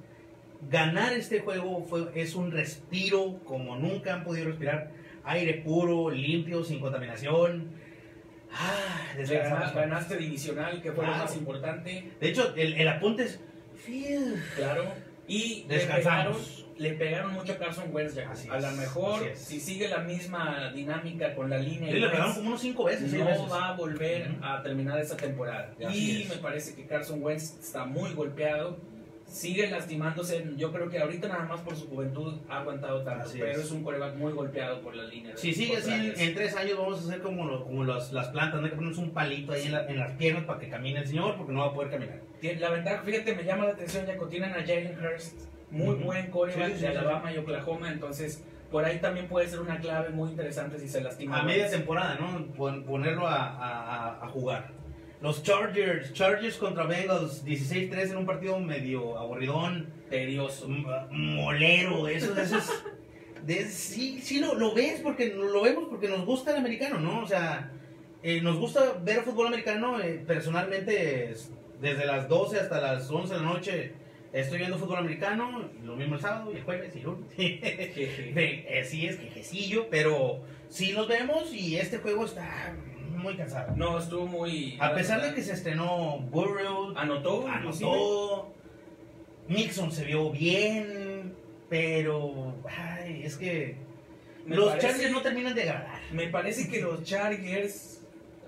ganar 0.71 1.12
este 1.12 1.40
juego 1.40 1.85
fue, 1.85 2.09
es 2.14 2.35
un 2.35 2.51
respiro 2.51 3.40
como 3.44 3.77
nunca 3.77 4.14
han 4.14 4.25
podido 4.25 4.47
respirar 4.49 4.90
aire 5.25 5.55
puro, 5.64 6.11
limpio, 6.11 6.64
sin 6.64 6.81
contaminación. 6.81 7.68
Ah, 8.51 9.12
descansamos. 9.16 9.61
gana- 9.75 9.81
ganaste 9.81 10.16
divisional, 10.16 10.81
que 10.81 10.90
fue 10.92 11.05
lo 11.05 11.11
Claro. 11.12 11.25
más 11.25 11.37
importante, 11.37 12.11
De 12.21 12.29
hecho, 12.29 12.55
el, 12.57 12.75
el 12.75 12.88
apunte 12.88 13.25
es. 13.25 13.40
Claro. 14.57 14.85
Y 15.27 15.64
le 15.68 15.79
pegaron, 15.79 16.33
Descansamos. 16.33 16.66
le 16.79 16.92
pegaron 16.94 17.33
mucho 17.35 17.53
a 17.53 17.57
Carson 17.59 17.94
Wentz. 17.94 18.14
ya. 18.14 18.31
Así 18.31 18.49
a 18.49 18.59
lo 18.59 18.71
mejor, 18.73 19.31
si 19.35 19.61
sigue 19.61 19.88
la 19.88 19.99
misma 19.99 20.73
dinámica 20.75 21.35
con 21.35 21.51
la 21.51 21.59
línea, 21.59 21.92
Sí, 21.92 21.99
le 21.99 22.09
pegaron 22.09 22.35
como 22.35 22.49
unos 22.49 22.61
cinco 22.62 22.85
veces, 22.85 23.11
seis 23.11 23.23
no 23.23 23.29
veces. 23.29 23.53
va 23.53 23.68
a 23.68 23.73
volver 23.77 24.31
Ujú. 24.31 24.44
a 24.44 24.62
terminar 24.62 24.99
esta 24.99 25.16
temporada. 25.16 25.75
Así 25.87 26.18
y 26.18 26.23
es. 26.23 26.29
me 26.31 26.37
parece 26.37 26.75
que 26.75 26.87
Carson 26.87 27.23
Wentz 27.23 27.59
está 27.61 27.85
muy 27.85 28.12
golpeado. 28.14 28.79
Sigue 29.28 29.68
lastimándose. 29.70 30.44
Yo 30.56 30.72
creo 30.72 30.88
que 30.88 30.98
ahorita 30.98 31.28
nada 31.28 31.44
más 31.44 31.60
por 31.60 31.76
su 31.76 31.86
juventud 31.88 32.34
ha 32.48 32.60
aguantado 32.60 33.02
tanto. 33.02 33.24
Así 33.24 33.38
pero 33.38 33.52
es. 33.52 33.58
es 33.66 33.70
un 33.70 33.84
coreback 33.84 34.16
muy 34.16 34.32
golpeado 34.32 34.80
por 34.80 34.96
la 34.96 35.04
línea. 35.04 35.36
Si 35.36 35.52
sigue 35.52 35.76
así, 35.76 36.12
en 36.16 36.34
tres 36.34 36.56
años 36.56 36.78
vamos 36.78 36.98
a 37.04 37.08
hacer 37.08 37.20
como, 37.20 37.44
lo- 37.44 37.62
como 37.64 37.84
los- 37.84 38.10
las 38.12 38.28
plantas, 38.28 38.58
no 38.60 38.64
hay 38.64 38.70
que 38.70 38.76
ponernos 38.76 38.98
un 38.98 39.10
palito 39.10 39.52
ahí 39.52 39.66
en, 39.66 39.72
la- 39.72 39.86
en 39.86 39.98
las 39.98 40.12
piernas 40.12 40.44
para 40.44 40.58
que 40.58 40.68
camine 40.70 41.00
el 41.00 41.06
señor, 41.06 41.36
porque 41.36 41.52
no 41.52 41.60
va 41.60 41.66
a 41.66 41.74
poder 41.74 41.90
caminar. 41.90 42.20
La 42.58 42.70
ventaja, 42.70 43.02
fíjate, 43.02 43.34
me 43.36 43.44
llama 43.44 43.64
la 43.66 43.72
atención, 43.72 44.06
ya 44.06 44.16
tienen 44.28 44.50
a 44.52 44.60
Jalen 44.60 44.96
Hurst, 44.98 45.38
muy 45.70 45.94
buen 45.96 46.30
coreback 46.30 46.66
Sí, 46.68 46.72
sí, 46.72 46.78
sí, 46.78 46.86
de 46.86 46.92
sí. 46.92 46.96
Alabama 46.96 47.30
y 47.32 47.36
Oklahoma, 47.38 47.92
entonces 47.92 48.42
por 48.70 48.84
ahí 48.84 48.98
también 48.98 49.28
puede 49.28 49.46
ser 49.48 49.60
una 49.60 49.78
clave 49.78 50.08
muy 50.10 50.30
interesante 50.30 50.78
si 50.78 50.88
se 50.88 51.02
lastima. 51.02 51.40
A 51.40 51.42
media 51.42 51.68
temporada, 51.70 52.16
¿no? 52.18 52.46
Pon- 52.54 52.84
Ponerlo 52.84 53.26
a- 53.26 54.24
a 54.24 54.28
jugar. 54.28 54.70
Los 55.20 55.42
Chargers, 55.42 56.12
Chargers 56.12 56.57
contra 56.57 56.85
Bengals, 56.85 57.44
16-3 57.44 58.11
en 58.12 58.16
un 58.18 58.26
partido 58.26 58.59
medio 58.61 59.18
aburridón, 59.18 59.88
Tedioso. 60.09 60.68
molero, 61.11 62.07
eso, 62.09 62.38
eso 62.40 62.59
es... 62.59 62.70
de- 63.44 63.66
sí, 63.66 64.20
sí 64.22 64.38
lo, 64.38 64.54
lo 64.54 64.74
ves 64.74 65.00
porque 65.00 65.35
lo 65.35 65.62
vemos 65.62 65.87
porque 65.90 66.09
nos 66.09 66.24
gusta 66.24 66.52
el 66.52 66.59
americano, 66.59 67.00
¿no? 67.00 67.20
O 67.22 67.26
sea, 67.26 67.70
eh, 68.22 68.40
nos 68.40 68.57
gusta 68.59 68.94
ver 69.02 69.22
fútbol 69.22 69.48
americano, 69.48 70.00
eh, 70.00 70.22
personalmente 70.26 71.31
es- 71.33 71.50
desde 71.81 72.07
las 72.07 72.28
12 72.28 72.61
hasta 72.61 72.81
las 72.81 73.11
11 73.11 73.35
de 73.35 73.40
la 73.40 73.46
noche 73.46 73.92
estoy 74.33 74.59
viendo 74.59 74.78
fútbol 74.78 74.98
americano, 74.98 75.68
lo 75.85 75.96
mismo 75.96 76.14
el 76.16 76.20
sábado 76.20 76.52
y 76.52 76.57
el 76.57 76.62
jueves 76.62 76.94
y 76.94 76.98
el 76.98 77.04
lunes. 77.04 77.28
Eh, 77.38 78.83
sí, 78.85 79.07
es 79.07 79.16
quejecillo, 79.16 79.88
pero 79.90 80.42
sí 80.68 80.92
los 80.92 81.09
vemos 81.09 81.52
y 81.52 81.76
este 81.76 81.98
juego 81.98 82.24
está 82.24 82.76
muy 83.18 83.37
cansado. 83.37 83.74
No, 83.76 83.98
estuvo 83.98 84.26
muy... 84.26 84.76
A 84.81 84.94
pesar 84.94 85.20
de 85.22 85.35
que 85.35 85.42
se 85.42 85.52
estrenó 85.52 86.18
Burrow, 86.31 86.94
Anotó, 86.96 87.46
anotó, 87.48 88.52
Nixon 89.48 89.92
se 89.92 90.04
vio 90.04 90.31
bien, 90.31 91.35
pero 91.68 92.54
ay, 92.68 93.22
es 93.24 93.37
que 93.37 93.76
Me 94.46 94.57
los 94.57 94.68
parece- 94.70 94.88
Chargers 94.88 95.12
no 95.12 95.22
terminan 95.22 95.54
de 95.54 95.62
agradar. 95.62 96.00
Me 96.12 96.28
parece 96.28 96.68
que 96.68 96.81
los 96.81 97.02
Chargers... 97.04 97.97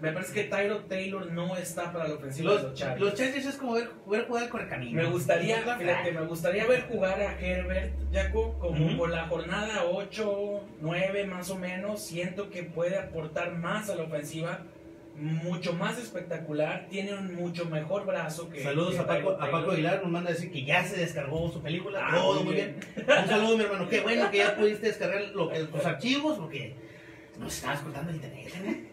Me 0.01 0.13
parece 0.13 0.33
que 0.33 0.45
Tyrod 0.45 0.83
Taylor 0.89 1.31
no 1.31 1.57
está 1.57 1.93
para 1.93 2.09
la 2.09 2.15
ofensiva 2.15 2.53
Los, 2.53 2.63
de 2.63 2.69
los 2.71 2.79
Chargers. 2.79 3.01
los 3.01 3.15
Chargers 3.15 3.47
es 3.47 3.55
como 3.57 3.75
ver, 3.75 3.91
ver 4.07 4.27
jugar 4.27 4.49
con 4.49 4.61
el 4.63 4.69
camino. 4.69 5.03
Me 5.03 5.09
gustaría, 5.09 5.59
fíjate, 5.63 6.13
me 6.13 6.23
gustaría 6.23 6.67
ver 6.67 6.83
jugar 6.89 7.21
a 7.21 7.39
Herbert, 7.41 7.93
Jaco, 8.13 8.59
como 8.59 8.97
por 8.97 9.11
la 9.11 9.27
jornada 9.29 9.85
8, 9.85 10.61
9 10.81 11.27
más 11.27 11.51
o 11.51 11.57
menos. 11.59 12.03
Siento 12.03 12.49
que 12.51 12.63
puede 12.63 12.97
aportar 12.99 13.53
más 13.59 13.91
a 13.91 13.95
la 13.97 14.05
ofensiva, 14.05 14.61
mucho 15.17 15.75
más 15.75 15.99
espectacular. 15.99 16.87
Tiene 16.89 17.13
un 17.15 17.35
mucho 17.35 17.67
mejor 17.67 18.07
brazo 18.07 18.49
que. 18.49 18.63
Saludos 18.63 18.95
que 18.95 19.01
a 19.01 19.07
Paco, 19.07 19.33
a 19.33 19.51
Paco. 19.51 19.73
Aguilar, 19.73 20.01
nos 20.03 20.11
manda 20.11 20.31
a 20.31 20.33
decir 20.33 20.51
que 20.51 20.65
ya 20.65 20.83
se 20.85 20.97
descargó 20.97 21.51
su 21.53 21.61
película. 21.61 22.01
Ah, 22.03 22.15
todo 22.15 22.43
muy 22.45 22.55
bien. 22.55 22.77
Un 22.97 23.29
saludo, 23.29 23.57
mi 23.59 23.65
hermano. 23.65 23.89
Qué 23.89 24.01
bueno 24.01 24.31
que 24.31 24.39
ya 24.39 24.57
pudiste 24.57 24.87
descargar 24.87 25.21
lo- 25.35 25.51
los 25.53 25.85
archivos 25.85 26.39
porque 26.39 26.75
nos 27.39 27.55
estabas 27.55 27.81
cortando 27.81 28.11
el 28.11 28.17
internet. 28.17 28.53
¿eh? 28.67 28.87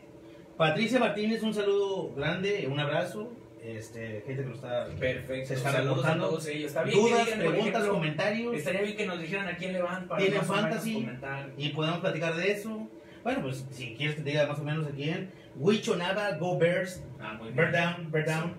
Patricia 0.58 1.00
Martínez, 1.00 1.43
un 1.43 1.54
saludo 1.54 2.13
grande, 2.15 2.67
un 2.70 2.80
abrazo. 2.80 3.32
Este, 3.63 4.24
gente 4.26 4.43
que 4.43 4.50
nos 4.50 4.56
está. 4.56 4.86
Perfecto. 5.00 5.48
Se 5.48 5.54
está 5.56 5.72
Saludos 5.72 6.06
a 6.06 6.17
todos 6.17 6.48
ellos. 6.48 6.67
Está 6.70 6.84
bien 6.84 6.96
que 6.96 7.02
Dudas, 7.02 7.26
digan, 7.26 7.39
preguntas, 7.39 7.67
ejemplo, 7.67 7.93
comentarios. 7.93 8.56
Estaría 8.56 8.82
bien 8.82 8.98
que 8.98 9.06
nos 9.06 9.20
dijeran 9.20 9.48
a 9.48 9.58
quién 9.58 9.74
le 9.74 9.82
van 9.82 10.08
para 10.08 10.22
¿Tienen 10.22 10.41
fantasy? 10.41 10.93
comentar. 10.93 11.50
Y 11.58 11.70
podemos 11.70 12.00
platicar 12.00 12.36
de 12.36 12.52
eso. 12.52 12.88
Bueno, 13.24 13.41
pues 13.41 13.65
si 13.72 13.93
quieres 13.96 14.15
que 14.15 14.22
te 14.22 14.30
diga 14.30 14.48
más 14.48 14.60
o 14.60 14.63
menos 14.63 14.88
a 14.88 14.91
quién. 14.91 15.32
Huicho 15.58 15.96
Nava, 15.98 16.32
Go 16.38 16.58
Bears, 16.58 17.04
Ah, 17.20 17.34
muy 17.34 17.52
bien. 17.52 17.56
Bear 17.58 17.72
Down, 17.72 18.12
Bear 18.12 18.26
Down. 18.26 18.54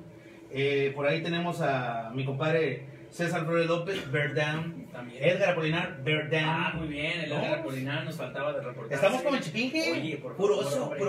Eh, 0.51 0.93
por 0.95 1.07
ahí 1.07 1.23
tenemos 1.23 1.61
a 1.63 2.11
mi 2.15 2.25
compadre 2.25 2.85
César 3.11 3.45
Flores 3.45 3.67
López, 3.67 4.11
Bear 4.11 4.35
Down. 4.35 4.89
También. 4.93 5.25
Edgar 5.25 5.51
Apolinar, 5.51 6.03
Bear 6.03 6.31
Down. 6.31 6.45
Ah, 6.45 6.73
muy 6.75 6.89
bien. 6.89 7.21
El 7.21 7.33
Edgar 7.33 7.63
Colinar 7.63 8.05
nos 8.05 8.17
faltaba 8.17 8.53
de 8.53 8.61
reportar. 8.63 8.95
Estamos 8.95 9.23
como 9.23 9.37
el 9.37 9.43
chipinje. 9.43 9.93
Oye, 9.93 10.17
por 10.19 10.37
favor, 10.37 10.53
oso, 10.53 10.85
hombre. 10.85 11.01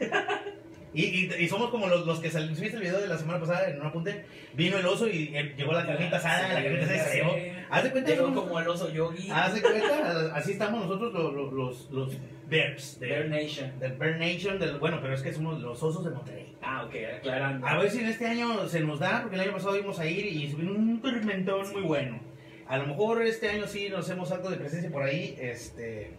Y, 0.92 1.04
y, 1.04 1.32
y 1.38 1.48
somos 1.48 1.70
como 1.70 1.86
los, 1.86 2.04
los 2.04 2.18
que 2.18 2.30
sal- 2.30 2.48
¿viste 2.48 2.74
el 2.76 2.80
video 2.82 3.00
de 3.00 3.06
la 3.06 3.16
semana 3.16 3.38
pasada 3.38 3.68
en 3.70 3.80
un 3.80 3.86
apunte? 3.86 4.24
Vino 4.54 4.76
el 4.76 4.84
oso 4.86 5.06
y 5.08 5.28
llegó 5.56 5.72
la 5.72 5.86
carnita 5.86 6.16
asada, 6.16 6.48
la 6.52 6.62
carnita 6.64 6.84
asada 6.84 7.04
se 7.04 7.14
llevó. 7.16 7.36
Haz 7.70 7.84
de 7.84 7.90
cuenta, 7.92 8.10
Llegó 8.10 8.24
somos- 8.26 8.44
como 8.44 8.60
el 8.60 8.68
oso 8.68 8.92
yogi. 8.92 9.30
haz 9.30 9.54
de 9.54 9.62
cuenta, 9.62 10.34
así 10.34 10.52
estamos 10.52 10.84
nosotros 10.86 11.12
los, 11.12 11.32
los, 11.32 11.52
los, 11.52 11.90
los 11.92 12.16
Bears. 12.48 12.98
de- 12.98 13.06
Bear 13.06 13.28
Nation. 13.28 13.78
Del 13.78 13.92
Bear 13.92 14.18
Nation, 14.18 14.58
del, 14.58 14.78
bueno, 14.78 14.98
pero 15.00 15.14
es 15.14 15.22
que 15.22 15.32
somos 15.32 15.60
los 15.60 15.80
osos 15.80 16.04
de 16.04 16.10
Monterrey. 16.10 16.56
Ah, 16.60 16.82
ok, 16.84 16.94
aclarando. 17.18 17.64
A 17.68 17.76
ver 17.78 17.88
si 17.90 18.00
en 18.00 18.06
este 18.06 18.26
año 18.26 18.66
se 18.68 18.80
nos 18.80 18.98
da, 18.98 19.20
porque 19.22 19.36
el 19.36 19.42
año 19.42 19.52
pasado 19.52 19.76
íbamos 19.76 20.00
a 20.00 20.06
ir 20.06 20.26
y 20.26 20.50
subir 20.50 20.68
un 20.70 21.00
tormentón 21.00 21.70
muy 21.72 21.82
bueno. 21.82 22.18
A 22.66 22.78
lo 22.78 22.86
mejor 22.88 23.22
este 23.22 23.48
año 23.48 23.68
sí 23.68 23.88
nos 23.88 24.06
hacemos 24.06 24.32
algo 24.32 24.50
de 24.50 24.56
presencia 24.56 24.90
por 24.90 25.04
ahí. 25.04 25.36
Este, 25.40 26.10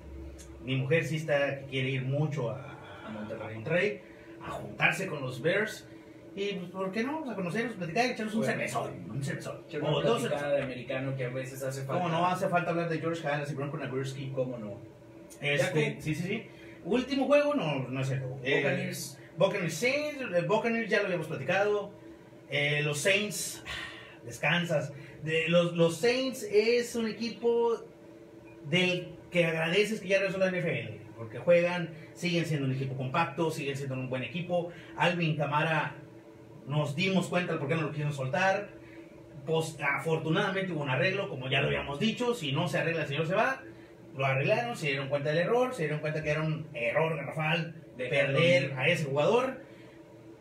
mi 0.64 0.78
mujer 0.78 1.04
sí 1.06 1.18
está, 1.18 1.60
quiere 1.70 1.90
ir 1.90 2.04
mucho 2.04 2.50
a, 2.52 2.78
A 3.06 3.10
Monterrey. 3.10 4.02
A 4.46 4.52
juntarse 4.52 5.08
con 5.08 5.22
los 5.22 5.42
Bears. 5.42 5.88
Y 6.36 6.54
pues, 6.54 6.72
¿por 6.72 6.92
qué 6.92 7.04
no? 7.04 7.14
Vamos 7.14 7.30
a 7.30 7.36
conocernos, 7.36 7.76
platicar 7.76 8.06
y 8.06 8.12
echarnos 8.12 8.36
un 8.36 8.42
Bueno. 8.42 8.54
cervezón. 8.56 9.12
Un 9.12 9.24
cervezón. 9.24 9.68
Che, 9.68 9.80
O 9.80 10.00
una 10.00 10.08
dos 10.08 10.24
de 10.24 10.62
americano 10.62 11.16
que 11.16 11.26
a 11.26 11.30
veces 11.30 11.62
hace 11.62 11.84
falta. 11.84 12.02
¿Cómo 12.04 12.10
no 12.10 12.26
hace 12.26 12.48
falta 12.48 12.70
hablar 12.72 12.88
de 12.90 13.00
George 13.00 13.28
Halas 13.28 13.52
y 13.52 13.56
Bronco 13.56 13.78
Nagurski? 13.78 14.32
¿Cómo 14.34 14.58
no? 14.58 14.78
Este, 15.42 15.98
sí, 16.00 16.16
sí, 16.16 16.24
sí. 16.24 16.48
Último 16.86 17.26
juego, 17.28 17.54
no, 17.54 17.88
no 17.88 18.02
es 18.02 18.08
cierto. 18.08 18.38
Eh, 18.44 18.62
Buccaneers. 18.62 19.18
Buccaneers 19.38 19.84
eh, 19.84 20.42
Buccaneers 20.48 20.90
ya 20.90 21.00
lo 21.00 21.06
habíamos 21.06 21.28
platicado. 21.28 21.92
Eh, 22.50 22.82
los 22.84 23.00
Saints, 23.00 23.64
descansas. 24.26 24.94
De, 25.24 25.50
los, 25.50 25.76
los 25.76 25.98
Saints 25.98 26.44
es 26.44 26.96
un 26.96 27.08
equipo 27.08 27.84
del 28.70 29.10
que 29.32 29.46
agradeces 29.46 30.00
que 30.00 30.08
ya 30.08 30.20
regresó 30.20 30.38
la 30.40 30.50
NFL. 30.50 31.02
Porque 31.18 31.40
juegan, 31.40 31.90
siguen 32.14 32.46
siendo 32.46 32.66
un 32.66 32.74
equipo 32.74 32.96
compacto, 32.96 33.52
siguen 33.52 33.76
siendo 33.76 33.96
un 33.96 34.10
buen 34.10 34.24
equipo. 34.24 34.70
Alvin 34.98 35.36
Camara, 35.36 35.96
nos 36.68 36.96
dimos 36.96 37.28
cuenta 37.28 37.54
de 37.54 37.60
por 37.60 37.68
qué 37.68 37.76
no 37.76 37.84
lo 37.84 37.92
quieren 37.92 38.14
soltar. 38.14 38.70
Pues, 39.46 39.78
afortunadamente 39.82 40.72
hubo 40.72 40.84
un 40.84 40.90
arreglo, 40.90 41.28
como 41.30 41.50
ya 41.50 41.62
lo 41.62 41.68
habíamos 41.68 42.00
dicho. 42.00 42.34
Si 42.34 42.52
no 42.52 42.68
se 42.68 42.78
arregla, 42.78 43.02
el 43.04 43.08
señor 43.08 43.28
se 43.28 43.36
va. 43.36 43.62
Lo 44.16 44.26
arreglaron, 44.26 44.76
se 44.76 44.88
dieron 44.88 45.08
cuenta 45.10 45.30
del 45.30 45.40
error, 45.40 45.74
se 45.74 45.84
dieron 45.84 46.00
cuenta 46.00 46.22
que 46.22 46.30
era 46.30 46.42
un 46.42 46.68
error 46.74 47.16
garrafal 47.16 47.76
De 47.98 48.08
perder 48.08 48.74
a 48.78 48.88
ese 48.88 49.06
jugador. 49.06 49.62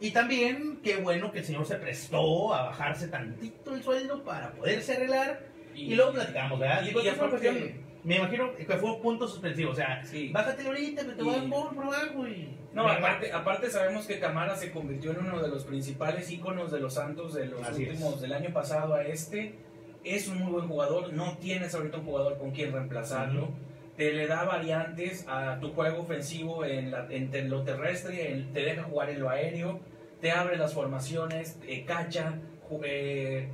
Y 0.00 0.10
también, 0.10 0.80
qué 0.82 0.96
bueno 0.96 1.30
que 1.30 1.38
el 1.40 1.44
señor 1.44 1.66
se 1.66 1.76
prestó 1.76 2.54
a 2.54 2.64
bajarse 2.64 3.08
tantito 3.08 3.74
el 3.74 3.82
sueldo 3.82 4.24
para 4.24 4.52
poderse 4.52 4.94
arreglar. 4.96 5.40
Y, 5.74 5.94
luego 5.94 6.12
platicamos, 6.12 6.58
¿verdad? 6.58 6.82
Y, 6.82 6.88
Digo, 6.88 7.00
y 7.00 7.08
es 7.08 7.14
una 7.16 7.26
aparte, 7.26 7.48
cuestión- 7.48 7.89
me 8.04 8.16
imagino 8.16 8.54
que 8.56 8.64
fue 8.76 8.92
un 8.92 9.02
punto 9.02 9.28
suspensivo. 9.28 9.72
O 9.72 9.74
sea, 9.74 10.04
sí. 10.04 10.30
bájate 10.32 10.66
ahorita, 10.66 11.04
que 11.04 11.12
te 11.12 11.22
Y- 11.22 11.24
voy 11.24 11.34
a 11.34 12.28
y. 12.28 12.56
No, 12.72 12.88
aparte, 12.88 13.32
aparte 13.32 13.68
sabemos 13.70 14.06
que 14.06 14.20
Camara 14.20 14.54
se 14.56 14.70
convirtió 14.70 15.10
en 15.10 15.18
uno 15.26 15.42
de 15.42 15.48
los 15.48 15.64
principales 15.64 16.30
íconos 16.30 16.70
de 16.70 16.78
los 16.80 16.94
Santos 16.94 17.34
de 17.34 17.46
los 17.46 17.66
Así 17.66 17.82
últimos, 17.88 18.14
es. 18.16 18.20
del 18.22 18.32
año 18.32 18.52
pasado 18.52 18.94
a 18.94 19.02
este. 19.02 19.54
Es 20.04 20.28
un 20.28 20.38
muy 20.38 20.52
buen 20.52 20.68
jugador, 20.68 21.12
no 21.12 21.36
tienes 21.38 21.74
ahorita 21.74 21.98
un 21.98 22.04
jugador 22.04 22.38
con 22.38 22.52
quien 22.52 22.72
reemplazarlo. 22.72 23.48
Te 23.96 24.12
le 24.12 24.26
da 24.28 24.44
variantes 24.44 25.26
a 25.28 25.58
tu 25.60 25.72
juego 25.74 26.00
ofensivo 26.02 26.64
en, 26.64 26.90
la, 26.90 27.06
en 27.10 27.50
lo 27.50 27.64
terrestre, 27.64 28.30
en- 28.32 28.52
te 28.54 28.60
deja 28.64 28.84
jugar 28.84 29.10
en 29.10 29.20
lo 29.20 29.28
aéreo, 29.28 29.80
te 30.22 30.30
abre 30.30 30.56
las 30.56 30.72
formaciones, 30.72 31.58
eh, 31.66 31.84
cacha, 31.84 32.38
eh, 32.82 33.48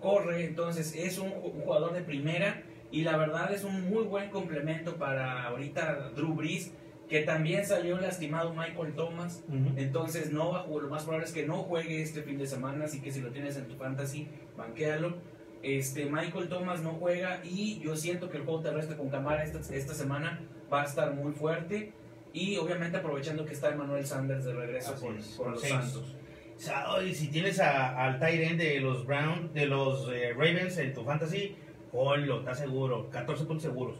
corre. 0.00 0.44
Entonces 0.46 0.96
es 0.96 1.18
un 1.18 1.30
jugador 1.30 1.92
de 1.92 2.00
primera 2.00 2.62
y 2.92 3.02
la 3.02 3.16
verdad 3.16 3.52
es 3.52 3.64
un 3.64 3.88
muy 3.90 4.04
buen 4.04 4.30
complemento 4.30 4.96
para 4.96 5.44
ahorita 5.48 6.10
Drew 6.14 6.34
Brees, 6.34 6.72
que 7.08 7.22
también 7.22 7.66
salió 7.66 7.98
lastimado 7.98 8.54
Michael 8.54 8.94
Thomas. 8.94 9.42
Entonces 9.76 10.30
no 10.30 10.52
va 10.52 10.60
a 10.60 10.62
jugar, 10.62 10.84
lo 10.84 10.90
más 10.90 11.02
probable 11.02 11.26
es 11.26 11.32
que 11.32 11.44
no 11.46 11.58
juegue 11.64 12.00
este 12.02 12.22
fin 12.22 12.38
de 12.38 12.46
semana, 12.46 12.84
así 12.84 13.00
que 13.00 13.10
si 13.10 13.20
lo 13.20 13.30
tienes 13.30 13.56
en 13.56 13.66
tu 13.66 13.74
fantasy, 13.76 14.28
banquéalo. 14.56 15.16
Este, 15.62 16.06
Michael 16.06 16.48
Thomas 16.48 16.80
no 16.82 16.92
juega 16.94 17.40
y 17.44 17.80
yo 17.80 17.96
siento 17.96 18.30
que 18.30 18.38
el 18.38 18.44
juego 18.44 18.60
terrestre 18.62 18.96
con 18.96 19.10
Camara 19.10 19.44
esta, 19.44 19.58
esta 19.74 19.94
semana 19.94 20.40
va 20.72 20.82
a 20.82 20.84
estar 20.84 21.14
muy 21.14 21.32
fuerte 21.32 21.92
y 22.32 22.56
obviamente 22.56 22.96
aprovechando 22.96 23.44
que 23.44 23.52
está 23.52 23.70
Emmanuel 23.70 24.04
Sanders 24.06 24.44
de 24.44 24.54
regreso 24.54 24.94
por, 24.98 25.50
los 25.50 25.60
seis. 25.60 25.72
Santos. 25.72 26.16
O 26.56 26.60
sea, 26.60 26.86
si 27.12 27.28
tienes 27.28 27.60
a- 27.60 28.04
al 28.04 28.18
tight 28.18 28.40
end 28.40 28.60
de 28.60 28.80
los 28.80 29.06
Brown, 29.06 29.52
de 29.52 29.66
los 29.66 30.08
eh, 30.12 30.32
Ravens 30.32 30.78
en 30.78 30.94
tu 30.94 31.04
fantasy, 31.04 31.54
ponlo, 31.92 32.38
está 32.40 32.54
seguro, 32.54 33.08
14 33.10 33.44
puntos 33.44 33.62
seguros. 33.62 33.96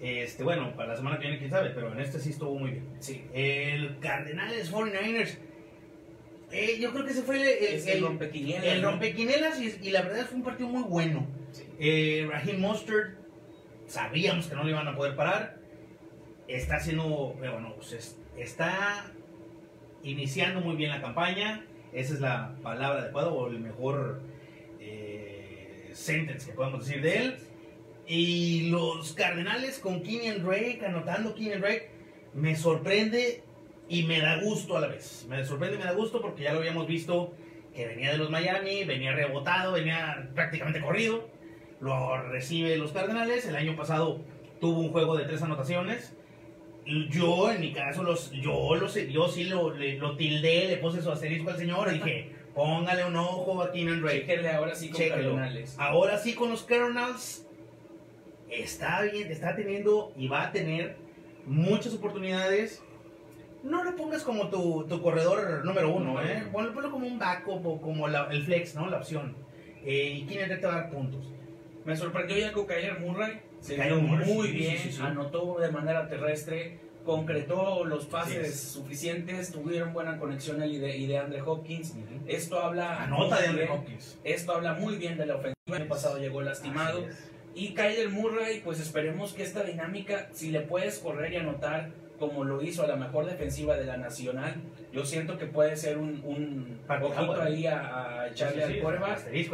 Este, 0.00 0.44
bueno, 0.44 0.74
para 0.76 0.90
la 0.90 0.96
semana 0.96 1.16
que 1.18 1.22
viene, 1.22 1.38
quién 1.38 1.50
sabe, 1.50 1.70
pero 1.70 1.90
en 1.92 2.00
este 2.00 2.18
sí 2.20 2.30
estuvo 2.30 2.58
muy 2.58 2.72
bien. 2.72 2.88
Sí. 3.00 3.24
El 3.32 3.98
Cardenales 3.98 4.70
49ers. 4.70 5.38
eh, 6.52 6.78
yo 6.78 6.92
creo 6.92 7.04
que 7.04 7.12
ese 7.12 7.22
fue 7.22 7.36
el, 7.36 7.48
el, 7.82 7.88
el 7.88 8.02
rompequinielas, 8.82 9.58
el 9.58 9.64
y, 9.82 9.88
y 9.88 9.90
la 9.90 10.02
verdad 10.02 10.26
fue 10.26 10.36
un 10.36 10.42
partido 10.44 10.68
muy 10.68 10.82
bueno. 10.82 11.26
Sí. 11.52 11.64
Eh, 11.78 12.28
Raheem 12.30 12.60
Mostert, 12.60 13.14
sabíamos 13.86 14.46
que 14.48 14.54
no 14.54 14.64
le 14.64 14.70
iban 14.72 14.86
a 14.86 14.94
poder 14.96 15.16
parar. 15.16 15.56
Está 16.48 16.76
haciendo, 16.76 17.34
eh, 17.42 17.48
bueno, 17.48 17.72
pues 17.76 17.92
es- 17.94 18.18
está 18.36 19.06
iniciando 20.02 20.60
muy 20.60 20.76
bien 20.76 20.90
la 20.90 21.00
campaña. 21.00 21.64
Esa 21.92 22.14
es 22.14 22.20
la 22.20 22.54
palabra 22.62 23.00
adecuada 23.00 23.28
o 23.30 23.48
el 23.48 23.58
mejor 23.60 24.20
sentence 25.96 26.46
que 26.46 26.52
podemos 26.52 26.86
decir 26.86 27.02
de 27.02 27.16
él. 27.18 27.36
Y 28.06 28.68
los 28.70 29.12
Cardenales 29.14 29.78
con 29.78 30.02
Kenyan 30.02 30.42
Drake, 30.44 30.80
anotando 30.86 31.34
Kenyan 31.34 31.60
Drake, 31.60 31.90
me 32.34 32.54
sorprende 32.54 33.42
y 33.88 34.04
me 34.04 34.20
da 34.20 34.40
gusto 34.40 34.76
a 34.76 34.80
la 34.80 34.86
vez. 34.88 35.26
Me 35.28 35.44
sorprende 35.44 35.76
y 35.76 35.78
me 35.78 35.84
da 35.86 35.92
gusto 35.92 36.20
porque 36.20 36.44
ya 36.44 36.52
lo 36.52 36.60
habíamos 36.60 36.86
visto 36.86 37.34
que 37.74 37.86
venía 37.86 38.12
de 38.12 38.18
los 38.18 38.30
Miami, 38.30 38.84
venía 38.84 39.12
rebotado, 39.12 39.72
venía 39.72 40.30
prácticamente 40.34 40.80
corrido. 40.80 41.28
Lo 41.80 42.16
recibe 42.30 42.76
los 42.76 42.92
Cardenales. 42.92 43.46
El 43.46 43.56
año 43.56 43.76
pasado 43.76 44.20
tuvo 44.60 44.80
un 44.80 44.90
juego 44.92 45.16
de 45.16 45.24
tres 45.24 45.42
anotaciones. 45.42 46.14
Yo, 47.10 47.50
en 47.50 47.60
mi 47.60 47.72
caso, 47.72 48.04
los, 48.04 48.30
yo, 48.30 48.76
lo 48.76 48.88
sé- 48.88 49.10
yo 49.10 49.26
sí 49.28 49.44
lo, 49.44 49.74
le- 49.74 49.98
lo 49.98 50.16
tildé, 50.16 50.68
le 50.68 50.76
puse 50.76 51.02
su 51.02 51.10
asterisco 51.10 51.50
al 51.50 51.56
señor 51.58 51.88
y 51.90 51.94
dije, 51.94 52.30
póngale 52.56 53.04
un 53.04 53.14
ojo 53.16 53.62
a 53.62 53.70
Keenan 53.70 54.00
Drake. 54.00 54.20
Chéquenle 54.26 54.50
ahora 54.50 54.74
sí 54.74 54.88
con 54.88 54.96
Chéquenlo. 55.00 55.34
Cardenales. 55.34 55.76
Ahora 55.78 56.18
sí 56.18 56.34
con 56.34 56.50
los 56.50 56.62
Cardinals 56.64 57.46
está 58.50 59.02
bien, 59.02 59.30
está 59.30 59.54
teniendo 59.54 60.12
y 60.16 60.26
va 60.28 60.44
a 60.44 60.52
tener 60.52 60.96
muchas 61.46 61.94
oportunidades. 61.94 62.82
No 63.62 63.82
lo 63.84 63.96
pongas 63.96 64.22
como 64.22 64.48
tu, 64.48 64.86
tu 64.88 65.02
corredor 65.02 65.64
número 65.64 65.92
uno, 65.92 66.22
¿eh? 66.22 66.44
Ponlo, 66.52 66.72
ponlo 66.72 66.90
como 66.90 67.06
un 67.06 67.18
backup 67.18 67.66
o 67.66 67.80
como 67.80 68.06
la- 68.08 68.28
el 68.30 68.42
flex, 68.44 68.74
¿no? 68.74 68.88
La 68.88 68.98
opción. 68.98 69.34
Eh, 69.84 70.18
y 70.18 70.26
Keenan 70.26 70.48
Drake 70.48 70.60
te 70.62 70.66
va 70.66 70.74
a 70.74 70.80
dar 70.82 70.90
puntos. 70.90 71.32
Me 71.84 71.94
sorprendió 71.96 72.36
ya 72.36 72.52
con 72.52 72.66
Kyler 72.66 72.98
Murray. 73.00 73.40
Se 73.60 73.76
Murray, 73.76 74.32
muy 74.32 74.48
bien, 74.52 74.76
sí, 74.76 74.90
sí, 74.90 74.92
sí. 74.92 75.02
anotó 75.02 75.58
de 75.58 75.70
manera 75.70 76.08
terrestre, 76.08 76.78
concretó 77.06 77.84
los 77.84 78.04
pases 78.04 78.60
suficientes, 78.60 79.52
tuvieron 79.52 79.94
buena 79.94 80.18
conexión 80.18 80.60
él 80.60 80.74
y 80.74 80.78
de, 80.78 80.96
y 80.96 81.06
de 81.06 81.18
Andre 81.18 81.40
Hopkins. 81.40 81.94
Esto 82.26 82.58
habla 82.58 83.02
Anota 83.02 83.40
de 83.40 83.46
Andre 83.46 83.70
Hopkins. 83.70 84.18
Esto 84.24 84.52
habla 84.52 84.74
muy 84.74 84.96
bien 84.96 85.16
de 85.16 85.24
la 85.24 85.36
ofensiva. 85.36 85.56
El 85.66 85.74
año 85.74 85.88
pasado 85.88 86.18
llegó 86.18 86.42
lastimado. 86.42 87.06
Y 87.54 87.72
Kyler 87.72 88.10
Murray, 88.10 88.60
pues 88.60 88.80
esperemos 88.80 89.32
que 89.32 89.44
esta 89.44 89.62
dinámica, 89.62 90.28
si 90.32 90.50
le 90.50 90.60
puedes 90.60 90.98
correr 90.98 91.32
y 91.32 91.36
anotar 91.36 91.90
como 92.18 92.44
lo 92.44 92.62
hizo 92.62 92.82
a 92.82 92.86
la 92.86 92.96
mejor 92.96 93.26
defensiva 93.26 93.76
de 93.76 93.84
la 93.86 93.96
nacional, 93.96 94.54
yo 94.92 95.04
siento 95.04 95.36
que 95.38 95.46
puede 95.46 95.76
ser 95.76 95.98
un, 95.98 96.22
un 96.24 96.80
¿eh? 97.42 97.42
ahí 97.46 97.66
a, 97.66 98.20
a 98.22 98.28
echarle 98.28 98.62
Sí, 98.62 98.62
sí, 98.66 98.68
al 98.68 98.80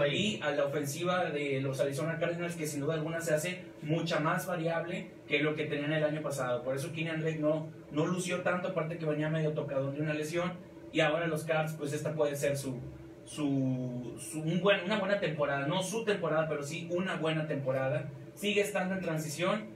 ahí. 0.03 0.17
Y 0.17 0.41
a 0.43 0.51
la 0.53 0.65
ofensiva 0.67 1.25
de 1.25 1.61
los 1.61 1.81
Arizona 1.81 2.19
Cardinals, 2.19 2.55
que 2.57 2.67
sin 2.67 2.81
duda 2.81 2.95
alguna 2.95 3.21
se 3.21 3.35
hace 3.35 3.63
mucha 3.83 4.21
más 4.21 4.47
variable 4.47 5.11
que 5.27 5.41
lo 5.41 5.55
que 5.55 5.65
tenían 5.65 5.93
el 5.93 6.05
año 6.05 6.23
pasado. 6.23 6.63
Por 6.63 6.77
eso 6.77 6.93
Keenan 6.93 7.21
Drake 7.21 7.39
no, 7.39 7.69
no 7.91 8.07
lució 8.07 8.41
tanto, 8.43 8.69
aparte 8.69 8.99
que 8.99 9.07
venía 9.07 9.29
medio 9.29 9.53
tocado 9.53 9.91
de 9.93 10.01
una 10.01 10.15
lesión. 10.15 10.53
Y 10.93 11.01
ahora 11.01 11.27
los 11.27 11.45
Cards, 11.45 11.73
pues 11.73 11.93
esta 11.93 12.13
puede 12.13 12.37
ser 12.37 12.57
su, 12.57 12.79
su, 13.25 14.15
su- 14.19 14.41
un 14.43 14.61
buen, 14.61 14.85
una 14.85 14.99
buena 14.99 15.19
temporada. 15.21 15.67
No 15.67 15.83
su 15.83 16.05
temporada, 16.05 16.49
pero 16.49 16.63
sí 16.63 16.87
una 16.91 17.17
buena 17.17 17.47
temporada. 17.47 18.09
Sigue 18.35 18.61
estando 18.61 18.95
en 18.95 19.01
transición. 19.01 19.72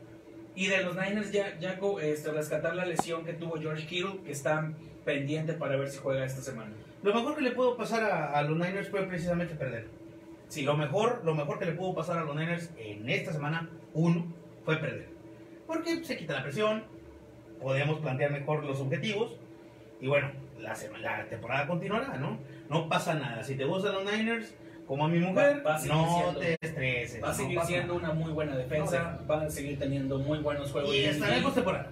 Y 0.57 0.67
de 0.69 0.83
los 0.83 0.97
Niners, 0.97 1.31
ya, 1.31 1.59
ya 1.61 1.79
este, 2.03 2.33
rescatar 2.33 2.75
la 2.75 2.85
lesión 2.87 3.25
que 3.25 3.35
tuvo 3.35 3.61
George 3.61 3.87
Kittle, 3.87 4.21
que 4.25 4.33
está 4.33 4.73
pendiente 5.05 5.53
para 5.53 5.77
ver 5.77 5.89
si 5.91 5.99
juega 5.99 6.25
esta 6.25 6.41
semana. 6.41 6.73
Lo 7.03 7.15
mejor 7.15 7.37
que 7.37 7.43
le 7.43 7.51
pudo 7.53 7.77
pasar 7.77 8.03
a, 8.05 8.33
a 8.33 8.43
los 8.43 8.57
Niners 8.57 8.89
fue 8.89 9.03
precisamente 9.03 9.55
perder. 9.55 9.87
Sí, 10.49 10.63
Lo 10.63 10.77
mejor, 10.77 11.23
lo 11.25 11.35
mejor 11.35 11.59
que 11.59 11.67
le 11.67 11.73
pudo 11.73 11.95
pasar 11.95 12.19
a 12.19 12.25
los 12.25 12.35
Niners 12.35 12.71
en 12.79 13.09
esta 13.09 13.33
semana, 13.33 13.69
uno, 13.93 14.27
fue 14.65 14.77
perder. 14.79 15.09
Porque 15.67 16.03
se 16.05 16.17
quita 16.17 16.33
la 16.35 16.43
presión, 16.43 16.85
podemos 17.61 18.01
plantear 18.01 18.31
mejor 18.33 18.65
los 18.65 18.81
objetivos. 18.81 19.37
Y 20.01 20.07
bueno, 20.09 20.31
la, 20.59 20.75
sema- 20.75 20.99
la 20.99 21.27
temporada 21.29 21.67
continuará, 21.67 22.17
¿no? 22.17 22.39
No 22.71 22.89
pasa 22.89 23.15
nada. 23.15 23.43
Si 23.45 23.57
te 23.57 23.65
gustan 23.65 23.93
los 23.95 24.05
Niners, 24.11 24.55
como 24.87 25.05
a 25.05 25.09
mi 25.09 25.19
mujer, 25.19 25.63
Va- 25.67 25.73
va 25.73 25.79
no 25.87 26.15
siendo- 26.23 26.41
te 26.41 26.57
estreses. 26.61 27.23
Va 27.23 27.29
a 27.29 27.31
no 27.33 27.37
seguir 27.37 27.57
pasa 27.57 27.69
siendo 27.69 27.95
una 27.95 28.13
muy 28.13 28.33
buena 28.33 28.57
defensa, 28.57 29.19
No, 29.21 29.27
van 29.27 29.47
a 29.47 29.51
seguir 29.51 29.79
teniendo 29.79 30.19
muy 30.19 30.39
buenos 30.39 30.71
juegos. 30.71 30.95
Y 30.95 31.05
estará 31.05 31.37
en 31.37 31.43
postemporada. 31.43 31.91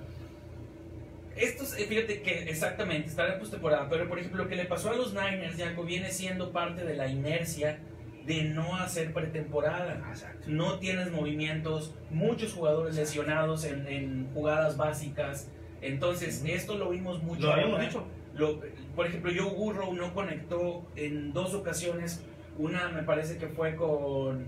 Estos, 1.36 1.76
eh, 1.76 1.86
fíjate 1.88 2.22
que 2.22 2.44
exactamente, 2.44 3.08
estará 3.08 3.34
en 3.34 3.40
postemporada, 3.40 3.88
pero 3.88 4.08
por 4.08 4.18
ejemplo, 4.20 4.44
lo 4.44 4.48
que 4.48 4.54
le 4.54 4.66
pasó 4.66 4.90
a 4.90 4.94
los 4.94 5.12
Niners, 5.14 5.56
Jaco, 5.58 5.82
viene 5.82 6.12
siendo 6.12 6.52
parte 6.52 6.84
de 6.84 6.94
la 6.94 7.08
inercia 7.08 7.80
de 8.24 8.44
no 8.44 8.76
hacer 8.76 9.12
pretemporada. 9.12 10.00
Exacto. 10.08 10.44
No 10.46 10.78
tienes 10.78 11.10
movimientos, 11.10 11.92
muchos 12.10 12.52
jugadores 12.54 12.94
lesionados 12.94 13.64
en, 13.64 13.86
en 13.88 14.28
jugadas 14.32 14.76
básicas. 14.76 15.48
Entonces, 15.82 16.42
esto 16.46 16.78
lo 16.78 16.90
vimos 16.90 17.20
mucho. 17.22 17.42
Lo 17.42 17.52
habíamos 17.52 17.80
dicho. 17.80 18.04
Lo- 18.36 18.60
por 18.94 19.06
ejemplo, 19.08 19.32
Joe 19.36 19.52
Burrow 19.52 19.92
no 19.92 20.14
conectó 20.14 20.86
en 20.94 21.32
dos 21.32 21.52
ocasiones. 21.54 22.22
Una 22.58 22.88
me 22.88 23.02
parece 23.02 23.36
que 23.38 23.48
fue 23.48 23.74
con 23.76 24.46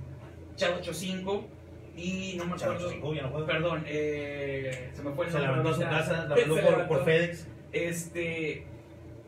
Chavo 0.56 0.76
85 0.78 1.44
y 1.96 2.34
no 2.36 2.44
me 2.46 2.54
acuerdo. 2.54 2.74
Chavo 2.74 2.86
85 2.86 3.14
ya 3.14 3.22
no. 3.22 3.46
Perdón, 3.46 3.84
eh, 3.86 4.90
se 4.94 5.02
me 5.02 5.10
fue 5.12 5.26
el 5.26 5.32
Se 5.32 5.38
nombre 5.38 5.74
su 5.74 5.80
casa, 5.80 6.26
la 6.26 6.36
Se 6.36 6.46
mandó 6.46 6.54
por, 6.54 6.64
levantó. 6.64 6.88
por 6.88 7.04
FedEx. 7.04 7.46
Este 7.72 8.66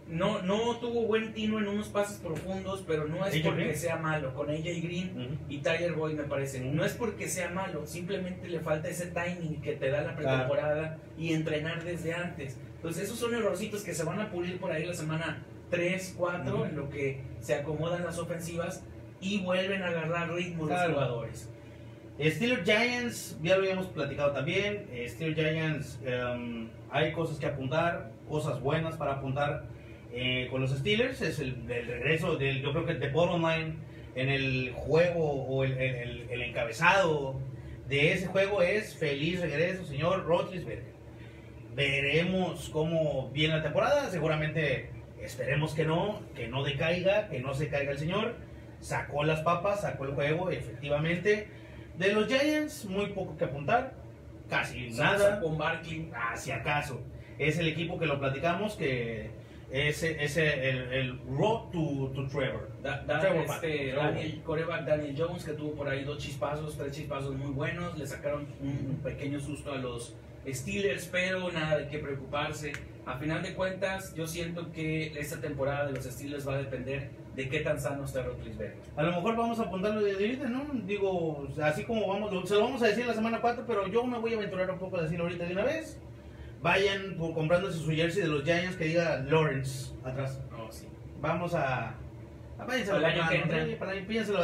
no, 0.09 0.41
no 0.43 0.77
tuvo 0.79 1.03
buen 1.03 1.35
tino 1.35 1.59
en 1.59 1.69
unos 1.69 1.89
pases 1.89 2.19
profundos, 2.19 2.83
pero 2.87 3.07
no 3.07 3.27
es 3.27 3.35
AJ 3.35 3.43
porque 3.45 3.65
Green. 3.65 3.77
sea 3.77 3.97
malo. 3.97 4.35
Con 4.35 4.49
AJ 4.51 4.63
Green 4.83 5.39
y 5.49 5.59
Tyler 5.59 5.93
Boyd 5.93 6.15
me 6.15 6.25
parece. 6.25 6.61
No 6.61 6.85
es 6.85 6.95
porque 6.95 7.29
sea 7.29 7.51
malo, 7.51 7.87
simplemente 7.87 8.49
le 8.49 8.61
falta 8.61 8.89
ese 8.89 9.09
timing 9.09 9.61
que 9.61 9.73
te 9.73 9.91
da 9.91 10.03
la 10.03 10.17
pretemporada 10.17 10.99
y 11.19 11.35
entrenar 11.35 11.85
desde 11.85 12.15
antes. 12.15 12.57
Entonces 12.77 13.05
esos 13.05 13.19
son 13.19 13.35
errorcitos 13.35 13.83
que 13.83 13.93
se 13.93 14.05
van 14.05 14.21
a 14.21 14.31
pulir 14.31 14.59
por 14.59 14.73
ahí 14.73 14.87
la 14.87 14.95
semana 14.95 15.43
3, 15.71 16.15
4, 16.17 16.55
Ujú. 16.55 16.65
en 16.65 16.77
lo 16.77 16.89
que 16.91 17.21
se 17.41 17.55
acomodan 17.55 18.05
las 18.05 18.19
ofensivas 18.19 18.85
y 19.21 19.41
vuelven 19.41 19.83
a 19.83 19.89
agarrar 19.89 20.33
ritmo 20.33 20.67
Claro. 20.67 20.89
los 20.91 20.95
jugadores. 20.99 21.51
Steelers 22.21 22.65
Giants, 22.65 23.39
ya 23.43 23.57
lo 23.57 23.63
habíamos 23.63 23.87
platicado 23.87 24.33
también. 24.33 24.87
Eh, 24.93 25.07
Steelers 25.09 25.37
Giants, 25.39 26.01
em, 26.05 26.69
hay 26.91 27.13
cosas 27.13 27.39
que 27.39 27.47
apuntar, 27.47 28.11
cosas 28.29 28.61
buenas 28.61 28.97
para 28.97 29.13
apuntar 29.15 29.65
eh, 30.13 30.49
con 30.51 30.61
los 30.63 30.71
Steelers. 30.77 31.21
Es 31.23 31.39
el, 31.39 31.71
el 31.71 31.87
regreso 31.87 32.37
del, 32.37 32.61
yo 32.63 32.73
creo 32.73 32.87
que 32.87 32.95
de 32.95 33.09
bottom 33.11 33.43
line 33.43 33.75
en 34.17 34.31
el 34.31 34.73
juego 34.75 35.23
o 35.45 35.63
el, 35.65 35.73
el- 35.73 35.95
el- 35.95 36.31
el 36.31 36.43
encabezado 36.43 37.39
de 37.89 38.13
ese 38.15 38.27
juego 38.27 38.63
es 38.63 38.97
feliz 38.97 39.41
regreso, 39.41 39.85
señor 39.85 40.25
Roethlisberger. 40.25 40.93
Veremos 41.75 42.69
cómo 42.71 43.31
viene 43.33 43.57
la 43.57 43.63
temporada. 43.63 44.11
Seguramente 44.11 44.91
esperemos 45.23 45.75
que 45.75 45.85
no, 45.85 46.21
que 46.35 46.49
no 46.49 46.63
decaiga, 46.65 47.29
que 47.29 47.41
no 47.41 47.55
se 47.55 47.69
caiga 47.69 47.93
el 47.93 47.99
señor. 47.99 48.37
Sacó 48.81 49.25
las 49.25 49.41
papas, 49.41 49.81
sacó 49.83 50.05
el 50.05 50.13
juego, 50.13 50.51
efectivamente. 50.51 51.49
De 51.97 52.13
los 52.13 52.29
Giants, 52.29 52.85
muy 52.85 53.07
poco 53.07 53.37
que 53.37 53.45
apuntar. 53.45 53.95
Casi 54.49 54.91
nada. 54.91 55.41
Con 55.41 55.59
Barkley. 55.59 56.11
Ah, 56.15 56.37
si 56.37 56.51
acaso. 56.53 57.01
Es 57.39 57.59
el 57.59 57.69
equipo 57.69 57.99
que 57.99 58.07
lo 58.07 58.19
platicamos, 58.19 58.75
que 58.77 59.31
es, 59.71 60.03
es 60.03 60.37
el, 60.37 60.47
el 60.93 61.19
road 61.29 61.71
to, 61.73 62.13
to 62.15 62.27
Trevor. 62.29 62.71
Da- 62.83 63.03
da- 63.07 63.21
Trevor 63.21 63.45
este. 63.45 63.93
Daniel, 63.93 64.41
coreback 64.45 64.85
Daniel 64.87 65.15
Jones, 65.19 65.45
que 65.45 65.53
tuvo 65.53 65.73
por 65.75 65.89
ahí 65.89 66.05
dos 66.05 66.19
chispazos, 66.19 66.77
tres 66.79 66.93
chispazos 66.93 67.35
muy 67.35 67.51
buenos. 67.53 67.99
Le 67.99 68.07
sacaron 68.07 68.47
un 68.61 69.01
pequeño 69.03 69.39
susto 69.41 69.73
a 69.73 69.77
los 69.77 70.15
Steelers, 70.55 71.07
pero 71.07 71.51
nada 71.53 71.79
de 71.79 71.89
qué 71.89 71.99
preocuparse. 71.99 72.73
A 73.07 73.17
final 73.17 73.43
de 73.43 73.55
cuentas, 73.55 74.15
yo 74.15 74.27
siento 74.27 74.71
que 74.71 75.19
esta 75.19 75.41
temporada 75.41 75.87
de 75.87 75.93
los 75.93 76.05
Steelers 76.05 76.47
va 76.47 76.55
a 76.55 76.59
depender 76.59 77.11
de 77.35 77.49
qué 77.49 77.61
tan 77.61 77.81
sano 77.81 78.05
está 78.05 78.23
Roethlisberger. 78.23 78.77
A 78.97 79.03
lo 79.03 79.13
mejor 79.13 79.37
vamos 79.37 79.59
a 79.61 79.63
apuntarlo 79.63 80.03
de 80.03 80.13
ahorita, 80.13 80.49
¿no? 80.49 80.67
Digo, 80.85 81.49
así 81.63 81.85
como 81.85 82.07
vamos, 82.07 82.49
se 82.49 82.55
lo 82.55 82.63
vamos 82.63 82.83
a 82.83 82.89
decir 82.89 83.07
la 83.07 83.15
semana 83.15 83.41
4, 83.41 83.65
pero 83.67 83.87
yo 83.87 84.05
me 84.05 84.19
voy 84.19 84.35
a 84.35 84.37
aventurar 84.37 84.71
un 84.71 84.79
poco 84.79 84.99
a 84.99 85.03
decirlo 85.03 85.25
ahorita 85.25 85.45
de 85.45 85.53
una 85.53 85.65
vez. 85.65 85.99
Vayan 86.61 87.17
comprándose 87.17 87.79
su 87.79 87.91
jersey 87.93 88.23
de 88.23 88.29
los 88.29 88.43
Giants 88.43 88.77
que 88.77 88.87
diga 88.87 89.21
Lawrence 89.21 89.95
atrás. 90.05 90.41
No, 90.51 90.71
sí. 90.73 90.89
Vamos 91.21 91.55
a. 91.55 91.95
a 92.59 92.65
váyanse 92.67 92.91
Para 92.91 93.13
el 93.13 93.21
año 93.21 93.29
que 93.29 93.37
entra. 93.37 93.79
Para 93.79 93.93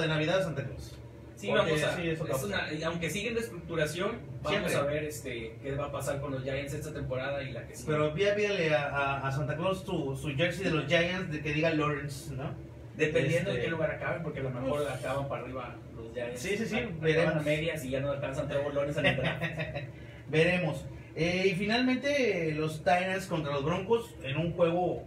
de 0.00 0.08
Navidad 0.08 0.38
a 0.38 0.42
Santa 0.44 0.64
Claus. 0.64 0.96
Sí, 1.34 1.48
Porque 1.48 1.72
vamos 1.72 1.82
a. 1.82 1.96
sí, 1.96 2.08
eso 2.08 2.26
es 2.26 2.42
una- 2.44 2.68
aunque 2.86 3.10
siguen 3.10 3.34
de 3.34 3.40
estructuración, 3.40 4.12
vamos 4.44 4.70
Siempre. 4.70 4.74
a 4.76 4.82
ver 4.92 5.04
este, 5.04 5.56
qué 5.62 5.72
va 5.72 5.86
a 5.86 5.92
pasar 5.92 6.20
con 6.20 6.30
los 6.32 6.42
Giants 6.44 6.72
esta 6.74 6.92
temporada 6.92 7.42
y 7.42 7.50
la 7.52 7.66
que 7.66 7.74
sigue. 7.74 7.90
Pero 7.92 8.14
pídale 8.14 8.74
a, 8.74 8.84
a- 8.88 9.26
a 9.28 9.32
Santa 9.32 9.56
Claus 9.56 9.80
su, 9.80 10.16
su 10.16 10.28
jersey 10.36 10.64
de 10.64 10.70
los 10.70 10.86
Giants 10.86 11.32
de 11.32 11.40
que 11.40 11.52
diga 11.52 11.70
Lawrence, 11.70 12.32
¿no? 12.34 12.54
Dependiendo 12.96 13.50
de 13.50 13.56
Este- 13.56 13.64
qué 13.64 13.70
lugar 13.72 13.90
acaben, 13.90 14.22
porque 14.22 14.40
a 14.40 14.42
lo 14.44 14.50
mejor 14.50 14.86
acaban 14.88 15.26
para 15.28 15.42
arriba 15.42 15.74
los 15.96 16.12
Giants. 16.14 16.40
Sí, 16.40 16.56
sí, 16.56 16.66
sí, 16.66 16.76
veremos. 17.00 17.34
a 17.36 17.40
medias 17.40 17.84
y 17.84 17.90
ya 17.90 18.00
no 18.00 18.12
alcanzan 18.12 18.46
Trevor 18.48 18.72
Lawrence 18.74 19.00
en 19.00 19.06
el 19.06 19.16
draft. 19.16 19.42
Veremos. 20.30 20.84
Eh, 21.16 21.48
y 21.52 21.54
finalmente 21.54 22.52
los 22.54 22.78
Titans 22.78 23.26
contra 23.26 23.52
los 23.52 23.64
Broncos 23.64 24.14
en 24.22 24.36
un 24.36 24.52
juego... 24.52 25.04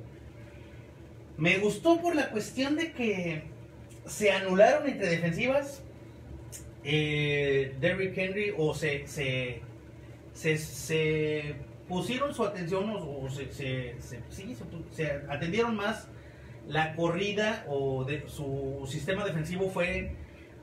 Me 1.38 1.58
gustó 1.60 2.02
por 2.02 2.16
la 2.16 2.30
cuestión 2.30 2.76
de 2.76 2.92
que 2.94 3.44
se 4.08 4.32
anularon 4.32 4.88
entre 4.88 5.08
defensivas. 5.10 5.84
Eh, 6.90 7.76
Derrick 7.82 8.18
Henry 8.18 8.54
o 8.58 8.74
se, 8.74 9.06
se, 9.08 9.60
se, 10.32 10.58
se 10.58 11.56
pusieron 11.90 12.34
su 12.34 12.46
atención 12.46 12.90
o, 12.90 13.24
o 13.26 13.30
se, 13.30 13.52
sí, 13.52 14.56
se- 14.92 15.22
atendieron 15.30 15.76
más 15.76 16.08
la 16.66 16.96
corrida 16.96 17.66
o 17.68 18.06
de, 18.06 18.24
su 18.30 18.86
sistema 18.90 19.26
defensivo 19.26 19.70
fue 19.70 20.12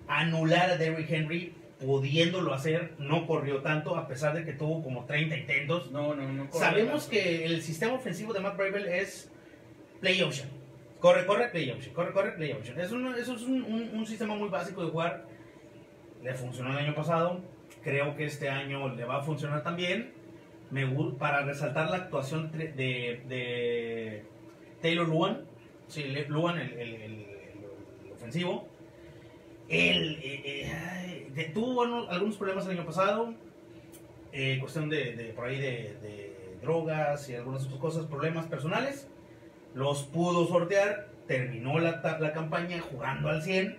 anular 0.08 0.70
a 0.70 0.76
Derrick 0.78 1.10
Henry 1.10 1.52
pudiéndolo 1.78 2.54
hacer, 2.54 2.92
no 2.98 3.26
corrió 3.26 3.60
tanto 3.60 3.94
a 3.96 4.06
pesar 4.08 4.34
de 4.34 4.44
que 4.46 4.54
tuvo 4.54 4.82
como 4.82 5.04
30 5.04 5.36
intentos. 5.36 5.90
No, 5.90 6.14
no, 6.14 6.32
no. 6.32 6.50
Sabemos 6.52 7.02
tanto. 7.02 7.10
que 7.10 7.44
el 7.44 7.60
sistema 7.62 7.92
ofensivo 7.94 8.32
de 8.32 8.40
Matt 8.40 8.56
Bravel 8.56 8.86
es 8.86 9.30
play 10.00 10.22
option. 10.22 10.48
Corre, 11.00 11.26
corre, 11.26 11.48
play 11.48 11.70
option. 11.70 11.92
Corre, 11.94 12.12
corre, 12.12 12.32
play 12.32 12.52
option. 12.52 12.80
Es 12.80 12.92
un, 12.92 13.14
eso 13.14 13.34
es 13.34 13.42
un, 13.42 13.62
un- 13.64 13.90
un 13.92 14.06
sistema 14.06 14.34
muy 14.34 14.48
básico 14.48 14.82
de 14.84 14.90
jugar. 14.90 15.26
Le 16.24 16.34
funcionó 16.34 16.70
el 16.72 16.78
año 16.78 16.94
pasado. 16.94 17.40
Creo 17.82 18.16
que 18.16 18.24
este 18.24 18.48
año 18.48 18.88
le 18.88 19.04
va 19.04 19.18
a 19.18 19.22
funcionar 19.22 19.62
también. 19.62 20.12
Me, 20.70 20.86
para 21.18 21.42
resaltar 21.44 21.90
la 21.90 21.96
actuación 21.98 22.50
de, 22.52 22.72
de 22.72 24.24
Taylor 24.80 25.06
Luan. 25.08 25.42
Sí, 25.86 26.02
Luan, 26.28 26.58
el, 26.58 26.72
el- 26.72 26.94
el- 26.94 27.26
el 28.06 28.12
ofensivo. 28.12 28.66
Él 29.68 30.18
eh, 30.22 30.42
eh, 30.44 30.72
ay, 30.72 31.28
de- 31.34 31.44
tuvo 31.44 31.74
bueno, 31.74 32.06
algunos 32.10 32.36
problemas 32.36 32.64
el 32.66 32.72
año 32.72 32.86
pasado. 32.86 33.34
eh, 34.32 34.58
cuestión 34.60 34.88
de, 34.88 35.14
de 35.14 35.24
por 35.32 35.44
ahí 35.46 35.58
de, 35.60 35.96
de 36.02 36.56
drogas 36.60 37.28
y 37.28 37.34
algunas 37.36 37.64
otras 37.66 37.78
cosas, 37.78 38.06
problemas 38.06 38.46
personales. 38.46 39.08
Los 39.74 40.04
pudo 40.04 40.46
sortear, 40.46 41.08
terminó 41.28 41.78
la, 41.78 42.00
la 42.20 42.32
campaña 42.32 42.80
jugando 42.80 43.28
al 43.28 43.42
100 43.42 43.76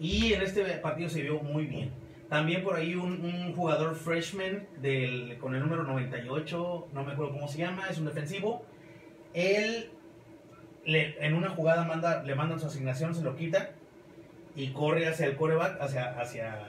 y 0.00 0.32
en 0.32 0.42
este 0.42 0.62
partido 0.78 1.08
se 1.08 1.22
vio 1.22 1.40
muy 1.40 1.66
bien. 1.66 1.90
También 2.28 2.64
por 2.64 2.74
ahí 2.76 2.94
un, 2.94 3.20
un 3.24 3.52
jugador 3.54 3.94
freshman 3.94 4.66
del, 4.80 5.36
con 5.38 5.54
el 5.54 5.60
número 5.60 5.84
98, 5.84 6.88
no 6.92 7.04
me 7.04 7.12
acuerdo 7.12 7.32
cómo 7.32 7.46
se 7.48 7.58
llama, 7.58 7.88
es 7.90 7.98
un 7.98 8.06
defensivo. 8.06 8.64
Él 9.34 9.90
le- 10.84 11.16
en 11.24 11.34
una 11.34 11.50
jugada 11.50 11.84
manda, 11.84 12.22
le 12.22 12.34
mandan 12.34 12.58
su 12.60 12.66
asignación, 12.66 13.14
se 13.14 13.22
lo 13.22 13.36
quita 13.36 13.70
y 14.56 14.68
corre 14.68 15.06
hacia 15.06 15.26
el 15.26 15.36
coreback, 15.36 15.80
hacia, 15.80 16.18
hacia 16.20 16.60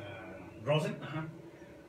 Rosen 0.63 0.95
Ajá. 1.01 1.27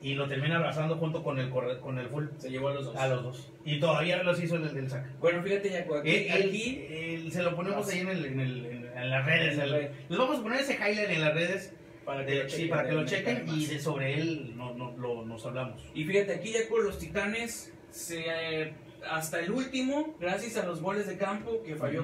y 0.00 0.14
lo 0.14 0.28
termina 0.28 0.56
abrazando 0.56 0.96
junto 0.96 1.22
con 1.22 1.38
el, 1.38 1.50
con 1.50 1.98
el 1.98 2.08
full 2.08 2.26
Se 2.38 2.50
llevó 2.50 2.68
a 2.68 2.74
los 2.74 2.84
dos. 2.86 2.96
a 2.96 3.08
los 3.08 3.22
dos. 3.22 3.52
Y 3.64 3.80
todavía 3.80 4.22
los 4.22 4.42
hizo 4.42 4.56
el 4.56 4.72
del 4.74 4.88
saca. 4.90 5.10
Bueno, 5.20 5.42
fíjate, 5.42 5.70
Jaco, 5.70 5.96
aquí, 5.96 6.10
Eh, 6.10 6.28
él- 6.36 6.48
aquí 6.48 6.86
él- 6.90 7.32
se 7.32 7.42
lo 7.42 7.56
ponemos 7.56 7.88
ahí 7.88 8.00
en, 8.00 8.08
el- 8.08 8.24
en 8.26 8.40
el- 8.40 8.66
en- 8.66 8.85
en 8.96 9.10
las 9.10 9.24
redes. 9.26 9.52
En 9.52 9.58
la 9.58 9.64
el- 9.64 9.72
red. 9.72 9.90
les 10.08 10.18
vamos 10.18 10.38
a 10.38 10.42
poner 10.42 10.60
ese 10.60 10.74
highlight 10.74 11.10
en 11.10 11.20
las 11.20 11.34
redes. 11.34 11.72
para 12.04 12.24
que 12.24 12.32
de- 12.34 12.42
lo 12.44 12.48
sí, 12.48 12.54
chequen, 12.56 12.70
para 12.70 12.82
que 12.84 12.88
de- 12.88 12.94
lo 12.94 13.00
de- 13.00 13.06
chequen 13.08 13.46
más. 13.46 13.56
y 13.56 13.66
de 13.66 13.78
sobre 13.80 14.14
él 14.14 14.52
no, 14.56 14.74
no- 14.74 14.96
lo- 14.96 15.24
nos 15.26 15.44
hablamos. 15.44 15.82
Y 15.92 16.04
fíjate, 16.04 16.34
aquí 16.34 16.52
ya 16.52 16.68
con 16.68 16.84
los 16.84 17.00
Titanes, 17.00 17.72
se, 17.90 18.24
eh, 18.28 18.72
hasta 19.10 19.40
el 19.40 19.50
último, 19.50 20.14
gracias 20.20 20.56
a 20.56 20.64
los 20.64 20.80
goles 20.80 21.08
de 21.08 21.16
campo 21.16 21.62
que 21.64 21.74
falló 21.74 22.02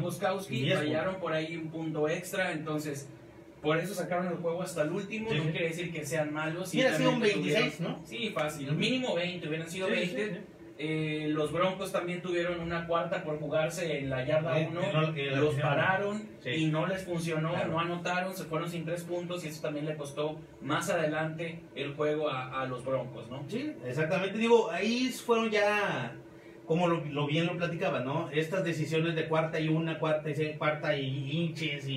Diez 0.49 0.76
fallaron 0.76 1.20
por 1.20 1.32
ahí 1.32 1.57
un 1.57 1.70
punto 1.70 2.09
extra, 2.09 2.51
entonces 2.51 3.09
por 3.61 3.78
eso 3.78 3.95
sacaron 3.95 4.26
el 4.26 4.34
juego 4.38 4.61
hasta 4.62 4.82
el 4.82 4.90
último, 4.90 5.30
Sí, 5.30 5.36
no 5.36 5.45
sí. 5.45 5.51
quiere 5.51 5.68
decir 5.68 5.93
que 5.93 6.05
sean 6.05 6.32
malos. 6.32 6.72
Hubiera 6.74 6.97
sido 6.97 7.11
un 7.11 7.14
simplemente 7.22 7.49
26, 7.53 7.76
tuvieron- 7.76 8.01
¿no? 8.01 8.07
Sí, 8.07 8.30
fácil, 8.34 8.72
mínimo 8.72 9.14
20, 9.14 9.47
hubieran 9.49 9.70
sido 9.70 9.86
Sí, 9.86 9.93
sí, 10.07 10.14
20. 10.16 10.40
Eh, 10.85 11.28
los 11.28 11.53
Broncos 11.53 11.93
también 11.93 12.20
tuvieron 12.22 12.59
una 12.59 12.87
cuarta 12.89 13.22
por 13.22 13.39
jugarse 13.39 13.99
en 13.99 14.11
la 14.11 14.24
yarda 14.24 14.59
Eh, 14.59 14.68
1, 14.70 14.80
que 14.80 14.93
no- 14.93 15.14
que 15.14 15.30
la 15.30 15.39
los 15.41 15.55
pararon 15.55 16.22
Sí. 16.41 16.51
y 16.51 16.66
no 16.66 16.87
les 16.89 17.05
funcionó, 17.05 17.51
Claro. 17.53 17.70
no 17.70 17.78
anotaron, 17.80 18.35
se 18.35 18.45
fueron 18.45 18.68
sin 18.68 18.85
tres 18.85 19.05
puntos 19.05 19.45
y 19.45 19.49
eso 19.49 19.62
también 19.62 19.87
le 19.87 19.95
costó 19.97 20.41
más 20.61 20.91
adelante 20.91 21.61
el 21.76 21.95
juego 21.95 22.28
a, 22.28 22.61
a 22.62 22.66
los 22.66 22.85
Broncos, 22.85 23.30
¿no? 23.30 23.45
Sí, 23.49 23.72
exactamente. 23.87 24.37
Digo, 24.39 24.70
ahí 24.72 25.09
fueron 25.11 25.51
ya, 25.51 26.14
como 26.66 26.89
lo, 26.89 27.05
lo 27.05 27.26
bien 27.28 27.47
lo 27.47 27.57
platicaban, 27.57 28.05
¿no? 28.05 28.28
Estas 28.33 28.64
decisiones 28.64 29.14
de 29.14 29.26
cuarta 29.28 29.61
y 29.61 29.68
una, 29.68 29.99
cuarta 30.01 30.30
y 30.30 30.35
seis, 30.35 30.57
cuarta 30.59 30.97
y 30.97 31.30
hinches 31.30 31.87
y, 31.87 31.93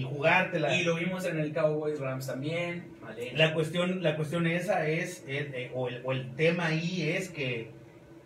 y 0.00 0.02
jugártela. 0.08 0.74
Y 0.74 0.82
lo 0.82 0.96
vimos 0.96 1.24
en 1.24 1.38
el 1.38 1.52
Cowboys 1.52 2.00
Rams 2.00 2.26
también. 2.26 2.96
Vale. 3.02 3.32
La 3.36 3.54
cuestión, 3.54 4.02
la 4.02 4.16
cuestión 4.16 4.46
esa 4.46 4.88
es, 4.88 5.24
eh, 5.28 5.50
eh, 5.54 5.70
o, 5.74 5.88
el, 5.88 6.00
o 6.04 6.12
el 6.12 6.34
tema 6.34 6.66
ahí 6.66 7.02
es 7.02 7.28
que 7.30 7.70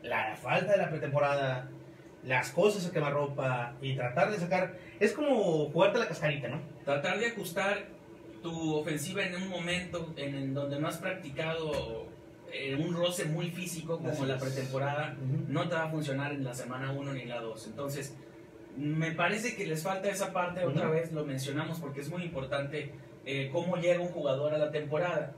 la 0.03 0.36
falta 0.36 0.72
de 0.72 0.78
la 0.78 0.90
pretemporada, 0.90 1.68
las 2.24 2.50
cosas 2.50 2.86
a 2.86 2.92
quemarropa 2.92 3.74
y 3.80 3.94
tratar 3.94 4.30
de 4.30 4.38
sacar, 4.38 4.76
es 5.00 5.12
como 5.12 5.70
jugarte 5.70 5.98
la 5.98 6.09
cascarita, 6.09 6.48
¿no? 6.48 6.61
Tratar 6.84 7.18
de 7.18 7.26
ajustar 7.26 7.86
tu 8.42 8.74
ofensiva 8.76 9.24
en 9.24 9.36
un 9.36 9.48
momento 9.48 10.12
en, 10.16 10.34
en 10.34 10.55
donde 10.55 10.78
no 10.80 10.88
has 10.88 10.98
practicado 10.98 12.07
eh, 12.53 12.76
un 12.76 12.94
roce 12.94 13.24
muy 13.24 13.50
físico 13.50 13.98
como 13.98 14.26
la 14.26 14.36
pretemporada, 14.36 15.16
no 15.48 15.68
te 15.68 15.74
va 15.74 15.84
a 15.84 15.88
funcionar 15.88 16.32
en 16.32 16.44
la 16.44 16.53
semana 16.53 16.92
1 16.92 17.14
ni 17.14 17.22
en 17.22 17.30
la 17.30 17.40
2. 17.40 17.66
Entonces, 17.68 18.14
me 18.76 19.12
parece 19.12 19.57
que 19.57 19.66
les 19.66 19.82
falta 19.82 20.11
esa 20.11 20.34
parte, 20.34 20.64
otra 20.64 20.90
vez 20.90 21.12
lo 21.12 21.24
mencionamos 21.24 21.80
porque 21.80 22.00
es 22.00 22.11
muy 22.11 22.24
importante 22.24 22.92
eh, 23.24 23.48
cómo 23.53 23.76
llega 23.76 24.00
un 24.00 24.09
jugador 24.09 24.55
a 24.55 24.59
la 24.59 24.70
temporada. 24.70 25.34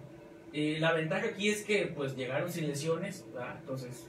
Eh, 0.52 0.78
la 0.80 0.92
ventaja 0.92 1.26
aquí 1.26 1.50
es 1.50 1.62
que 1.62 1.86
pues 1.86 2.16
llegaron 2.16 2.50
sin 2.50 2.66
lesiones, 2.66 3.24
¿verdad? 3.32 3.56
entonces 3.60 4.08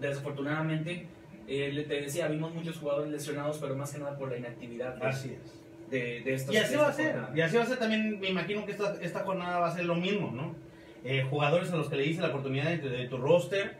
desafortunadamente, 0.00 1.06
eh, 1.48 1.84
te 1.88 2.00
decía, 2.02 2.28
vimos 2.28 2.54
muchos 2.54 2.76
jugadores 2.78 3.10
lesionados, 3.10 3.58
pero 3.58 3.74
más 3.76 3.92
que 3.92 3.98
nada 3.98 4.16
por 4.16 4.30
la 4.30 4.38
inactividad 4.38 4.94
de, 4.96 5.06
Así 5.06 5.30
es. 5.34 5.90
de, 5.90 6.20
de 6.22 6.34
estos 6.34 6.54
Y 6.54 6.58
así 6.58 6.72
de 6.72 6.78
va 6.78 6.88
a 6.88 6.92
ser. 6.92 7.12
jornada. 7.12 7.32
Y 7.36 7.40
así 7.40 7.56
va 7.56 7.62
a 7.62 7.66
ser 7.66 7.78
también, 7.78 8.20
me 8.20 8.28
imagino 8.28 8.64
que 8.64 8.72
esta, 8.72 8.96
esta 9.00 9.20
jornada 9.20 9.58
va 9.58 9.68
a 9.68 9.74
ser 9.74 9.84
lo 9.84 9.94
mismo, 9.96 10.30
¿no? 10.30 10.54
Eh, 11.04 11.24
jugadores 11.28 11.72
a 11.72 11.76
los 11.76 11.88
que 11.88 11.96
le 11.96 12.02
diste 12.04 12.22
la 12.22 12.28
oportunidad 12.28 12.64
de, 12.66 12.76
de 12.78 13.08
tu 13.08 13.16
roster, 13.16 13.76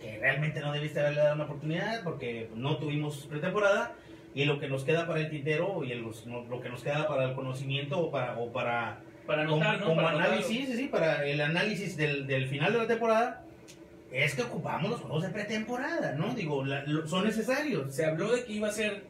que 0.00 0.18
realmente 0.18 0.60
no 0.60 0.72
debiste 0.72 0.98
haberle 1.00 1.20
dado 1.20 1.34
una 1.36 1.44
oportunidad 1.44 2.02
porque 2.02 2.48
no 2.56 2.78
tuvimos 2.78 3.26
pretemporada, 3.26 3.94
y 4.34 4.46
lo 4.46 4.58
que 4.58 4.66
nos 4.66 4.82
queda 4.84 5.06
para 5.06 5.20
el 5.20 5.28
tintero 5.28 5.84
y 5.84 5.92
el- 5.92 6.02
lo 6.02 6.60
que 6.60 6.70
nos 6.70 6.82
queda 6.82 7.06
para 7.06 7.24
el 7.24 7.34
conocimiento 7.34 7.98
o 8.00 8.10
para, 8.10 8.38
o 8.38 8.50
para 8.50 9.00
Para 9.26 9.44
como, 9.44 9.56
anotar, 9.62 9.78
¿no? 9.80 9.84
como 9.86 9.96
Para 9.96 10.08
anotarlo. 10.08 10.34
análisis, 10.36 10.68
sí, 10.70 10.74
sí, 10.76 10.88
para 10.88 11.26
el 11.26 11.40
análisis 11.40 11.96
del, 11.98 12.26
del 12.26 12.48
final 12.48 12.72
de 12.72 12.78
la 12.78 12.86
temporada, 12.86 13.44
es 14.12 14.34
que 14.34 14.42
ocupamos 14.42 14.90
los 14.90 15.00
juegos 15.00 15.22
de 15.22 15.30
pretemporada, 15.30 16.12
¿no? 16.12 16.34
Digo, 16.34 16.64
la- 16.64 16.84
lo- 16.86 17.06
son 17.06 17.24
necesarios. 17.24 17.94
Se 17.94 18.04
habló 18.04 18.32
de 18.32 18.44
que 18.44 18.52
iba 18.52 18.68
a 18.68 18.72
ser 18.72 19.04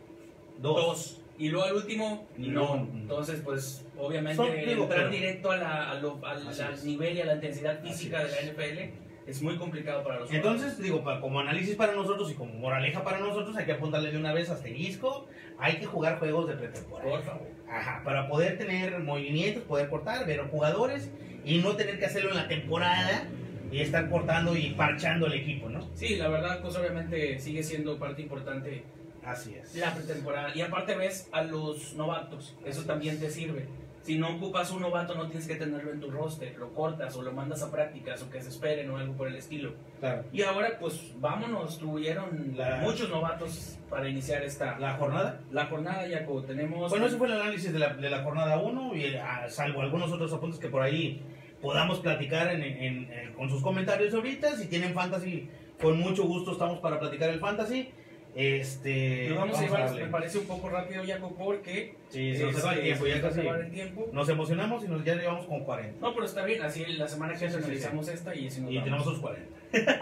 dos. 0.61 1.19
Y 1.39 1.49
luego 1.49 1.67
al 1.67 1.75
último, 1.77 2.29
No. 2.37 2.77
no. 2.77 2.89
Entonces, 2.95 3.41
pues, 3.43 3.85
obviamente, 3.99 4.37
Son- 4.37 4.53
digo, 4.55 4.85
entrar 4.85 5.01
pero- 5.01 5.11
directo 5.11 5.51
a 5.51 5.57
la- 5.57 5.91
a 5.91 5.95
lo- 5.95 6.21
al, 6.25 6.45
nivel 6.87 7.17
y 7.17 7.21
a 7.21 7.25
la 7.27 7.35
intensidad 7.35 7.81
física 7.83 8.23
de 8.25 8.31
la. 8.31 8.41
NFL 8.43 8.93
es 9.27 9.43
muy 9.43 9.57
complicado 9.57 10.03
para 10.05 10.21
los 10.21 10.33
Entonces, 10.33 10.79
digo, 10.79 11.03
como 11.21 11.41
análisis 11.41 11.75
para 11.75 11.95
nosotros 11.95 12.31
y 12.31 12.35
como 12.35 12.53
moraleja 12.55 13.03
para 13.03 13.19
nosotros, 13.19 13.57
hay 13.57 13.65
que 13.65 13.73
apuntarle 13.73 14.13
de 14.13 14.19
una 14.19 14.33
vez 14.33 14.51
asterisco, 14.51 15.27
hay 15.59 15.79
que 15.79 15.87
jugar 15.87 16.19
juegos 16.19 16.49
de 16.49 16.55
pretemporada. 16.55 17.11
Por 17.11 17.23
favor. 17.23 17.49
Ajá, 17.69 18.03
para 18.05 18.29
poder 18.29 18.59
tener 18.59 18.99
movimientos, 19.01 19.63
poder 19.65 19.89
cortar, 19.89 20.27
ver 20.27 20.41
jugadores 20.49 21.11
y 21.45 21.59
no 21.59 21.75
tener 21.75 21.99
que 21.99 22.05
hacerlo 22.07 22.31
en 22.31 22.37
la 22.37 22.47
temporada 22.49 23.25
y 23.73 23.81
estar 23.81 24.09
cortando 24.11 24.57
y 24.57 24.71
parchando 24.75 25.27
el 25.27 25.33
equipo, 25.35 25.69
¿no? 25.69 25.89
Sí, 25.95 26.17
la 26.17 26.29
verdad, 26.29 26.61
pues 26.61 26.77
obviamente 26.77 27.39
sigue 27.39 27.63
siendo 27.63 27.99
parte 27.99 28.23
importante 28.23 28.85
Así 29.25 29.55
es. 29.55 29.75
la 29.77 29.95
pretemporada. 29.95 30.55
Y 30.55 30.61
aparte 30.61 30.95
ves 30.95 31.29
a 31.33 31.43
los 31.43 31.95
novatos, 31.95 32.55
eso 32.65 32.83
también 32.85 33.19
te 33.19 33.31
sirve. 33.31 33.67
Si 34.03 34.19
no 34.19 34.35
ocupas 34.35 34.73
un 34.73 34.83
novato, 34.83 35.15
no 35.15 35.29
tienes 35.29 35.47
que 35.47 35.55
tenerlo 35.55 35.93
en 35.93 36.01
tu 36.01 36.11
roster, 36.11 36.57
lo 36.59 36.75
cortas 36.75 37.15
o 37.17 37.23
lo 37.23 37.31
mandas 37.33 37.63
a 37.63 37.71
prácticas 37.71 38.21
o 38.23 38.29
que 38.31 38.43
se 38.43 38.49
esperen 38.49 38.91
o 38.91 38.97
algo 38.97 39.15
por 39.15 39.29
el 39.29 39.37
estilo. 39.37 39.75
Claro. 40.01 40.25
Y 40.33 40.43
ahora, 40.43 40.77
pues 40.81 41.13
vámonos, 41.21 41.79
tuvieron 41.79 42.55
La- 42.57 42.79
muchos 42.79 43.09
novatos 43.11 43.79
para 43.89 44.09
iniciar 44.09 44.43
esta 44.43 44.77
La 44.81 44.95
jornada. 44.95 45.41
la 45.53 45.67
jornada, 45.67 46.03
Jaco. 46.11 46.43
Tenemos. 46.43 46.91
Bueno, 46.91 47.07
ese 47.07 47.17
fue 47.17 47.29
el 47.29 47.35
análisis 47.35 47.73
de 47.73 47.79
la, 47.79 47.95
de 47.95 48.11
la 48.11 48.25
jornada 48.25 48.59
1 48.59 48.97
y 48.97 49.15
ah, 49.15 49.45
salvo 49.49 49.83
algunos 49.83 50.11
otros 50.11 50.33
apuntes 50.33 50.59
que 50.59 50.69
por 50.69 50.83
ahí 50.83 51.23
podamos 51.63 52.01
platicar 52.01 52.53
en- 52.53 52.63
en- 52.63 53.11
en- 53.13 53.33
con 53.35 53.49
sus 53.49 53.63
comentarios 53.63 54.13
ahorita. 54.13 54.57
Si 54.57 54.67
tienen 54.67 54.93
fantasy, 54.93 55.49
con 55.81 55.99
mucho 55.99 56.25
gusto 56.25 56.53
estamos 56.53 56.81
para 56.81 56.99
platicar 57.01 57.31
el 57.31 57.39
fantasy. 57.41 57.89
Este, 58.35 59.27
Nos 59.29 59.39
vamos, 59.39 59.59
a 59.59 59.63
llevar, 59.63 59.95
me 59.95 60.07
parece 60.07 60.39
un 60.39 60.47
poco 60.47 60.71
rápido, 60.71 61.03
Jaco, 61.07 61.35
porque. 61.37 61.97
Sí, 62.09 62.35
se 62.35 62.45
nos 62.45 62.55
este, 62.55 62.61
acaba 62.61 62.75
el 62.75 62.83
tiempo, 62.83 63.05
se 63.05 63.11
ya 63.11 63.15
nos 63.17 63.25
va 63.25 63.27
a 63.27 63.31
casi 63.31 63.41
acabar 63.41 63.61
el 63.61 63.71
tiempo. 63.73 64.11
nos 64.13 64.29
emocionamos 64.31 64.85
y 64.85 64.89
nos 64.89 65.05
ya 65.05 65.15
llevamos 65.17 65.47
con 65.47 65.65
40. 65.65 66.01
No, 66.01 66.15
pero 66.15 66.27
está 66.27 66.45
bien, 66.45 66.63
así 66.63 66.85
la 66.87 67.09
semana 67.09 67.35
que 67.35 67.39
sí, 67.41 67.47
viene 67.59 67.79
sí, 67.79 68.11
esta 68.11 68.35
y 68.35 68.51
si 68.51 68.63
nos 68.63 68.73
Y 68.73 68.79
tenemos 68.81 69.07
los 69.07 69.19
40. 69.19 69.49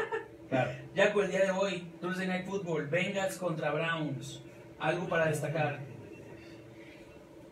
claro. 0.48 0.70
Jaco, 0.94 1.22
el 1.24 1.30
día 1.30 1.44
de 1.44 1.50
hoy, 1.50 1.84
Thursday 2.00 2.28
Night 2.28 2.46
Football, 2.46 2.86
Bengals 2.86 3.36
contra 3.36 3.72
Browns. 3.72 4.42
Algo 4.78 5.08
para 5.08 5.26
destacar. 5.26 5.80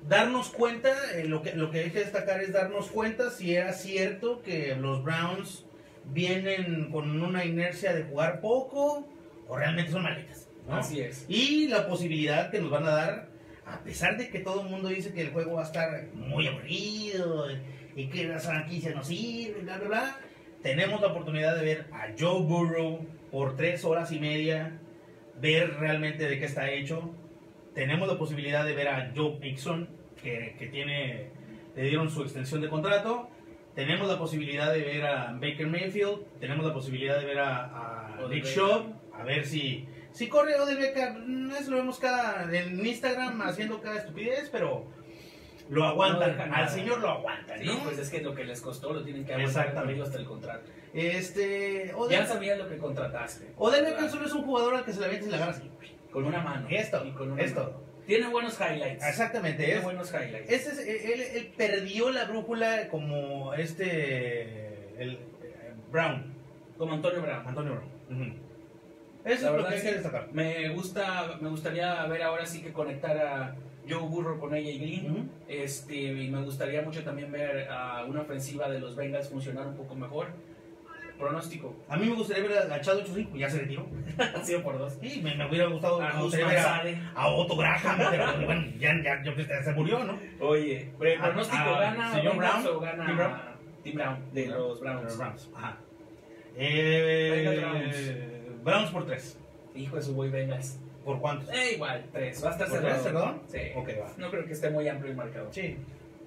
Darnos 0.08 0.48
cuenta, 0.50 0.90
eh, 1.14 1.24
lo, 1.24 1.42
que, 1.42 1.54
lo 1.54 1.70
que 1.70 1.80
hay 1.80 1.90
que 1.90 2.00
destacar 2.00 2.40
es 2.40 2.52
darnos 2.52 2.88
cuenta 2.88 3.30
si 3.30 3.54
era 3.54 3.72
cierto 3.72 4.42
que 4.42 4.74
los 4.76 5.02
Browns 5.02 5.66
vienen 6.06 6.90
con 6.90 7.20
una 7.20 7.44
inercia 7.44 7.92
de 7.92 8.04
jugar 8.04 8.40
poco 8.40 9.06
o 9.46 9.56
realmente 9.56 9.92
son 9.92 10.02
maletas. 10.02 10.48
¿no? 10.66 10.76
Así 10.76 11.00
es. 11.00 11.26
Y 11.28 11.68
la 11.68 11.86
posibilidad 11.86 12.50
que 12.50 12.60
nos 12.60 12.70
van 12.70 12.84
a 12.84 12.90
dar, 12.90 13.28
a 13.66 13.80
pesar 13.80 14.16
de 14.16 14.30
que 14.30 14.40
todo 14.40 14.62
el 14.62 14.68
mundo 14.68 14.88
dice 14.88 15.12
que 15.12 15.22
el 15.22 15.30
juego 15.30 15.54
va 15.54 15.62
a 15.62 15.66
estar 15.66 16.06
muy 16.14 16.46
aburrido 16.46 17.46
y 17.94 18.06
que 18.06 18.24
las 18.24 18.46
franquicias 18.46 18.94
no 18.94 19.04
sirven, 19.04 19.64
bla, 19.64 19.78
bla, 19.78 19.88
bla, 19.88 20.20
tenemos 20.62 21.00
la 21.00 21.08
oportunidad 21.08 21.56
de 21.56 21.62
ver 21.62 21.86
a 21.92 22.08
Joe 22.18 22.42
Burrow 22.42 23.06
por 23.30 23.56
tres 23.56 23.84
horas 23.84 24.10
y 24.12 24.18
media, 24.18 24.78
ver 25.40 25.76
realmente 25.78 26.28
de 26.28 26.38
qué 26.38 26.46
está 26.46 26.70
hecho. 26.70 27.14
Tenemos 27.74 28.08
la 28.08 28.18
posibilidad 28.18 28.64
de 28.64 28.74
ver 28.74 28.88
a 28.88 29.12
Joe 29.14 29.38
Mixon, 29.38 29.97
que, 30.22 30.54
que 30.58 30.66
tiene, 30.66 31.30
le 31.74 31.82
dieron 31.82 32.10
su 32.10 32.22
extensión 32.22 32.60
de 32.60 32.68
contrato. 32.68 33.28
Tenemos 33.74 34.08
la 34.08 34.18
posibilidad 34.18 34.72
de 34.72 34.80
ver 34.80 35.06
a 35.06 35.32
Baker 35.34 35.66
Mayfield, 35.68 36.38
tenemos 36.40 36.66
la 36.66 36.72
posibilidad 36.74 37.18
de 37.20 37.26
ver 37.26 37.38
a, 37.38 37.64
a 38.16 38.28
Nick. 38.28 38.44
Shaw, 38.44 38.92
a 39.12 39.22
ver 39.22 39.46
si, 39.46 39.86
si 40.12 40.28
corre 40.28 40.56
Odell 40.58 40.78
Beckham. 40.78 41.50
Eso 41.52 41.70
lo 41.70 41.76
vemos 41.78 41.98
cada, 42.00 42.52
en 42.52 42.84
Instagram 42.84 43.40
haciendo 43.42 43.80
cada 43.80 43.98
estupidez, 43.98 44.48
pero 44.50 44.84
lo 45.70 45.84
aguantan. 45.84 46.36
deja 46.36 46.44
Al 46.56 46.68
señor 46.68 46.98
lo 47.00 47.08
aguantan, 47.10 47.60
Sí, 47.60 47.66
¿no? 47.66 47.84
pues 47.84 47.98
es 47.98 48.10
que 48.10 48.20
lo 48.20 48.34
que 48.34 48.42
les 48.44 48.60
costó 48.60 48.92
lo 48.92 49.04
tienen 49.04 49.24
que 49.24 49.34
aguantar 49.34 49.68
hasta 50.02 50.18
el 50.18 50.24
contrato. 50.26 50.70
Este, 50.92 51.92
Odell, 51.94 52.18
Ya 52.20 52.26
sabías 52.26 52.58
lo 52.58 52.68
que 52.68 52.78
contrataste. 52.78 53.52
Odell. 53.58 53.84
Beckham 53.84 54.08
solo 54.10 54.26
es 54.26 54.32
un 54.32 54.42
jugador 54.42 54.74
al 54.74 54.84
que 54.84 54.92
se 54.92 54.98
le 55.00 55.06
avienta 55.06 55.26
y 55.26 55.30
se 55.30 55.36
le 55.36 55.42
agarra 55.42 55.56
así. 55.56 55.70
Con 56.10 56.24
una 56.24 56.40
mano. 56.40 56.66
Esto, 56.70 57.04
Y 57.06 57.10
con 57.12 57.30
una 57.32 57.42
esto. 57.42 57.60
mano. 57.62 57.87
Tiene 58.08 58.26
buenos 58.28 58.58
highlights. 58.58 59.06
Exactamente, 59.06 59.62
Tiene 59.64 59.78
es, 59.80 59.84
buenos 59.84 60.10
highlights. 60.12 60.50
ese 60.50 60.70
es- 60.70 61.04
él, 61.04 61.20
él 61.36 61.52
perdió 61.56 62.10
la 62.10 62.24
brújula 62.24 62.88
como 62.88 63.52
este, 63.52 64.94
el, 64.98 65.12
eh, 65.42 65.74
Brown, 65.92 66.34
Como 66.78 66.94
Antonio 66.94 67.20
Brown. 67.20 67.46
Antonio 67.46 67.72
Brown. 67.72 68.22
Ujú. 68.22 68.34
Eso 69.26 69.44
La 69.44 69.50
es 69.58 69.62
lo 69.62 69.68
que 69.68 69.74
hay 69.74 69.82
que 69.82 69.92
destacar. 69.94 70.28
me 70.32 70.68
gusta, 70.70 71.36
me 71.40 71.50
gustaría 71.50 72.06
ver 72.06 72.22
ahora 72.22 72.46
sí 72.46 72.62
que 72.62 72.72
conectar 72.72 73.18
a 73.18 73.56
Joe 73.86 73.98
Burrow 74.08 74.38
con 74.40 74.54
ella 74.54 74.70
y 74.70 74.78
Green. 74.78 75.30
Este, 75.46 75.94
y 75.96 76.30
me 76.30 76.42
gustaría 76.42 76.80
mucho 76.82 77.04
también 77.04 77.30
ver 77.30 77.68
a 77.70 78.04
una 78.06 78.22
ofensiva 78.22 78.70
de 78.70 78.80
los 78.80 78.96
Bengals 78.96 79.28
funcionar 79.28 79.66
un 79.66 79.76
poco 79.76 79.94
mejor. 79.94 80.28
Pronóstico, 81.18 81.74
A 81.88 81.96
mí 81.96 82.06
me 82.06 82.14
gustaría 82.14 82.44
ver 82.48 82.72
a 82.72 82.80
Chad 82.80 82.96
85, 82.98 83.36
ya 83.36 83.50
se 83.50 83.58
retiró. 83.58 83.86
100 84.44 84.62
por 84.62 84.78
2. 84.78 84.98
Sí, 85.00 85.20
me, 85.22 85.34
me 85.34 85.48
hubiera 85.48 85.66
gustado 85.66 86.00
A 86.00 86.12
me 86.12 86.28
ver 86.44 86.98
a, 87.16 87.26
Otto 87.28 87.56
Graham, 87.56 87.98
pero 88.10 88.46
bueno, 88.46 88.64
ya, 88.78 88.92
ya, 89.02 89.62
se 89.64 89.72
murió, 89.72 90.04
¿no? 90.04 90.18
Oye, 90.40 90.90
pero 90.98 91.10
el 91.12 91.18
A- 91.18 91.22
pronóstico 91.24 91.62
a- 91.62 91.80
gana 91.80 92.14
señor 92.14 92.36
Brown, 92.36 92.66
o 92.66 92.80
gana 92.80 93.06
Tim 93.06 93.16
Brown. 93.16 93.40
Tim 93.82 93.94
Brown 93.96 94.18
de 94.32 94.46
los 94.46 94.80
Browns. 94.80 95.02
Los 95.04 95.18
Browns. 95.18 95.48
Ajá. 95.56 95.76
Eh, 96.56 97.58
Browns. 97.60 98.64
Browns 98.64 98.90
por 98.90 99.06
3. 99.06 99.38
Hijo 99.74 99.96
de 99.96 100.02
su 100.02 100.14
boy 100.14 100.28
Bengals. 100.30 100.78
¿Por 101.04 101.20
cuántos? 101.20 101.48
Eh, 101.54 101.74
igual, 101.74 102.04
3. 102.12 102.44
Va 102.44 102.48
a 102.48 102.52
estar 102.52 102.68
¿Por 102.68 102.78
cerrado. 102.78 103.04
perdón? 103.04 103.42
Sí. 103.48 103.58
Ok, 103.76 103.88
va. 104.00 104.12
No 104.18 104.30
creo 104.30 104.44
que 104.44 104.52
esté 104.52 104.70
muy 104.70 104.86
amplio 104.88 105.10
el 105.10 105.16
marcador. 105.16 105.48
Sí. 105.52 105.76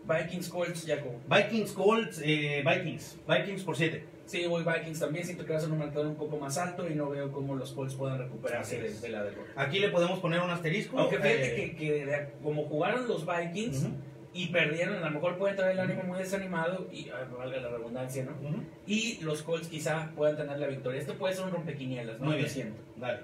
Vikings 0.03 0.49
Colts, 0.49 0.85
Jacob. 0.87 1.13
Vikings, 1.29 1.71
Colts, 1.73 2.21
eh, 2.23 2.63
Vikings. 2.65 3.19
Vikings 3.27 3.63
por 3.63 3.75
7. 3.75 4.03
Sí, 4.31 4.45
voy 4.47 4.63
Vikings 4.63 4.97
también. 4.97 5.25
Siento 5.25 5.43
que 5.43 5.51
va 5.51 5.57
a 5.57 5.61
ser 5.61 5.69
un 5.69 5.79
marcador 5.79 6.07
un 6.07 6.15
poco 6.15 6.37
más 6.37 6.57
alto 6.57 6.89
y 6.89 6.95
no 6.95 7.09
veo 7.09 7.33
cómo 7.33 7.53
los 7.53 7.73
Colts 7.73 7.95
puedan 7.95 8.17
recuperarse 8.17 8.81
de, 8.81 8.93
de 8.93 9.09
la 9.09 9.23
derrota. 9.23 9.51
Aquí 9.57 9.79
le 9.79 9.89
podemos 9.89 10.19
poner 10.19 10.39
un 10.39 10.49
asterisco. 10.49 10.97
Aunque 10.97 11.17
fíjate 11.17 11.65
eh, 11.65 11.75
que, 11.75 12.27
como 12.41 12.63
jugaron 12.63 13.09
los 13.09 13.25
Vikings 13.25 13.87
y 14.33 14.47
perdieron, 14.47 15.03
a 15.03 15.09
lo 15.09 15.11
mejor 15.11 15.37
pueden 15.37 15.57
traer 15.57 15.73
el 15.73 15.81
ánimo 15.81 16.03
muy 16.03 16.17
desanimado 16.17 16.87
y 16.93 17.09
ah, 17.09 17.27
valga 17.37 17.59
la 17.59 17.71
redundancia, 17.71 18.23
¿no? 18.23 18.63
Y 18.87 19.19
los 19.21 19.43
Colts 19.43 19.67
quizá 19.67 20.11
puedan 20.15 20.37
tener 20.37 20.57
la 20.59 20.67
victoria. 20.67 21.01
Esto 21.01 21.15
puede 21.15 21.35
ser 21.35 21.43
un 21.43 21.51
rompequinielas, 21.51 22.17
¿no? 22.21 22.27
Muy 22.27 22.37
bien. 22.37 22.49
siento. 22.49 22.81
Dale. 22.95 23.19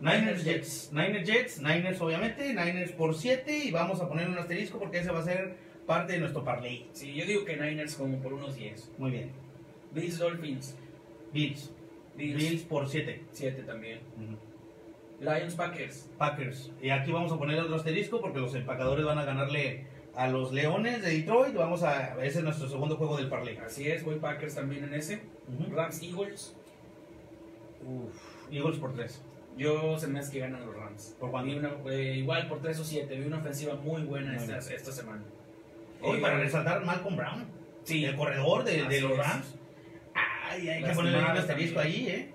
Niners, 0.00 0.22
Niners 0.22 0.44
Jets. 0.44 0.92
Niners 0.92 1.28
Jets. 1.28 1.60
Niners 1.60 2.00
obviamente. 2.00 2.54
Niners 2.54 2.92
por 2.92 3.14
7. 3.14 3.54
Y 3.66 3.70
vamos 3.70 4.00
a 4.00 4.08
poner 4.08 4.30
un 4.30 4.38
asterisco 4.38 4.78
porque 4.78 5.00
ese 5.00 5.10
va 5.10 5.18
a 5.18 5.24
ser 5.24 5.56
parte 5.86 6.14
de 6.14 6.20
nuestro 6.20 6.42
parlay. 6.42 6.88
Sí, 6.94 7.12
yo 7.12 7.26
digo 7.26 7.44
que 7.44 7.58
Niners 7.58 7.96
como 7.96 8.16
por 8.22 8.32
unos 8.32 8.56
10. 8.56 8.92
Muy 8.96 9.10
bien. 9.10 9.41
Bills. 9.94 10.18
Dolphins. 10.18 10.76
Bills, 11.32 11.70
Bills 12.16 12.62
por 12.62 12.88
7. 12.88 13.22
7 13.32 13.62
también. 13.62 14.00
Lions 15.20 15.54
Packers. 15.54 16.08
Packers. 16.18 16.70
Y 16.82 16.90
aquí 16.90 17.12
vamos 17.12 17.32
a 17.32 17.38
poner 17.38 17.60
otro 17.60 17.76
asterisco 17.76 18.20
porque 18.20 18.40
los 18.40 18.54
empacadores 18.54 19.04
van 19.04 19.18
a 19.18 19.24
ganarle 19.24 19.84
a 20.14 20.28
los 20.28 20.52
Leones 20.52 21.00
de 21.02 21.10
Detroit. 21.10 21.54
Vamos 21.54 21.82
a. 21.82 22.16
Ese 22.24 22.38
es 22.38 22.44
nuestro 22.44 22.68
segundo 22.68 22.96
juego 22.96 23.16
del 23.16 23.28
parlay. 23.28 23.56
Así 23.58 23.88
es, 23.88 24.04
voy 24.04 24.16
Packers 24.16 24.54
también 24.56 24.84
en 24.84 24.94
ese. 24.94 25.22
Rams 25.70 26.02
Eagles. 26.02 26.56
Uf. 27.86 28.52
Eagles 28.52 28.78
por 28.78 28.94
3. 28.94 29.22
Yo 29.56 29.98
se 29.98 30.06
me 30.06 30.18
hace 30.18 30.32
que 30.32 30.38
ganan 30.40 30.64
los 30.66 30.74
Rams. 30.74 31.16
¿Por 31.20 31.30
una- 31.58 31.74
eh, 31.90 32.16
igual 32.16 32.48
por 32.48 32.60
3 32.60 32.78
o 32.80 32.84
7. 32.84 33.16
Vi 33.18 33.26
una 33.26 33.38
ofensiva 33.38 33.74
muy 33.74 34.02
buena 34.02 34.34
esta, 34.36 34.92
semana. 34.92 35.22
Hoy 36.00 36.18
Eh, 36.18 36.20
para 36.20 36.38
resaltar 36.38 36.84
Malcolm 36.84 37.16
Brown. 37.16 37.44
Sí. 37.84 38.04
El 38.04 38.16
corredor 38.16 38.64
de, 38.64 38.78
los 39.00 39.16
es. 39.16 39.54
Ay, 40.52 40.68
hay 40.68 40.82
que 40.84 40.90
ponerle 40.92 41.18
un 41.18 41.24
asterisco 41.24 41.80
ahí, 41.80 42.06
¿eh? 42.08 42.28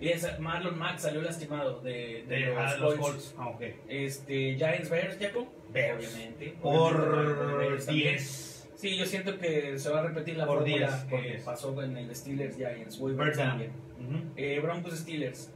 Y 0.00 0.08
esa- 0.08 0.36
Marlon 0.40 0.76
Mack 0.78 0.98
salió 0.98 1.22
lastimado 1.22 1.80
de, 1.80 2.24
de 2.26 2.36
De, 2.36 2.40
los, 2.46 2.56
ah, 2.58 2.76
los 2.76 2.94
Colts. 2.96 3.00
Colts. 3.00 3.34
Ah, 3.38 3.48
ok. 3.48 3.62
Este, 3.88 4.56
Giants 4.56 4.90
Bears, 4.90 5.16
Jacob. 5.20 5.46
Bears. 5.72 5.98
Obviamente. 6.06 6.54
Por 6.60 7.58
Bears 7.58 7.86
también. 7.86 8.08
10. 8.14 8.68
Sí, 8.74 8.96
yo 8.96 9.06
siento 9.06 9.38
que 9.38 9.78
se 9.78 9.90
va 9.90 10.00
a 10.00 10.02
repetir 10.02 10.36
la 10.36 10.44
Por 10.46 10.58
fórmula 10.58 10.88
10, 10.88 11.04
por 11.04 11.22
que 11.22 11.28
10. 11.28 11.42
pasó 11.44 11.82
en 11.82 11.96
el 11.96 12.16
Steelers 12.16 12.56
Giants. 12.56 12.98
Voy 12.98 13.12
Birds 13.14 13.36
también. 13.36 13.70
Ujú. 14.00 14.24
Eh, 14.36 14.58
Broncos 14.60 14.98
Steelers. 14.98 15.52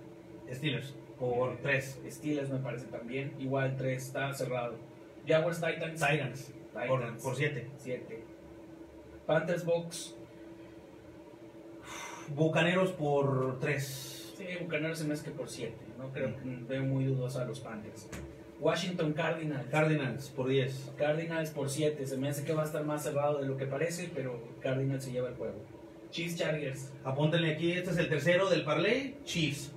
Steelers. 0.52 0.94
Por 1.18 1.56
3. 1.58 2.00
Steelers 2.08 2.48
me 2.50 2.58
parece 2.60 2.86
también. 2.86 3.32
Igual 3.40 3.74
3, 3.76 4.00
está 4.00 4.32
cerrado. 4.32 4.76
Jaguars 5.26 5.60
Titans. 5.60 6.00
Titans. 6.00 6.52
Por, 6.72 7.00
Titans. 7.00 7.22
por 7.24 7.34
7. 7.34 7.66
7. 7.78 8.22
Panthers 9.26 9.64
Box. 9.64 10.15
Bucaneros 12.34 12.92
por 12.92 13.58
3. 13.60 14.34
Sí, 14.36 14.44
Bucaneros 14.60 14.98
se 14.98 15.04
me 15.04 15.14
hace 15.14 15.24
que 15.24 15.30
por 15.30 15.48
7. 15.48 15.74
No 15.98 16.12
creo 16.12 16.36
que 16.36 16.42
veo 16.68 16.82
muy 16.82 17.04
dudoso 17.04 17.40
a 17.40 17.44
los 17.44 17.60
Panthers. 17.60 18.08
Washington 18.60 19.12
Cardinals. 19.12 19.66
Cardinals 19.70 20.28
por 20.30 20.48
10. 20.48 20.92
Cardinals 20.96 21.50
por 21.50 21.70
7. 21.70 22.06
Se 22.06 22.16
me 22.16 22.28
hace 22.28 22.44
que 22.44 22.52
va 22.52 22.62
a 22.62 22.66
estar 22.66 22.84
más 22.84 23.02
cerrado 23.02 23.40
de 23.40 23.46
lo 23.46 23.56
que 23.56 23.66
parece, 23.66 24.10
pero 24.14 24.40
Cardinals 24.60 25.04
se 25.04 25.12
lleva 25.12 25.28
el 25.28 25.36
juego. 25.36 25.56
Chiefs 26.10 26.36
Chargers 26.36 26.92
Apúntenle 27.04 27.52
aquí, 27.52 27.72
este 27.72 27.90
es 27.90 27.98
el 27.98 28.08
tercero 28.08 28.48
del 28.48 28.64
parlay. 28.64 29.16
Chiefs. 29.24 29.72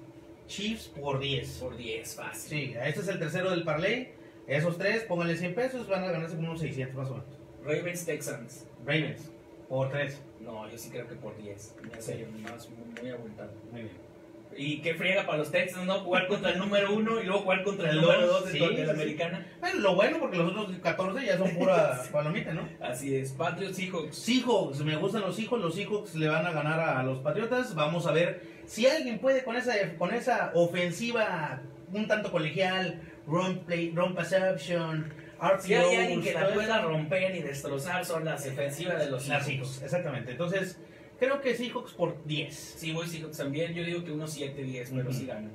Chiefs 0.47 0.87
por 0.87 1.19
10. 1.19 1.57
por 1.59 1.77
10, 1.77 2.15
fácil. 2.15 2.49
Sí, 2.49 2.75
este 2.83 3.01
es 3.01 3.07
el 3.07 3.19
tercero 3.19 3.51
del 3.51 3.63
parlay. 3.63 4.13
Esos 4.47 4.77
tres, 4.79 5.03
pónganle 5.03 5.37
100 5.37 5.53
pesos, 5.53 5.87
van 5.87 6.03
a 6.03 6.11
ganarse 6.11 6.35
como 6.35 6.49
unos 6.49 6.61
600 6.61 6.95
más 6.95 7.09
o 7.09 7.13
menos. 7.13 7.39
Ravens 7.63 8.05
Texans. 8.05 8.65
Ravens 8.83 9.29
por 9.67 9.89
3. 9.89 10.19
No, 10.49 10.67
yo 10.67 10.77
sí 10.77 10.89
creo 10.89 11.07
que 11.07 11.15
por 11.15 11.37
10. 11.37 11.75
Me 11.83 11.97
hace 11.97 12.27
más 12.41 12.67
muy, 12.69 13.11
abultado. 13.11 13.51
Muy 13.71 13.83
bien. 13.83 14.09
Y 14.57 14.81
qué 14.81 14.95
friega 14.95 15.27
para 15.27 15.37
los 15.37 15.51
Texans, 15.51 15.85
¿no? 15.85 15.99
Jugar 15.99 16.27
contra 16.27 16.49
el 16.49 16.57
número 16.57 16.91
1 16.91 17.21
y 17.21 17.25
luego 17.25 17.43
jugar 17.43 17.63
contra 17.63 17.91
el 17.91 18.01
número 18.01 18.25
dos, 18.25 18.41
2 18.45 18.51
sí, 18.51 18.59
de 18.59 18.67
sí, 18.67 18.77
la 18.77 18.85
sí. 18.85 18.89
americana. 18.89 19.47
Bueno, 19.59 19.79
lo 19.79 19.95
bueno 19.95 20.17
porque 20.19 20.37
los 20.37 20.51
otros 20.51 20.75
14 20.81 21.23
ya 21.23 21.37
son 21.37 21.51
pura 21.51 22.01
palomita, 22.11 22.53
¿no? 22.53 22.67
Así 22.81 23.15
es. 23.15 23.31
Patriots 23.33 23.77
Seahawks. 23.77 24.17
Seahawks, 24.17 24.79
me 24.79 24.97
gustan 24.97 25.21
los 25.21 25.35
Seahawks, 25.35 25.61
los 25.61 25.75
Seahawks 25.75 26.15
le 26.15 26.27
van 26.27 26.47
a 26.47 26.51
ganar 26.51 26.79
a 26.79 27.03
los 27.03 27.19
Patriotas. 27.19 27.75
Vamos 27.75 28.07
a 28.07 28.11
ver 28.11 28.41
si 28.65 28.87
alguien 28.87 29.19
puede 29.19 29.43
con 29.43 29.55
esa, 29.55 29.73
con 29.99 30.13
esa 30.13 30.51
ofensiva 30.55 31.61
un 31.93 32.07
tanto 32.07 32.31
colegial, 32.31 32.99
run 33.27 33.59
play, 33.59 33.91
run 33.95 34.15
perception, 34.15 35.13
RPOs, 35.41 35.63
Si 35.63 35.73
hay 35.73 35.95
alguien 35.95 36.21
que 36.21 36.33
la 36.33 36.53
pueda 36.53 36.81
romper 36.81 37.35
y 37.35 37.41
destrozar 37.41 38.05
son 38.05 38.25
las 38.25 38.43
defensivas 38.43 38.99
de 38.99 39.09
los 39.09 39.23
Seahawks. 39.23 39.81
Exactamente. 39.83 40.31
Entonces, 40.31 40.77
creo 41.19 41.39
que 41.41 41.55
Seahawks 41.55 41.93
por 41.93 42.23
10. 42.25 42.53
Sí, 42.77 42.91
voy 42.91 43.07
Seahawks 43.07 43.37
también. 43.37 43.73
Yo 43.73 43.83
digo 43.83 44.03
que 44.03 44.11
unos 44.11 44.37
7-10, 44.37 44.89
pero 44.95 45.09
Ujú. 45.09 45.13
sí 45.19 45.25
ganan. 45.25 45.51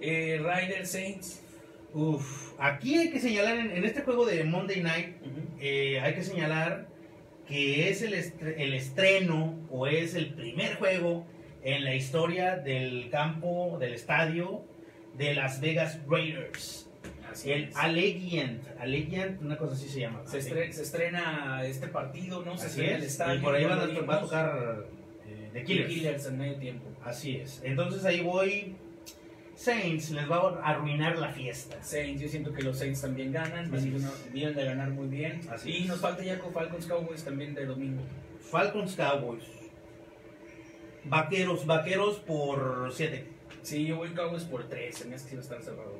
Eh, 0.00 0.38
Riders 0.38 0.90
Saints. 0.90 1.42
Uf, 1.94 2.52
aquí 2.58 2.96
hay 2.98 3.10
que 3.10 3.20
señalar 3.20 3.58
en, 3.58 3.70
en 3.70 3.84
este 3.84 4.00
juego 4.02 4.24
de 4.24 4.44
Monday 4.44 4.82
Night, 4.82 5.16
eh, 5.60 6.00
hay 6.00 6.14
que 6.14 6.22
señalar 6.24 6.88
que 7.46 7.90
es 7.90 8.00
el, 8.00 8.14
estre- 8.14 8.54
el 8.56 8.72
estreno 8.72 9.58
o 9.70 9.86
es 9.86 10.14
el 10.14 10.32
primer 10.32 10.76
juego 10.76 11.26
en 11.62 11.84
la 11.84 11.94
historia 11.94 12.56
del 12.56 13.10
campo, 13.10 13.76
del 13.78 13.92
estadio 13.92 14.64
de 15.18 15.34
Las 15.34 15.60
Vegas 15.60 15.98
Raiders. 16.08 16.88
Así 17.32 17.50
El 17.52 17.64
es. 17.64 17.76
Allegiant, 17.76 18.62
Allegiant, 18.78 19.40
una 19.42 19.56
cosa 19.58 19.74
así 19.74 19.88
se 19.88 20.00
llama. 20.00 20.22
Se, 20.26 20.38
estre- 20.38 20.70
se 20.72 20.82
estrena 20.82 21.62
este 21.64 21.88
partido, 21.88 22.44
¿no? 22.44 22.56
Se 22.56 22.66
Así 22.66 22.80
estrena 22.80 22.96
el 22.98 23.02
es, 23.04 23.10
estadio. 23.12 23.40
y 23.40 23.42
por 23.42 23.54
ahí 23.54 23.64
va 23.64 24.14
a 24.16 24.20
tocar 24.20 24.84
eh, 25.26 25.50
The 25.52 25.64
Killers. 25.64 25.88
Killers 25.88 26.26
en 26.26 26.38
medio 26.38 26.54
tiempo. 26.56 26.88
Así 27.04 27.36
es. 27.36 27.60
Entonces 27.64 28.04
ahí 28.04 28.20
voy. 28.20 28.76
Saints 29.54 30.10
les 30.10 30.28
va 30.30 30.36
a 30.62 30.70
arruinar 30.70 31.18
la 31.18 31.28
fiesta. 31.30 31.76
Saints, 31.82 32.20
yo 32.22 32.28
siento 32.28 32.52
que 32.52 32.62
los 32.62 32.78
Saints 32.78 33.02
también 33.02 33.32
ganan, 33.32 33.72
Así 33.74 33.90
vienen, 33.90 34.08
es. 34.08 34.32
vienen 34.32 34.54
de 34.56 34.64
ganar 34.64 34.90
muy 34.90 35.08
bien. 35.08 35.40
Así 35.50 35.70
y 35.70 35.82
es. 35.82 35.88
nos 35.88 36.00
falta 36.00 36.22
ya 36.24 36.38
con 36.38 36.52
Falcons 36.52 36.86
Cowboys 36.86 37.22
también 37.22 37.54
de 37.54 37.66
domingo. 37.66 38.02
Falcons 38.50 38.96
Cowboys. 38.96 39.44
Vaqueros, 41.04 41.66
vaqueros 41.66 42.16
por 42.20 42.90
7. 42.92 43.24
Sí, 43.62 43.86
yo 43.86 43.96
voy 43.96 44.10
Cowboys 44.10 44.44
por 44.44 44.68
3, 44.68 44.94
se 44.96 45.04
me 45.06 45.14
hace 45.16 45.28
que 45.30 45.40
estar 45.40 45.60
cerrado. 45.62 45.96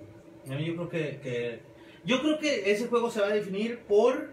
A 0.50 0.54
mí 0.54 0.64
yo 0.66 0.74
creo 0.76 0.88
que, 0.88 1.20
que- 1.22 1.60
yo 2.04 2.20
creo 2.20 2.38
que 2.38 2.70
ese 2.72 2.86
juego 2.88 3.10
se 3.10 3.20
va 3.20 3.28
a 3.28 3.32
definir 3.34 3.80
por 3.80 4.30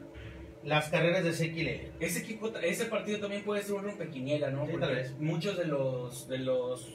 las 0.64 0.90
carreras 0.90 1.24
de 1.24 1.34
Seki 1.34 1.64
Lele. 1.64 1.92
Ese 2.00 2.20
equipo, 2.20 2.52
ese 2.62 2.86
partido 2.86 3.20
también 3.20 3.44
puede 3.44 3.62
ser 3.64 3.76
un 3.76 3.84
rompequiniela, 3.84 4.50
¿no? 4.50 4.66
Sí, 4.66 4.72
Porque 4.72 4.86
tal 4.88 4.96
vez. 4.96 5.16
muchos 5.20 5.58
de 5.58 5.66
los, 5.66 6.28
de 6.28 6.40
los, 6.40 6.90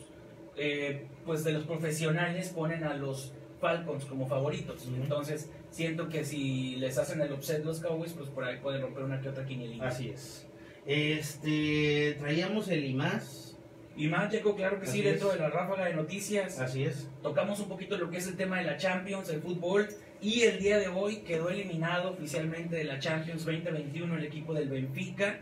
eh, 0.56 1.06
pues 1.24 1.44
de 1.44 1.52
los 1.52 1.64
profesionales 1.64 2.48
ponen 2.50 2.84
a 2.84 2.94
los 2.94 3.32
Falcons 3.60 4.04
como 4.04 4.26
favoritos. 4.26 4.86
Entonces, 4.88 5.48
siento 5.70 6.08
que 6.08 6.24
si 6.24 6.76
les 6.76 6.98
hacen 6.98 7.20
el 7.22 7.32
upset 7.32 7.64
los 7.64 7.80
Cowboys, 7.80 8.12
pues 8.12 8.28
por 8.28 8.44
ahí 8.44 8.58
pueden 8.58 8.82
romper 8.82 9.04
una 9.04 9.20
que 9.20 9.28
otra 9.30 9.46
quinielita. 9.46 9.86
Así 9.88 10.10
es. 10.10 10.46
Este, 10.84 12.16
traíamos 12.18 12.68
el 12.68 12.84
IMAS. 12.84 13.53
Y 13.96 14.08
más, 14.08 14.30
Checo, 14.30 14.56
claro 14.56 14.80
que 14.80 14.86
sí, 14.86 15.00
Así 15.00 15.02
dentro 15.02 15.28
es. 15.28 15.34
de 15.34 15.40
la 15.40 15.50
ráfaga 15.50 15.84
de 15.86 15.94
noticias. 15.94 16.58
Así 16.58 16.84
es. 16.84 17.08
Tocamos 17.22 17.60
un 17.60 17.68
poquito 17.68 17.96
lo 17.96 18.10
que 18.10 18.16
es 18.18 18.26
el 18.26 18.36
tema 18.36 18.58
de 18.58 18.64
la 18.64 18.76
Champions, 18.76 19.28
el 19.30 19.40
fútbol, 19.40 19.88
y 20.20 20.42
el 20.42 20.58
día 20.58 20.78
de 20.78 20.88
hoy 20.88 21.18
quedó 21.18 21.48
eliminado 21.50 22.10
oficialmente 22.10 22.74
de 22.76 22.84
la 22.84 22.98
Champions 22.98 23.44
2021 23.44 24.16
el 24.16 24.24
equipo 24.24 24.52
del 24.54 24.68
Benfica. 24.68 25.38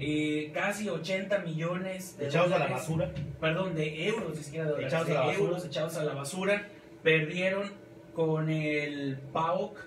Eh, 0.00 0.50
casi 0.54 0.88
80 0.88 1.40
millones 1.40 2.16
de 2.16 2.26
Echados 2.28 2.50
a 2.52 2.58
la 2.58 2.66
basura. 2.68 3.12
perdón, 3.40 3.74
de 3.74 4.06
euros, 4.08 4.36
ni 4.36 4.42
siquiera 4.42 4.64
de 4.66 4.70
dólares, 4.70 4.92
Echados 4.92 5.06
a 5.06 5.10
de 5.10 5.14
la 5.14 5.20
basura. 5.26 5.44
euros 5.44 5.64
echados 5.66 5.96
a 5.96 6.04
la 6.04 6.14
basura. 6.14 6.68
Perdieron 7.02 7.70
con 8.14 8.48
el 8.48 9.18
PAOK 9.32 9.78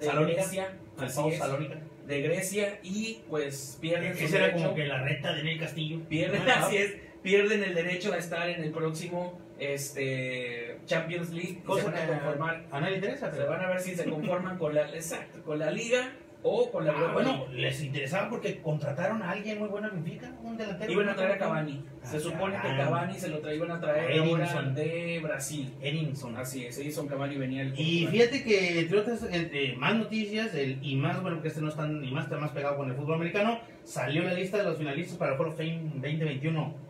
de 0.00 0.06
Salónica. 0.06 0.40
Grecia, 0.42 0.68
Pau 0.96 1.28
es, 1.30 1.38
Salónica. 1.38 1.76
de 2.06 2.22
Grecia, 2.22 2.78
y 2.82 3.20
pues 3.28 3.78
pierden 3.80 4.16
su 4.16 4.24
Ese 4.24 4.36
era 4.36 4.46
derecho- 4.48 4.62
como 4.64 4.74
que 4.74 4.84
la 4.86 5.02
recta 5.02 5.32
de 5.34 5.42
Nel 5.44 5.58
Castillo. 5.58 6.00
pierden, 6.08 6.42
Ah, 6.46 6.62
así 6.66 6.76
es, 6.76 6.94
pierden 7.22 7.62
el 7.64 7.74
derecho 7.74 8.12
a 8.12 8.18
estar 8.18 8.48
en 8.48 8.62
el 8.62 8.70
próximo 8.70 9.38
este, 9.58 10.78
Champions 10.86 11.30
League. 11.30 11.54
se 11.58 11.62
Cosa 11.62 11.92
que 11.92 11.98
a 12.00 12.06
conformar, 12.06 12.64
a 12.70 12.80
nadie 12.80 12.96
interesa. 12.96 13.30
se 13.32 13.42
van 13.44 13.60
a 13.60 13.68
ver 13.68 13.80
si 13.80 13.94
se 13.94 14.04
conforman 14.08 14.58
con 14.58 14.74
la, 14.74 14.88
exacto, 14.90 15.42
con 15.42 15.58
la 15.58 15.70
liga 15.70 16.12
o 16.44 16.70
con 16.70 16.84
la 16.84 16.92
Ah, 16.92 16.94
Europa 16.94 17.12
bueno, 17.14 17.46
les 17.52 17.82
interesaba 17.82 18.30
porque 18.30 18.60
contrataron 18.60 19.20
a 19.22 19.32
alguien 19.32 19.58
muy 19.58 19.66
bueno 19.68 19.88
en 19.88 19.94
Benfica, 20.04 20.32
un 20.44 20.56
delantero. 20.56 20.92
Iban 20.92 21.08
a 21.08 21.16
traer 21.16 21.32
a 21.32 21.38
Cavani. 21.38 21.84
Se 22.04 22.16
Ah, 22.16 22.20
supone 22.20 22.54
que 22.62 22.68
Cavani. 22.76 23.14
Se 23.18 23.28
lo 23.28 23.42
tra- 23.42 23.56
iban 23.56 23.70
a 23.72 23.80
traer 23.80 24.12
Edinson. 24.12 24.42
ahora 24.66 24.70
de 24.70 25.20
Brasil. 25.20 25.74
Edinson. 25.82 26.36
Así 26.36 26.64
es, 26.64 26.78
Edison 26.78 27.08
Cavani 27.08 27.36
venía 27.36 27.64
del 27.64 27.74
Y 27.78 28.06
fíjate 28.06 28.44
que 28.44 28.78
entre 28.80 28.98
otras, 29.00 29.24
entre 29.32 29.74
más 29.76 29.96
noticias, 29.96 30.54
el, 30.54 30.78
y 30.80 30.94
más, 30.94 31.20
bueno, 31.20 31.42
que 31.42 31.48
este 31.48 31.60
no 31.60 31.68
están, 31.70 32.04
y 32.04 32.12
más 32.12 32.24
está 32.26 32.38
más 32.38 32.52
pegado 32.52 32.76
con 32.76 32.88
el 32.88 32.94
fútbol 32.96 33.16
americano, 33.16 33.58
salió 33.82 34.22
la 34.22 34.34
lista 34.34 34.58
de 34.58 34.62
los 34.64 34.78
finalistas 34.78 35.16
para 35.16 35.34
el 35.34 35.40
of 35.40 35.56
Fame 35.56 35.90
2021. 35.94 36.87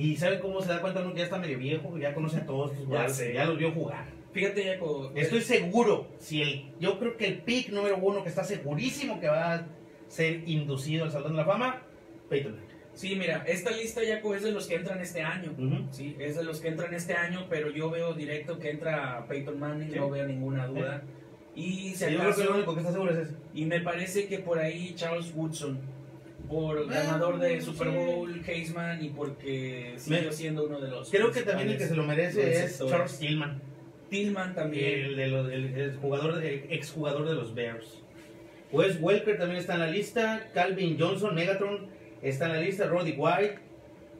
Y 0.00 0.16
¿saben 0.16 0.40
cómo 0.40 0.62
se 0.62 0.68
da 0.68 0.80
cuenta 0.80 1.00
uno 1.00 1.12
que 1.12 1.18
ya 1.18 1.24
está 1.24 1.38
medio 1.38 1.58
viejo? 1.58 1.98
Ya 1.98 2.14
conoce 2.14 2.38
a 2.38 2.46
todos 2.46 2.72
estos 2.72 2.86
jugadores, 2.86 3.16
sé. 3.16 3.34
ya 3.34 3.44
los 3.44 3.58
vio 3.58 3.70
jugar. 3.72 4.06
Fíjate, 4.32 4.64
Jaco, 4.64 5.12
Estoy 5.14 5.40
seguro, 5.42 6.06
si 6.18 6.40
el, 6.40 6.72
yo 6.78 6.98
creo 6.98 7.16
que 7.16 7.26
el 7.26 7.38
pick 7.42 7.70
número 7.70 7.98
uno 7.98 8.22
que 8.22 8.28
está 8.28 8.44
segurísimo 8.44 9.20
que 9.20 9.26
va 9.28 9.54
a 9.54 9.66
ser 10.08 10.48
inducido 10.48 11.04
al 11.04 11.10
Salón 11.10 11.32
de 11.32 11.38
la 11.38 11.44
Fama, 11.44 11.82
Peyton. 12.28 12.56
Sí, 12.94 13.14
mira, 13.16 13.44
esta 13.46 13.70
lista, 13.72 14.00
Jaco, 14.06 14.34
es 14.34 14.42
de 14.42 14.52
los 14.52 14.66
que 14.66 14.76
entran 14.76 15.00
este 15.00 15.22
año. 15.22 15.52
Sí, 15.90 16.16
es 16.18 16.36
de 16.36 16.44
los 16.44 16.60
que 16.60 16.68
entran 16.68 16.94
este 16.94 17.14
año, 17.14 17.46
pero 17.50 17.70
yo 17.70 17.90
veo 17.90 18.14
directo 18.14 18.58
que 18.58 18.70
entra 18.70 19.26
Peyton 19.28 19.58
Manning, 19.58 19.90
Sí. 19.90 19.96
no 19.98 20.08
veo 20.10 20.26
ninguna 20.26 20.66
duda. 20.66 21.02
Y, 21.54 21.90
si 21.90 22.04
Sí, 22.06 22.12
yo 22.12 22.20
creo 22.20 22.34
que 22.34 22.44
lo 22.44 22.54
único 22.54 22.74
que 22.74 22.80
está 22.80 22.92
seguro 22.92 23.12
es 23.12 23.18
ese. 23.28 23.34
y 23.54 23.64
me 23.66 23.80
parece 23.80 24.26
que 24.28 24.38
por 24.38 24.58
ahí 24.58 24.94
Charles 24.94 25.32
Woodson, 25.34 25.78
por 26.50 26.88
ganador 26.88 27.38
de. 27.38 27.60
Super 27.60 27.88
Bowl, 27.90 28.42
Heisman, 28.46 29.02
y 29.04 29.10
porque 29.10 29.94
siguió 29.96 30.32
siendo 30.32 30.66
uno 30.66 30.80
de 30.80 30.88
los. 30.88 31.10
Creo 31.10 31.30
que 31.30 31.42
también 31.42 31.70
el 31.70 31.78
que 31.78 31.86
se 31.86 31.94
lo 31.94 32.04
merece 32.04 32.64
es. 32.64 32.82
Charles 32.88 33.18
Tillman. 33.18 33.62
Tillman 34.08 34.54
también. 34.54 35.04
El, 35.04 35.16
de 35.16 35.26
los, 35.28 35.50
el, 35.50 35.64
el 35.74 35.96
jugador, 35.96 36.42
el 36.42 36.66
exjugador 36.70 37.28
de 37.28 37.34
los 37.34 37.54
Bears. 37.54 38.02
Wes 38.72 38.98
Welker 39.00 39.38
también 39.38 39.60
está 39.60 39.74
en 39.74 39.80
la 39.80 39.86
lista. 39.90 40.48
Calvin 40.52 40.96
Johnson, 40.98 41.34
Megatron, 41.34 41.86
está 42.22 42.46
en 42.46 42.52
la 42.52 42.60
lista. 42.60 42.86
Roddy 42.86 43.14
White, 43.16 43.58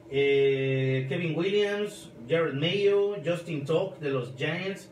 eh, 0.09 1.05
Kevin 1.09 1.37
Williams, 1.37 2.11
Jared 2.27 2.53
Mayo, 2.53 3.15
Justin 3.23 3.65
Tuck 3.65 3.99
de 3.99 4.09
los 4.09 4.35
Giants, 4.37 4.89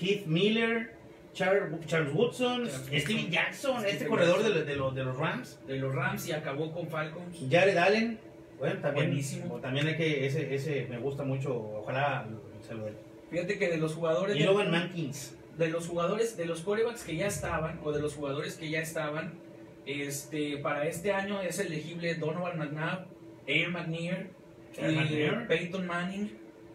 Heath 0.00 0.26
Miller, 0.26 0.93
Char- 1.34 1.68
Charles 1.86 2.14
Woodson, 2.14 2.68
Charles 2.68 3.02
Steven. 3.02 3.30
Jackson, 3.30 3.84
este 3.84 4.06
corredor 4.06 4.42
de, 4.42 4.50
los- 4.50 4.66
de 4.66 4.76
los, 4.76 4.94
de 4.94 5.04
los 5.04 5.16
Rams. 5.18 5.58
de 5.66 5.76
los 5.78 5.94
Rams 5.94 6.28
y 6.28 6.32
acabó 6.32 6.72
con 6.72 6.88
Falcons. 6.88 7.36
Jared 7.50 7.76
Allen, 7.76 8.18
bueno, 8.58 8.80
también, 8.80 9.06
Buenísimo. 9.08 9.60
también 9.60 9.86
hay 9.88 9.96
que, 9.96 10.26
ese, 10.26 10.54
ese 10.54 10.86
me 10.88 10.98
gusta 10.98 11.24
mucho, 11.24 11.54
ojalá 11.54 12.26
se 12.66 12.74
lo 12.74 12.84
dé. 12.86 12.92
Fíjate 13.30 13.58
que 13.58 13.68
de 13.68 13.76
los 13.78 13.94
jugadores. 13.94 14.36
Y 14.36 14.40
de- 14.40 14.44
Logan 14.46 14.70
Mankins. 14.70 15.36
de 15.58 15.68
los 15.68 15.86
jugadores, 15.88 16.36
de 16.36 16.46
los 16.46 16.60
corebacks 16.62 17.02
que 17.04 17.16
ya 17.16 17.26
estaban, 17.26 17.80
o 17.84 17.92
de 17.92 18.00
los 18.00 18.14
jugadores 18.14 18.54
que 18.56 18.70
ya 18.70 18.80
estaban, 18.80 19.32
este, 19.86 20.58
para 20.58 20.86
este 20.86 21.12
año 21.12 21.40
es 21.42 21.58
elegible 21.58 22.14
Donovan 22.14 22.58
McNabb, 22.58 23.06
Air 23.46 23.70
McNair. 23.70 24.30
Peyton 25.48 25.86
Manning, 25.86 26.30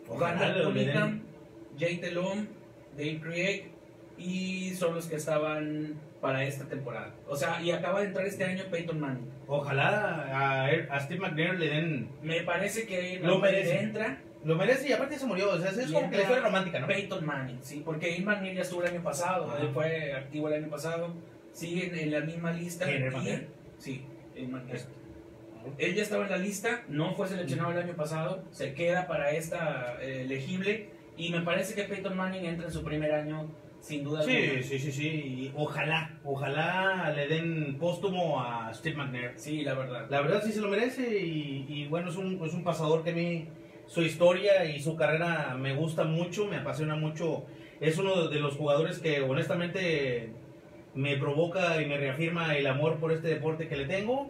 Ojalá 0.08 0.40
Randall. 0.40 0.64
Cunningham, 0.66 1.22
Jay 1.78 1.98
Telom, 1.98 2.48
Dave 2.98 3.20
Craig, 3.22 3.64
y 4.20 4.74
son 4.76 4.96
los 4.96 5.08
que 5.08 5.16
estaban 5.16 5.96
para 6.22 6.44
esta 6.44 6.66
temporada. 6.66 7.14
O 7.28 7.36
sea, 7.36 7.62
y 7.62 7.72
acaba 7.72 8.02
de 8.02 8.08
entrar 8.08 8.26
este 8.26 8.44
año 8.44 8.64
Peyton 8.70 9.00
Manning. 9.00 9.30
Ojalá 9.48 10.28
a, 10.34 10.66
a 10.68 11.00
Steve 11.00 11.22
McNair 11.22 11.58
le 11.58 11.68
den. 11.70 12.10
Me 12.22 12.42
parece 12.42 12.86
que 12.86 13.20
Lo 13.24 13.40
merece. 13.40 13.80
entra 13.80 14.18
Lo 14.44 14.56
merece 14.56 14.90
y 14.90 14.94
aparte 14.94 15.18
se 15.18 15.26
murió. 15.26 15.52
O 15.52 15.58
sea, 15.58 15.70
es 15.72 15.92
como 15.92 16.10
que 16.10 16.18
la 16.18 16.22
historia 16.24 16.44
romántica, 16.44 16.80
¿no? 16.80 16.88
Peyton 16.88 17.26
Manning, 17.26 17.60
sí, 17.62 17.82
porque 17.86 18.14
Air 18.14 18.24
McNear 18.26 18.56
ya 18.56 18.62
estuvo 18.62 18.82
el 18.84 18.90
año 18.90 19.02
pasado, 19.02 19.48
Ajá. 19.50 19.62
él 19.62 19.70
fue 19.74 20.14
activo 20.14 20.50
el 20.50 20.56
año 20.56 20.70
pasado, 20.70 21.14
sigue 21.54 21.88
en, 21.88 21.98
en 21.98 22.12
la 22.12 22.20
misma 22.20 22.52
lista. 22.52 22.86
¿Quién, 22.86 23.12
McNair? 23.12 23.48
Sí, 23.78 24.04
Air 24.36 24.50
McNair. 24.50 24.82
Él 25.78 25.94
ya 25.94 26.04
estaba 26.04 26.24
en 26.26 26.32
la 26.32 26.38
lista, 26.38 26.84
no 26.88 27.16
fue 27.16 27.28
seleccionado 27.28 27.72
el 27.72 27.78
año 27.80 27.94
pasado, 27.96 28.44
se 28.52 28.74
queda 28.74 29.08
para 29.08 29.32
esta 29.32 29.98
eh, 30.02 30.22
elegible 30.22 30.90
y 31.18 31.32
me 31.32 31.42
parece 31.42 31.76
que 31.76 31.84
Peyton 31.84 32.16
Manning 32.16 32.46
entra 32.46 32.66
en 32.68 32.72
su 32.72 32.84
primer 32.84 33.12
año 33.14 33.50
sin 33.82 34.04
duda 34.04 34.24
Sí, 34.24 34.36
alguna. 34.36 34.64
sí, 34.64 34.80
sí, 34.80 34.92
sí. 34.92 35.08
Y 35.08 35.52
ojalá, 35.56 36.20
ojalá 36.24 37.12
le 37.16 37.28
den 37.28 37.78
póstumo 37.80 38.42
a 38.42 38.74
Steve 38.74 38.96
McNair. 38.98 39.34
Sí, 39.36 39.64
la 39.64 39.74
verdad. 39.74 40.08
La 40.10 40.22
verdad 40.22 40.42
sí 40.46 40.52
se 40.52 40.62
lo 40.62 40.68
merece 40.68 41.20
y, 41.20 41.66
y 41.68 41.88
bueno, 41.88 42.10
es 42.10 42.16
un, 42.18 42.44
es 42.46 42.54
un 42.54 42.64
pasador 42.64 43.04
que 43.04 43.12
a 43.12 43.14
mí, 43.14 43.48
su 43.88 44.02
historia 44.02 44.66
y 44.66 44.80
su 44.82 44.96
carrera 44.96 45.56
me 45.60 45.74
gusta 45.76 46.04
mucho, 46.04 46.46
me 46.46 46.58
apasiona 46.58 46.96
mucho. 46.96 47.46
Es 47.80 47.98
uno 47.98 48.28
de 48.28 48.40
los 48.40 48.56
jugadores 48.56 49.00
que 49.00 49.22
honestamente 49.22 50.32
me 50.94 51.18
provoca 51.18 51.82
y 51.82 51.86
me 51.86 51.98
reafirma 51.98 52.56
el 52.58 52.68
amor 52.68 52.98
por 53.00 53.12
este 53.12 53.28
deporte 53.30 53.68
que 53.68 53.78
le 53.78 53.86
tengo 53.86 54.30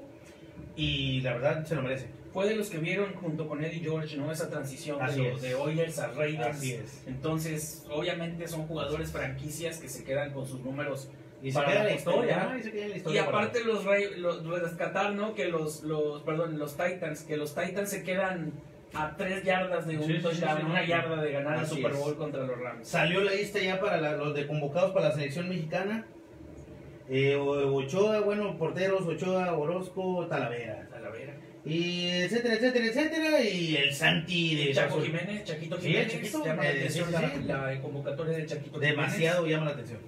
y 0.76 1.22
la 1.22 1.34
verdad 1.34 1.66
se 1.66 1.76
lo 1.76 1.82
merece. 1.82 2.08
Fue 2.34 2.48
de 2.48 2.56
los 2.56 2.70
que 2.70 2.78
vieron 2.78 3.14
junto 3.16 3.48
con 3.48 3.64
Eddie 3.64 3.80
George, 3.80 4.16
¿no? 4.18 4.32
Esa 4.32 4.50
transición 4.50 5.02
Así 5.02 5.22
de, 5.24 5.32
es. 5.34 5.42
de 5.42 5.56
Oilers 5.56 5.98
a 6.00 6.08
Raiders. 6.12 6.58
Así 6.58 6.74
es. 6.74 7.04
Entonces, 7.08 7.86
obviamente 7.92 8.48
son 8.48 8.68
jugadores 8.68 9.12
franquicias 9.12 9.80
que 9.80 9.90
se 9.90 10.04
quedan 10.04 10.32
con 10.32 10.46
sus 10.46 10.60
números 10.62 11.10
Y 11.42 11.52
se 11.52 11.60
queda 11.64 11.84
la 11.86 11.94
historia. 11.96 12.56
Y 12.64 12.70
queda 12.70 12.88
la 12.88 12.94
Y 12.94 12.98
historia. 12.98 13.26
para- 13.26 13.38
aparte 13.40 13.64
los, 13.64 13.84
Ray- 13.86 14.16
los 14.18 14.46
rescatar, 14.46 15.14
¿no? 15.14 15.34
Que 15.34 15.46
los, 15.48 15.84
los, 15.84 16.22
perdón, 16.24 16.60
los 16.60 16.78
Titans, 16.78 17.24
que 17.24 17.36
los 17.38 17.56
Titans 17.56 17.90
se 17.90 18.04
quedan 18.04 18.52
a 18.94 19.16
tres 19.16 19.44
yardas 19.44 19.88
de 19.88 19.98
un 19.98 20.04
Sí, 20.04 20.14
touchdown, 20.20 20.58
sí, 20.58 20.64
sí. 20.66 20.70
una 20.70 20.86
yarda 20.86 21.22
de 21.22 21.32
ganar 21.32 21.60
el 21.60 21.66
Super 21.68 21.92
es. 21.94 21.98
Bowl 22.00 22.16
contra 22.18 22.44
los 22.44 22.60
Rams. 22.60 22.88
Salió 22.88 23.22
la 23.22 23.32
lista 23.34 23.60
ya 23.60 23.80
para 23.80 24.02
la- 24.02 24.18
los 24.18 24.36
de 24.36 24.46
convocados 24.48 24.92
para 24.92 25.10
la 25.10 25.16
selección 25.16 25.48
mexicana. 25.50 26.06
Eh, 27.10 27.36
Ochoa, 27.38 28.20
bueno, 28.20 28.56
porteros, 28.58 29.02
Ochoa, 29.08 29.54
Orozco, 29.58 30.28
Talavera. 30.28 30.89
Y 31.66 32.08
etcétera, 32.10 32.56
etcétera, 32.56 32.86
etcétera. 32.86 33.42
Y 33.44 33.76
el 33.76 33.94
Santi 33.94 34.56
de 34.56 34.74
Chaco 34.74 35.02
Jiménez, 35.02 35.44
Chaquito 35.44 35.78
Sí, 35.78 35.88
Jiménez, 35.88 36.12
Chaquito, 36.14 36.46
llama 36.46 36.64
la 36.64 36.70
eh, 36.70 36.78
atención 36.78 37.08
sí, 37.10 37.16
sí, 37.16 37.42
sí. 37.42 37.48
la, 37.48 37.58
la 37.72 37.82
convocatoria 37.82 38.38
de 38.38 38.46
Chaquito 38.46 38.80
Demasiado 38.80 39.48
llama 39.48 39.66
la 39.66 39.72
atención. 39.72 40.00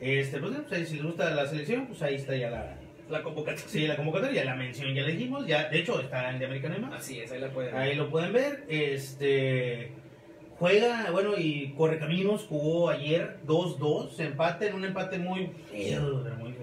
Este, 0.00 0.38
pues, 0.38 0.54
pues, 0.68 0.88
si 0.88 0.94
les 0.96 1.04
gusta 1.04 1.34
la 1.34 1.46
selección, 1.46 1.86
pues 1.86 2.02
ahí 2.02 2.16
está 2.16 2.36
ya 2.36 2.50
la, 2.50 2.58
Jiménez. 2.58 3.10
La 3.10 3.22
convocatoria. 3.22 3.68
sí, 3.68 3.86
la 3.86 3.96
convocatoria, 3.96 4.44
la 4.44 4.54
mención, 4.54 4.94
ya 4.94 5.02
la 5.02 5.08
dijimos, 5.08 5.46
ya, 5.46 5.68
de 5.68 5.78
hecho 5.78 6.00
está 6.00 6.30
en 6.30 6.38
The 6.38 6.44
American 6.44 6.74
Emma. 6.74 6.94
Así 6.94 7.20
es, 7.20 7.32
ahí 7.32 7.40
la 7.40 7.48
pueden 7.48 7.74
Ahí 7.74 7.94
lo 7.94 8.10
pueden 8.10 8.32
ver. 8.32 8.64
Este 8.68 9.92
juega, 10.58 11.10
bueno, 11.10 11.34
y 11.38 11.72
Correcaminos 11.76 12.46
jugó 12.48 12.90
ayer 12.90 13.38
2-2, 13.46 14.18
empate 14.20 14.68
en 14.68 14.74
un 14.74 14.84
empate 14.84 15.18
muy 15.18 15.50
muy. 16.38 16.54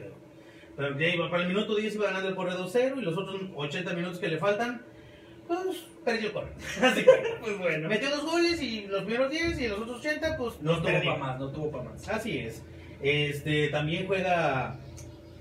Pero 0.77 0.99
ya 0.99 1.07
iba, 1.07 1.29
para 1.29 1.43
el 1.43 1.49
minuto 1.49 1.75
10 1.75 1.95
iba 1.95 2.05
ganando 2.07 2.29
el 2.29 2.35
Corre 2.35 2.51
2-0 2.53 2.97
y 2.97 3.01
los 3.01 3.17
otros 3.17 3.41
80 3.55 3.93
minutos 3.93 4.19
que 4.19 4.27
le 4.27 4.37
faltan, 4.37 4.81
pues 5.47 5.59
perdió 6.03 6.27
el 6.27 6.33
Corre. 6.33 6.51
Así 6.81 7.03
que, 7.03 7.11
Pues 7.41 7.57
bueno. 7.57 7.87
metió 7.89 8.09
dos 8.09 8.25
goles 8.25 8.61
y 8.61 8.87
los 8.87 9.03
primeros 9.03 9.31
10 9.31 9.59
y 9.59 9.67
los 9.69 9.79
otros 9.79 9.99
80, 9.99 10.37
pues 10.37 10.61
No 10.61 10.77
tuvo 10.81 10.91
para 10.91 11.15
más, 11.17 11.39
no 11.39 11.49
tuvo 11.51 11.71
para 11.71 11.83
más. 11.91 12.07
Así 12.09 12.37
es. 12.39 12.61
Este 13.01 13.69
también 13.69 14.05
juega 14.07 14.77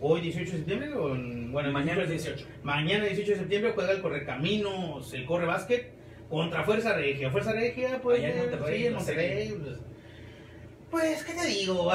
hoy 0.00 0.20
18 0.20 0.50
de 0.52 0.56
septiembre, 0.58 0.92
o 0.94 1.14
en- 1.14 1.50
bueno, 1.52 1.70
Mañana 1.72 2.02
es 2.02 2.10
18 2.10 2.36
18. 2.36 2.58
Mañana 2.62 3.04
18 3.06 3.30
de 3.32 3.38
septiembre 3.38 3.72
juega 3.74 3.92
el 3.92 4.02
Correcaminos, 4.02 5.12
el 5.14 5.24
Corre 5.24 5.46
Básquet 5.46 5.92
contra 6.28 6.64
Fuerza 6.64 6.94
Regia. 6.94 7.30
Fuerza 7.30 7.52
Regia, 7.52 8.00
pues. 8.02 8.18
Allá 8.18 8.30
en 8.30 8.38
Monterrey, 8.50 8.80
sí, 8.80 8.86
en 8.86 8.92
no 8.92 9.00
sé 9.00 9.12
Monterrey. 9.14 9.54
Pues, 9.60 9.78
pues, 10.90 11.24
¿qué 11.24 11.32
te 11.40 11.46
digo? 11.48 11.90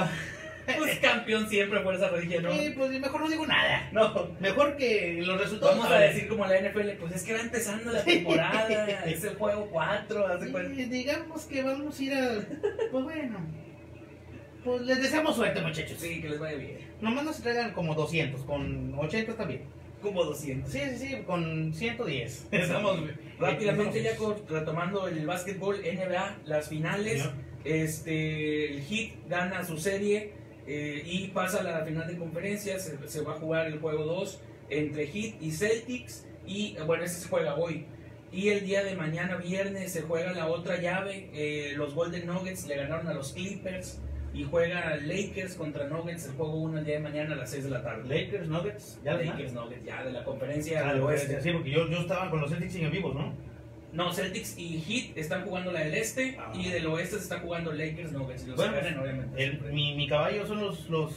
Pues 0.78 1.00
campeón 1.00 1.50
siempre 1.50 1.82
Fuerza 1.82 2.10
Regia, 2.10 2.42
¿no? 2.42 2.52
Sí, 2.54 2.74
pues 2.76 2.92
mejor 3.00 3.22
no 3.22 3.30
digo 3.30 3.46
nada. 3.48 3.90
No. 3.92 4.30
Mejor 4.40 4.76
que 4.78 5.22
los 5.24 5.40
resultados. 5.40 5.78
Vamos 5.78 5.92
a 5.92 6.00
decir 6.00 6.28
como 6.28 6.46
la 6.46 6.60
NFL, 6.60 6.90
pues 7.00 7.16
es 7.16 7.24
que 7.24 7.34
va 7.34 7.40
empezando 7.40 7.92
la 7.92 8.04
temporada, 8.04 9.04
es 9.06 9.24
el 9.24 9.36
juego 9.36 9.68
4, 9.72 10.28
hace 10.28 10.76
Sí, 10.76 10.86
digamos 10.86 11.46
que 11.46 11.64
vamos 11.64 12.00
a 12.00 12.04
ir 12.04 12.14
a. 12.14 12.40
Pues 12.92 13.04
bueno. 13.04 13.38
Pues 14.64 14.82
les 14.82 15.02
deseamos 15.02 15.36
suerte, 15.36 15.62
muchachos. 15.62 15.98
Sí, 16.00 16.22
que 16.22 16.30
les 16.30 16.40
vaya 16.40 16.58
bien. 16.58 16.78
Nomás 17.02 17.24
nos 17.24 17.42
traigan 17.42 17.72
como 17.72 17.96
200, 17.96 18.42
con 18.44 18.94
80 18.98 19.36
también. 19.36 19.64
Como 20.02 20.24
200. 20.24 20.72
Sí, 20.72 20.80
sí, 20.92 21.08
sí, 21.08 21.16
con 21.26 21.74
110. 21.74 22.48
Estamos 22.52 23.00
Rápidamente 23.40 24.04
ya 24.04 24.12
retomando 24.50 25.08
el 25.08 25.26
básquetbol 25.26 25.78
NBA, 25.78 26.40
las 26.46 26.68
finales, 26.68 27.24
este 27.64 28.74
el 28.74 28.84
Heat 28.84 29.12
gana 29.30 29.64
su 29.66 29.78
serie 29.78 30.34
eh, 30.70 31.02
y 31.06 31.28
pasa 31.30 31.62
a 31.62 31.64
la 31.64 31.84
final 31.84 32.08
de 32.08 32.16
conferencia, 32.18 32.78
se, 32.80 32.96
se 33.08 33.22
va 33.22 33.34
a 33.34 33.40
jugar 33.40 33.68
el 33.68 33.80
juego 33.80 34.04
2 34.06 34.40
entre 34.70 35.08
Heat 35.08 35.42
y 35.42 35.52
Celtics 35.52 36.26
y 36.46 36.76
bueno, 36.86 37.04
ese 37.04 37.22
se 37.22 37.28
juega 37.28 37.56
hoy. 37.56 37.86
Y 38.32 38.50
el 38.50 38.64
día 38.64 38.84
de 38.84 38.96
mañana, 38.96 39.38
viernes, 39.38 39.92
se 39.92 40.04
juega 40.04 40.32
la 40.34 40.48
otra 40.48 40.80
llave. 40.80 41.30
eh, 41.34 41.74
los 41.76 41.96
Golden 41.96 42.28
Nuggets 42.28 42.68
le 42.68 42.76
ganaron 42.76 43.08
a 43.08 43.14
los 43.16 43.34
Clippers 43.34 44.00
y 44.36 44.44
juega 44.44 44.96
Lakers 44.98 45.56
contra 45.56 45.88
Nuggets 45.88 46.28
el 46.28 46.34
juego 46.34 46.54
1 46.58 46.78
el 46.80 46.86
día 46.86 46.96
de 46.98 47.02
mañana 47.02 47.34
a 47.34 47.38
las 47.38 47.50
6 47.50 47.64
de 47.64 47.70
la 47.72 47.82
tarde. 47.82 48.04
Lakers, 48.08 48.48
Nuggets, 48.48 49.00
ya 49.04 49.14
Lakers 49.16 49.54
Nuggets, 49.54 49.84
ya 49.84 50.04
de 50.04 50.12
la 50.12 50.24
conferencia 50.24 50.82
Ah, 50.86 50.90
del 50.90 50.98
lo 51.00 51.04
voy 51.06 51.14
a 51.14 51.18
oeste. 51.18 51.36
decir, 51.38 51.54
porque 51.54 51.72
yo, 51.72 51.88
yo 51.90 51.98
estaba 52.02 52.30
con 52.30 52.40
los 52.42 52.52
Celtics 52.52 52.76
en 52.76 52.92
vivos, 52.92 53.16
¿no? 53.16 53.34
No, 53.92 54.14
Celtics 54.14 54.58
y 54.58 54.80
Heat 54.82 55.18
están 55.18 55.46
jugando 55.46 55.72
la 55.72 55.80
del 55.82 55.96
este 55.96 56.36
Ah. 56.40 56.52
y 56.56 56.70
del 56.70 56.86
oeste 56.88 57.18
se 57.18 57.24
está 57.24 57.40
jugando 57.40 57.72
Lakers 57.74 58.12
Nuggets. 58.12 58.44
Y 58.44 58.48
los 58.48 58.56
Bueno, 58.56 58.74
que 58.74 58.82
ganen, 58.82 59.00
obviamente. 59.00 59.44
El- 59.44 59.62
mi, 59.74 59.96
mi 59.96 60.08
caballo 60.08 60.46
son 60.46 60.60
los, 60.62 60.90
los 60.90 61.12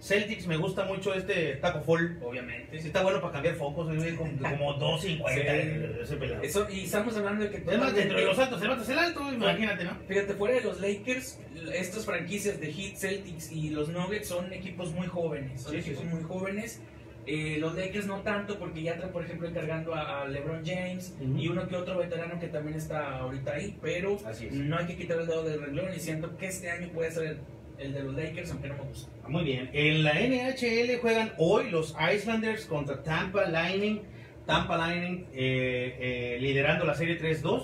Celtics, 0.00 0.46
me 0.46 0.56
gusta 0.58 0.84
mucho 0.84 1.14
este 1.14 1.56
Taco 1.56 1.80
Fall. 1.82 2.18
obviamente. 2.22 2.78
Sí, 2.80 2.88
está 2.88 3.02
bueno 3.02 3.20
para 3.20 3.34
cambiar 3.34 3.54
focos, 3.56 3.86
como, 4.16 4.38
como 4.50 4.78
2.50 4.78 4.98
Sí. 5.00 6.00
ese 6.02 6.16
pelado. 6.16 6.42
Eso, 6.42 6.66
y 6.70 6.84
estamos 6.84 7.16
hablando 7.16 7.44
de 7.44 7.50
que 7.50 7.56
Es 7.58 7.78
más, 7.78 7.94
dentro 7.94 8.18
de 8.18 8.24
los 8.26 8.38
altos, 8.38 8.60
el 8.62 8.70
alto 8.70 8.82
es 8.82 8.88
el 8.90 8.98
alto, 8.98 9.32
imagínate, 9.32 9.84
¿no? 9.84 9.96
Fíjate, 10.08 10.34
fuera 10.34 10.54
de 10.56 10.60
los 10.62 10.80
Lakers, 10.80 11.38
estas 11.74 12.04
franquicias 12.04 12.60
de 12.60 12.72
Heat, 12.72 12.96
Celtics 12.96 13.52
y 13.52 13.70
los 13.70 13.88
Nuggets 13.88 14.28
son 14.28 14.52
equipos 14.52 14.92
muy 14.92 15.06
jóvenes. 15.06 15.62
Son 15.62 15.72
Sí, 15.72 15.78
equipos 15.78 16.04
muy 16.04 16.22
jóvenes. 16.22 16.82
Eh, 17.26 17.56
los 17.58 17.74
Lakers 17.74 18.06
no 18.06 18.20
tanto 18.20 18.58
porque 18.58 18.82
ya 18.82 18.96
traen, 18.96 19.10
por 19.12 19.24
ejemplo, 19.24 19.48
encargando 19.48 19.94
a, 19.94 20.22
a 20.22 20.28
LeBron 20.28 20.62
James 20.64 21.14
Ujú. 21.20 21.38
y 21.38 21.48
uno 21.48 21.66
que 21.66 21.76
otro 21.76 21.96
veterano 21.96 22.38
que 22.38 22.48
también 22.48 22.76
está 22.76 23.18
ahorita 23.18 23.52
ahí, 23.54 23.78
pero 23.80 24.18
no 24.50 24.76
hay 24.78 24.86
que 24.86 24.96
quitar 24.96 25.18
el 25.20 25.26
dedo 25.26 25.42
del 25.42 25.60
renglón 25.62 25.94
y 25.94 26.00
siento 26.00 26.36
que 26.36 26.46
este 26.48 26.70
año 26.70 26.88
puede 26.90 27.10
ser 27.10 27.24
el, 27.24 27.38
el 27.78 27.94
de 27.94 28.02
los 28.02 28.14
Lakers, 28.14 28.50
aunque 28.50 28.68
no 28.68 28.74
me 28.74 28.82
gusta. 28.82 29.10
Muy 29.26 29.42
bien. 29.42 29.70
En 29.72 30.04
la 30.04 30.12
NHL 30.20 30.98
juegan 31.00 31.32
hoy 31.38 31.70
los 31.70 31.94
Islanders 32.14 32.66
contra 32.66 33.02
Tampa 33.02 33.46
Lightning. 33.48 34.02
Tampa 34.44 34.76
Lightning 34.76 35.24
eh, 35.32 35.96
eh, 35.98 36.38
liderando 36.40 36.84
la 36.84 36.94
serie 36.94 37.18
3-2. 37.18 37.62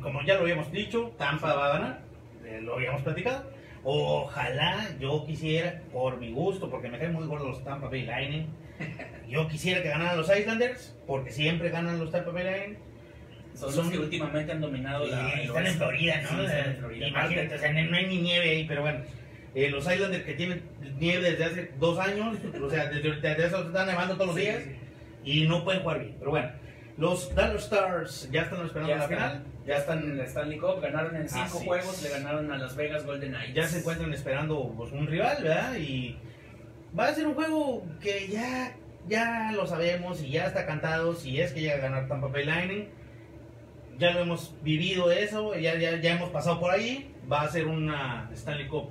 Como 0.00 0.22
ya 0.22 0.34
lo 0.34 0.42
habíamos 0.42 0.70
dicho, 0.70 1.12
Tampa 1.18 1.54
va 1.54 1.66
a 1.66 1.78
ganar. 1.78 2.00
eh, 2.46 2.60
lo 2.62 2.76
habíamos 2.76 3.02
platicado. 3.02 3.50
Ojalá 3.84 4.88
yo 5.00 5.24
quisiera, 5.26 5.80
por 5.92 6.18
mi 6.18 6.32
gusto, 6.32 6.68
porque 6.70 6.88
me 6.88 6.98
caen 6.98 7.12
muy 7.12 7.26
gordos 7.26 7.48
los 7.48 7.64
Tampa 7.64 7.88
Bay 7.88 8.02
Lightning. 8.04 8.46
Yo 9.28 9.46
quisiera 9.48 9.82
que 9.82 9.88
ganaran 9.88 10.16
los 10.16 10.34
Islanders, 10.34 10.96
porque 11.06 11.30
siempre 11.32 11.68
ganan 11.70 11.98
los 11.98 12.10
Tampa 12.10 12.30
Bay 12.30 12.44
Lightning. 12.44 12.78
Son, 13.54 13.72
Son- 13.72 13.84
los 13.86 13.92
que 13.92 13.98
últimamente 13.98 14.52
han 14.52 14.60
dominado 14.60 15.06
Y 15.06 15.10
la. 15.10 15.28
están 15.30 15.66
en. 15.66 15.74
Florida, 15.74 16.20
¿no? 16.22 16.28
Sí, 16.28 16.44
están 16.44 16.70
en 16.70 16.76
Florida. 16.76 17.08
Imagínate, 17.08 17.54
o 17.54 17.58
sea, 17.58 17.72
no 17.72 17.96
hay 17.96 18.06
ni 18.06 18.16
nieve 18.18 18.50
ahí, 18.50 18.64
pero 18.68 18.82
bueno. 18.82 19.00
Eh, 19.54 19.70
los 19.70 19.90
Islanders 19.90 20.24
que 20.24 20.34
tienen 20.34 20.62
nieve 20.98 21.30
desde 21.30 21.44
hace 21.44 21.70
dos 21.80 21.98
años, 21.98 22.36
o 22.62 22.70
sea, 22.70 22.86
desde, 22.90 23.12
desde 23.20 23.46
eso 23.46 23.66
están 23.66 23.86
nevando 23.86 24.14
todos 24.14 24.28
los 24.28 24.36
Sí, 24.36 24.42
días 24.42 24.62
sí. 24.62 24.70
y 25.42 25.48
no 25.48 25.64
pueden 25.64 25.80
jugar 25.82 26.00
bien. 26.00 26.14
Pero 26.18 26.30
bueno, 26.30 26.50
los 26.98 27.34
Dallas 27.34 27.62
Stars 27.64 28.28
ya 28.30 28.42
están 28.42 28.66
esperando 28.66 28.88
Ya 28.92 28.96
la 28.98 29.04
están. 29.04 29.18
final, 29.18 29.44
ya 29.66 29.76
Están 29.76 29.98
en 30.00 30.18
la 30.18 30.24
Stanley 30.24 30.58
Cup, 30.58 30.80
ganaron 30.82 31.16
en 31.16 31.28
cinco 31.28 31.44
Así 31.44 31.66
juegos, 31.66 31.96
es. 31.96 32.02
le 32.02 32.10
ganaron 32.18 32.50
a 32.50 32.58
Las 32.58 32.74
Vegas 32.76 33.06
Golden 33.06 33.30
Knights. 33.30 33.54
ya 33.54 33.66
se 33.68 33.78
encuentran 33.78 34.12
esperando 34.12 34.72
pues, 34.76 34.92
un 34.92 35.06
rival, 35.06 35.42
¿verdad? 35.42 35.76
Y 35.76 36.16
va 36.98 37.06
a 37.08 37.14
ser 37.14 37.26
un 37.26 37.34
juego 37.34 37.84
que 38.00 38.28
ya, 38.28 38.74
ya 39.08 39.52
lo 39.52 39.66
sabemos 39.66 40.22
y 40.22 40.30
ya 40.30 40.46
está 40.46 40.66
cantado 40.66 41.14
si 41.14 41.40
es 41.40 41.52
que 41.52 41.60
llega 41.60 41.76
a 41.76 41.78
ganar 41.78 42.08
Tampa 42.08 42.26
Bay 42.28 42.44
Lightning. 42.44 42.88
Ya 43.98 44.12
lo 44.12 44.20
hemos 44.20 44.54
vivido 44.62 45.10
eso, 45.10 45.54
ya, 45.56 45.76
ya, 45.76 45.96
ya 46.00 46.12
hemos 46.14 46.30
pasado 46.30 46.60
por 46.60 46.70
ahí. 46.70 47.14
Va 47.30 47.42
a 47.42 47.48
ser 47.48 47.66
una 47.66 48.30
Stanley 48.32 48.68
Cup 48.68 48.90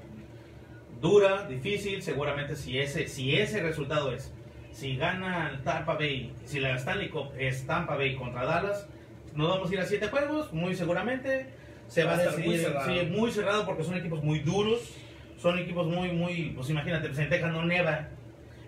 dura, 1.01 1.47
difícil, 1.47 2.01
seguramente 2.01 2.55
si 2.55 2.79
ese, 2.79 3.07
si 3.07 3.35
ese 3.35 3.61
resultado 3.61 4.11
es, 4.13 4.33
si 4.77 4.95
gana 4.95 5.49
el 5.51 5.63
Tampa 5.63 5.95
Bay, 5.95 6.31
si 6.45 6.59
la 6.59 6.75
Stanley 6.75 7.09
Cup 7.09 7.31
es 7.39 7.65
Tampa 7.65 7.95
Bay 7.95 8.15
contra 8.15 8.45
Dallas, 8.45 8.87
nos 9.33 9.49
vamos 9.49 9.71
a 9.71 9.73
ir 9.73 9.79
a 9.79 9.85
siete 9.85 10.07
juegos, 10.07 10.53
muy 10.53 10.75
seguramente. 10.75 11.47
Se 11.87 12.03
va, 12.03 12.11
Va 12.11 12.17
a 12.17 12.21
estar 12.21 12.33
muy 12.37 12.43
decidir, 12.57 12.67
cerrado. 12.67 12.85
sí, 13.01 13.05
muy 13.07 13.31
cerrado 13.31 13.65
porque 13.65 13.83
son 13.83 13.95
equipos 13.97 14.23
muy 14.23 14.39
duros, 14.39 14.93
son 15.41 15.57
equipos 15.57 15.87
muy, 15.87 16.11
muy, 16.11 16.51
pues 16.55 16.69
imagínate, 16.69 17.07
pues 17.07 17.17
en 17.17 17.29
Texas 17.29 17.51
no 17.51 17.65
neva 17.65 18.09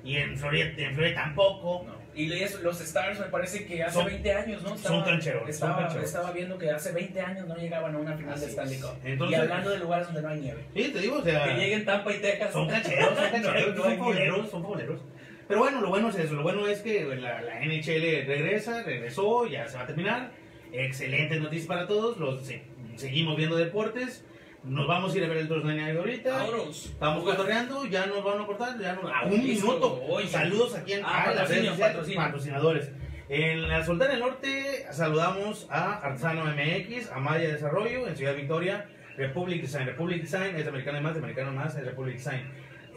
y 0.03 0.15
en 0.17 0.35
Florida, 0.35 0.71
en 0.77 0.95
Florida 0.95 1.15
tampoco. 1.25 1.85
No. 1.85 1.99
Y 2.15 2.25
los 2.63 2.81
Stars 2.81 3.19
me 3.19 3.27
parece 3.27 3.65
que 3.65 3.83
hace 3.83 3.93
Son- 3.93 4.05
20 4.07 4.33
años, 4.33 4.63
¿no? 4.63 4.75
son 4.77 5.03
cancheros, 5.03 5.47
Estaba, 5.47 5.77
cancheros. 5.77 6.05
estaba 6.05 6.31
viendo 6.31 6.57
que 6.57 6.71
hace 6.71 6.91
20 6.91 7.21
años 7.21 7.47
no 7.47 7.55
llegaban 7.55 7.93
a 7.95 7.97
una 7.99 8.17
final 8.17 8.33
Así 8.33 8.45
de 8.45 8.51
Stanley. 8.51 8.79
Cup. 8.79 8.89
Entonces- 9.03 9.37
y 9.37 9.41
hablando 9.41 9.69
de 9.69 9.77
lugares 9.79 10.07
donde 10.07 10.21
no 10.23 10.29
hay 10.29 10.39
nieve. 10.41 10.65
Sí, 10.73 10.89
te 10.91 10.99
digo, 10.99 11.17
o 11.19 11.23
sea, 11.23 11.43
Que 11.45 11.53
lleguen 11.53 11.85
Tampa 11.85 12.11
y 12.11 12.17
Texas. 12.19 12.51
son 12.51 12.67
cancheros, 12.67 13.15
son 13.15 13.29
cancheros, 13.31 13.75
No 13.75 13.83
son 13.83 13.97
fauleros, 13.97 14.49
son 14.49 14.63
fauleros. 14.63 15.01
Pero 15.49 15.59
bueno, 15.59 15.81
lo 15.81 15.89
bueno 15.89 16.07
es 16.09 16.15
eso, 16.15 16.35
lo 16.35 16.43
bueno 16.43 16.65
es 16.67 16.79
que 16.81 17.03
la, 17.03 17.41
la 17.41 17.59
NHL 17.65 18.25
regresa, 18.27 18.83
regresó, 18.83 19.45
ya 19.47 19.67
se 19.67 19.75
va 19.77 19.83
a 19.83 19.87
terminar. 19.87 20.31
Excelentes 20.71 21.41
noticias 21.41 21.67
para 21.67 21.87
todos, 21.87 22.17
los 22.17 22.45
se- 22.45 22.63
seguimos 22.95 23.35
viendo 23.35 23.57
deportes. 23.57 24.23
Nos 24.63 24.87
vamos 24.87 25.13
a 25.13 25.17
ir 25.17 25.23
a 25.23 25.27
ver 25.27 25.37
el 25.37 25.47
Thursday 25.47 25.75
Night 25.75 25.97
ahorita. 25.97 26.37
Vámonos. 26.37 26.85
Estamos 26.85 27.23
cotorreando, 27.23 27.85
ya 27.87 28.05
nos 28.05 28.23
van 28.23 28.41
a 28.41 28.45
cortar, 28.45 28.79
ya 28.79 28.93
nos, 28.93 29.05
a 29.11 29.23
un 29.25 29.31
Listo, 29.43 29.65
minuto. 29.67 30.03
oye. 30.07 30.27
Saludos 30.27 30.75
aquí 30.75 30.93
en 30.93 31.03
Ah, 31.05 31.23
a 31.23 31.33
las 31.33 31.49
redes 31.49 31.71
patrocinadores. 32.15 32.91
En 33.29 33.67
la 33.67 33.83
Sultana 33.85 34.11
del 34.11 34.19
Norte 34.21 34.85
saludamos 34.91 35.67
a 35.71 35.93
Artesano 35.99 36.43
MX, 36.45 37.11
a 37.11 37.19
Maya 37.19 37.47
Desarrollo, 37.49 38.07
en 38.07 38.15
Ciudad 38.15 38.35
Victoria, 38.35 38.85
Republic 39.17 39.61
Design. 39.61 39.85
Republic 39.87 40.21
Design 40.21 40.55
es 40.55 40.67
americano 40.67 41.01
más, 41.01 41.15
americano 41.17 41.51
más, 41.51 41.75
es 41.75 41.85
Republic 41.85 42.15
Design. 42.17 42.41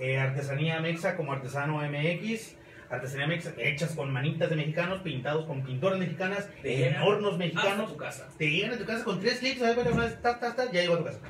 Eh, 0.02 0.18
artesanía 0.18 0.80
Mexa 0.80 1.16
como 1.16 1.32
Artesano 1.32 1.78
MX. 1.78 2.56
Artesanía 2.90 3.26
Mexa 3.28 3.52
hechas 3.56 3.94
con 3.94 4.12
manitas 4.12 4.50
de 4.50 4.56
mexicanos, 4.56 5.00
pintados 5.00 5.46
con 5.46 5.62
pinturas 5.62 5.98
mexicanas, 5.98 6.48
en 6.64 6.96
hornos 6.96 7.32
Hasta 7.34 7.38
mexicanos 7.44 7.90
tu 7.92 7.96
casa. 7.96 8.28
te 8.36 8.50
llegan 8.50 8.72
a 8.72 8.78
tu 8.78 8.84
casa 8.84 9.04
con 9.04 9.20
tres 9.20 9.38
clics, 9.38 9.62
a 9.62 9.72
ver, 9.74 9.92
una 9.92 10.04
vez, 10.04 10.20
ta, 10.20 10.38
ta, 10.40 10.54
ta, 10.54 10.64
ya 10.72 10.82
llegó 10.82 10.94
a 10.94 10.98
tu 10.98 11.04
casa. 11.04 11.20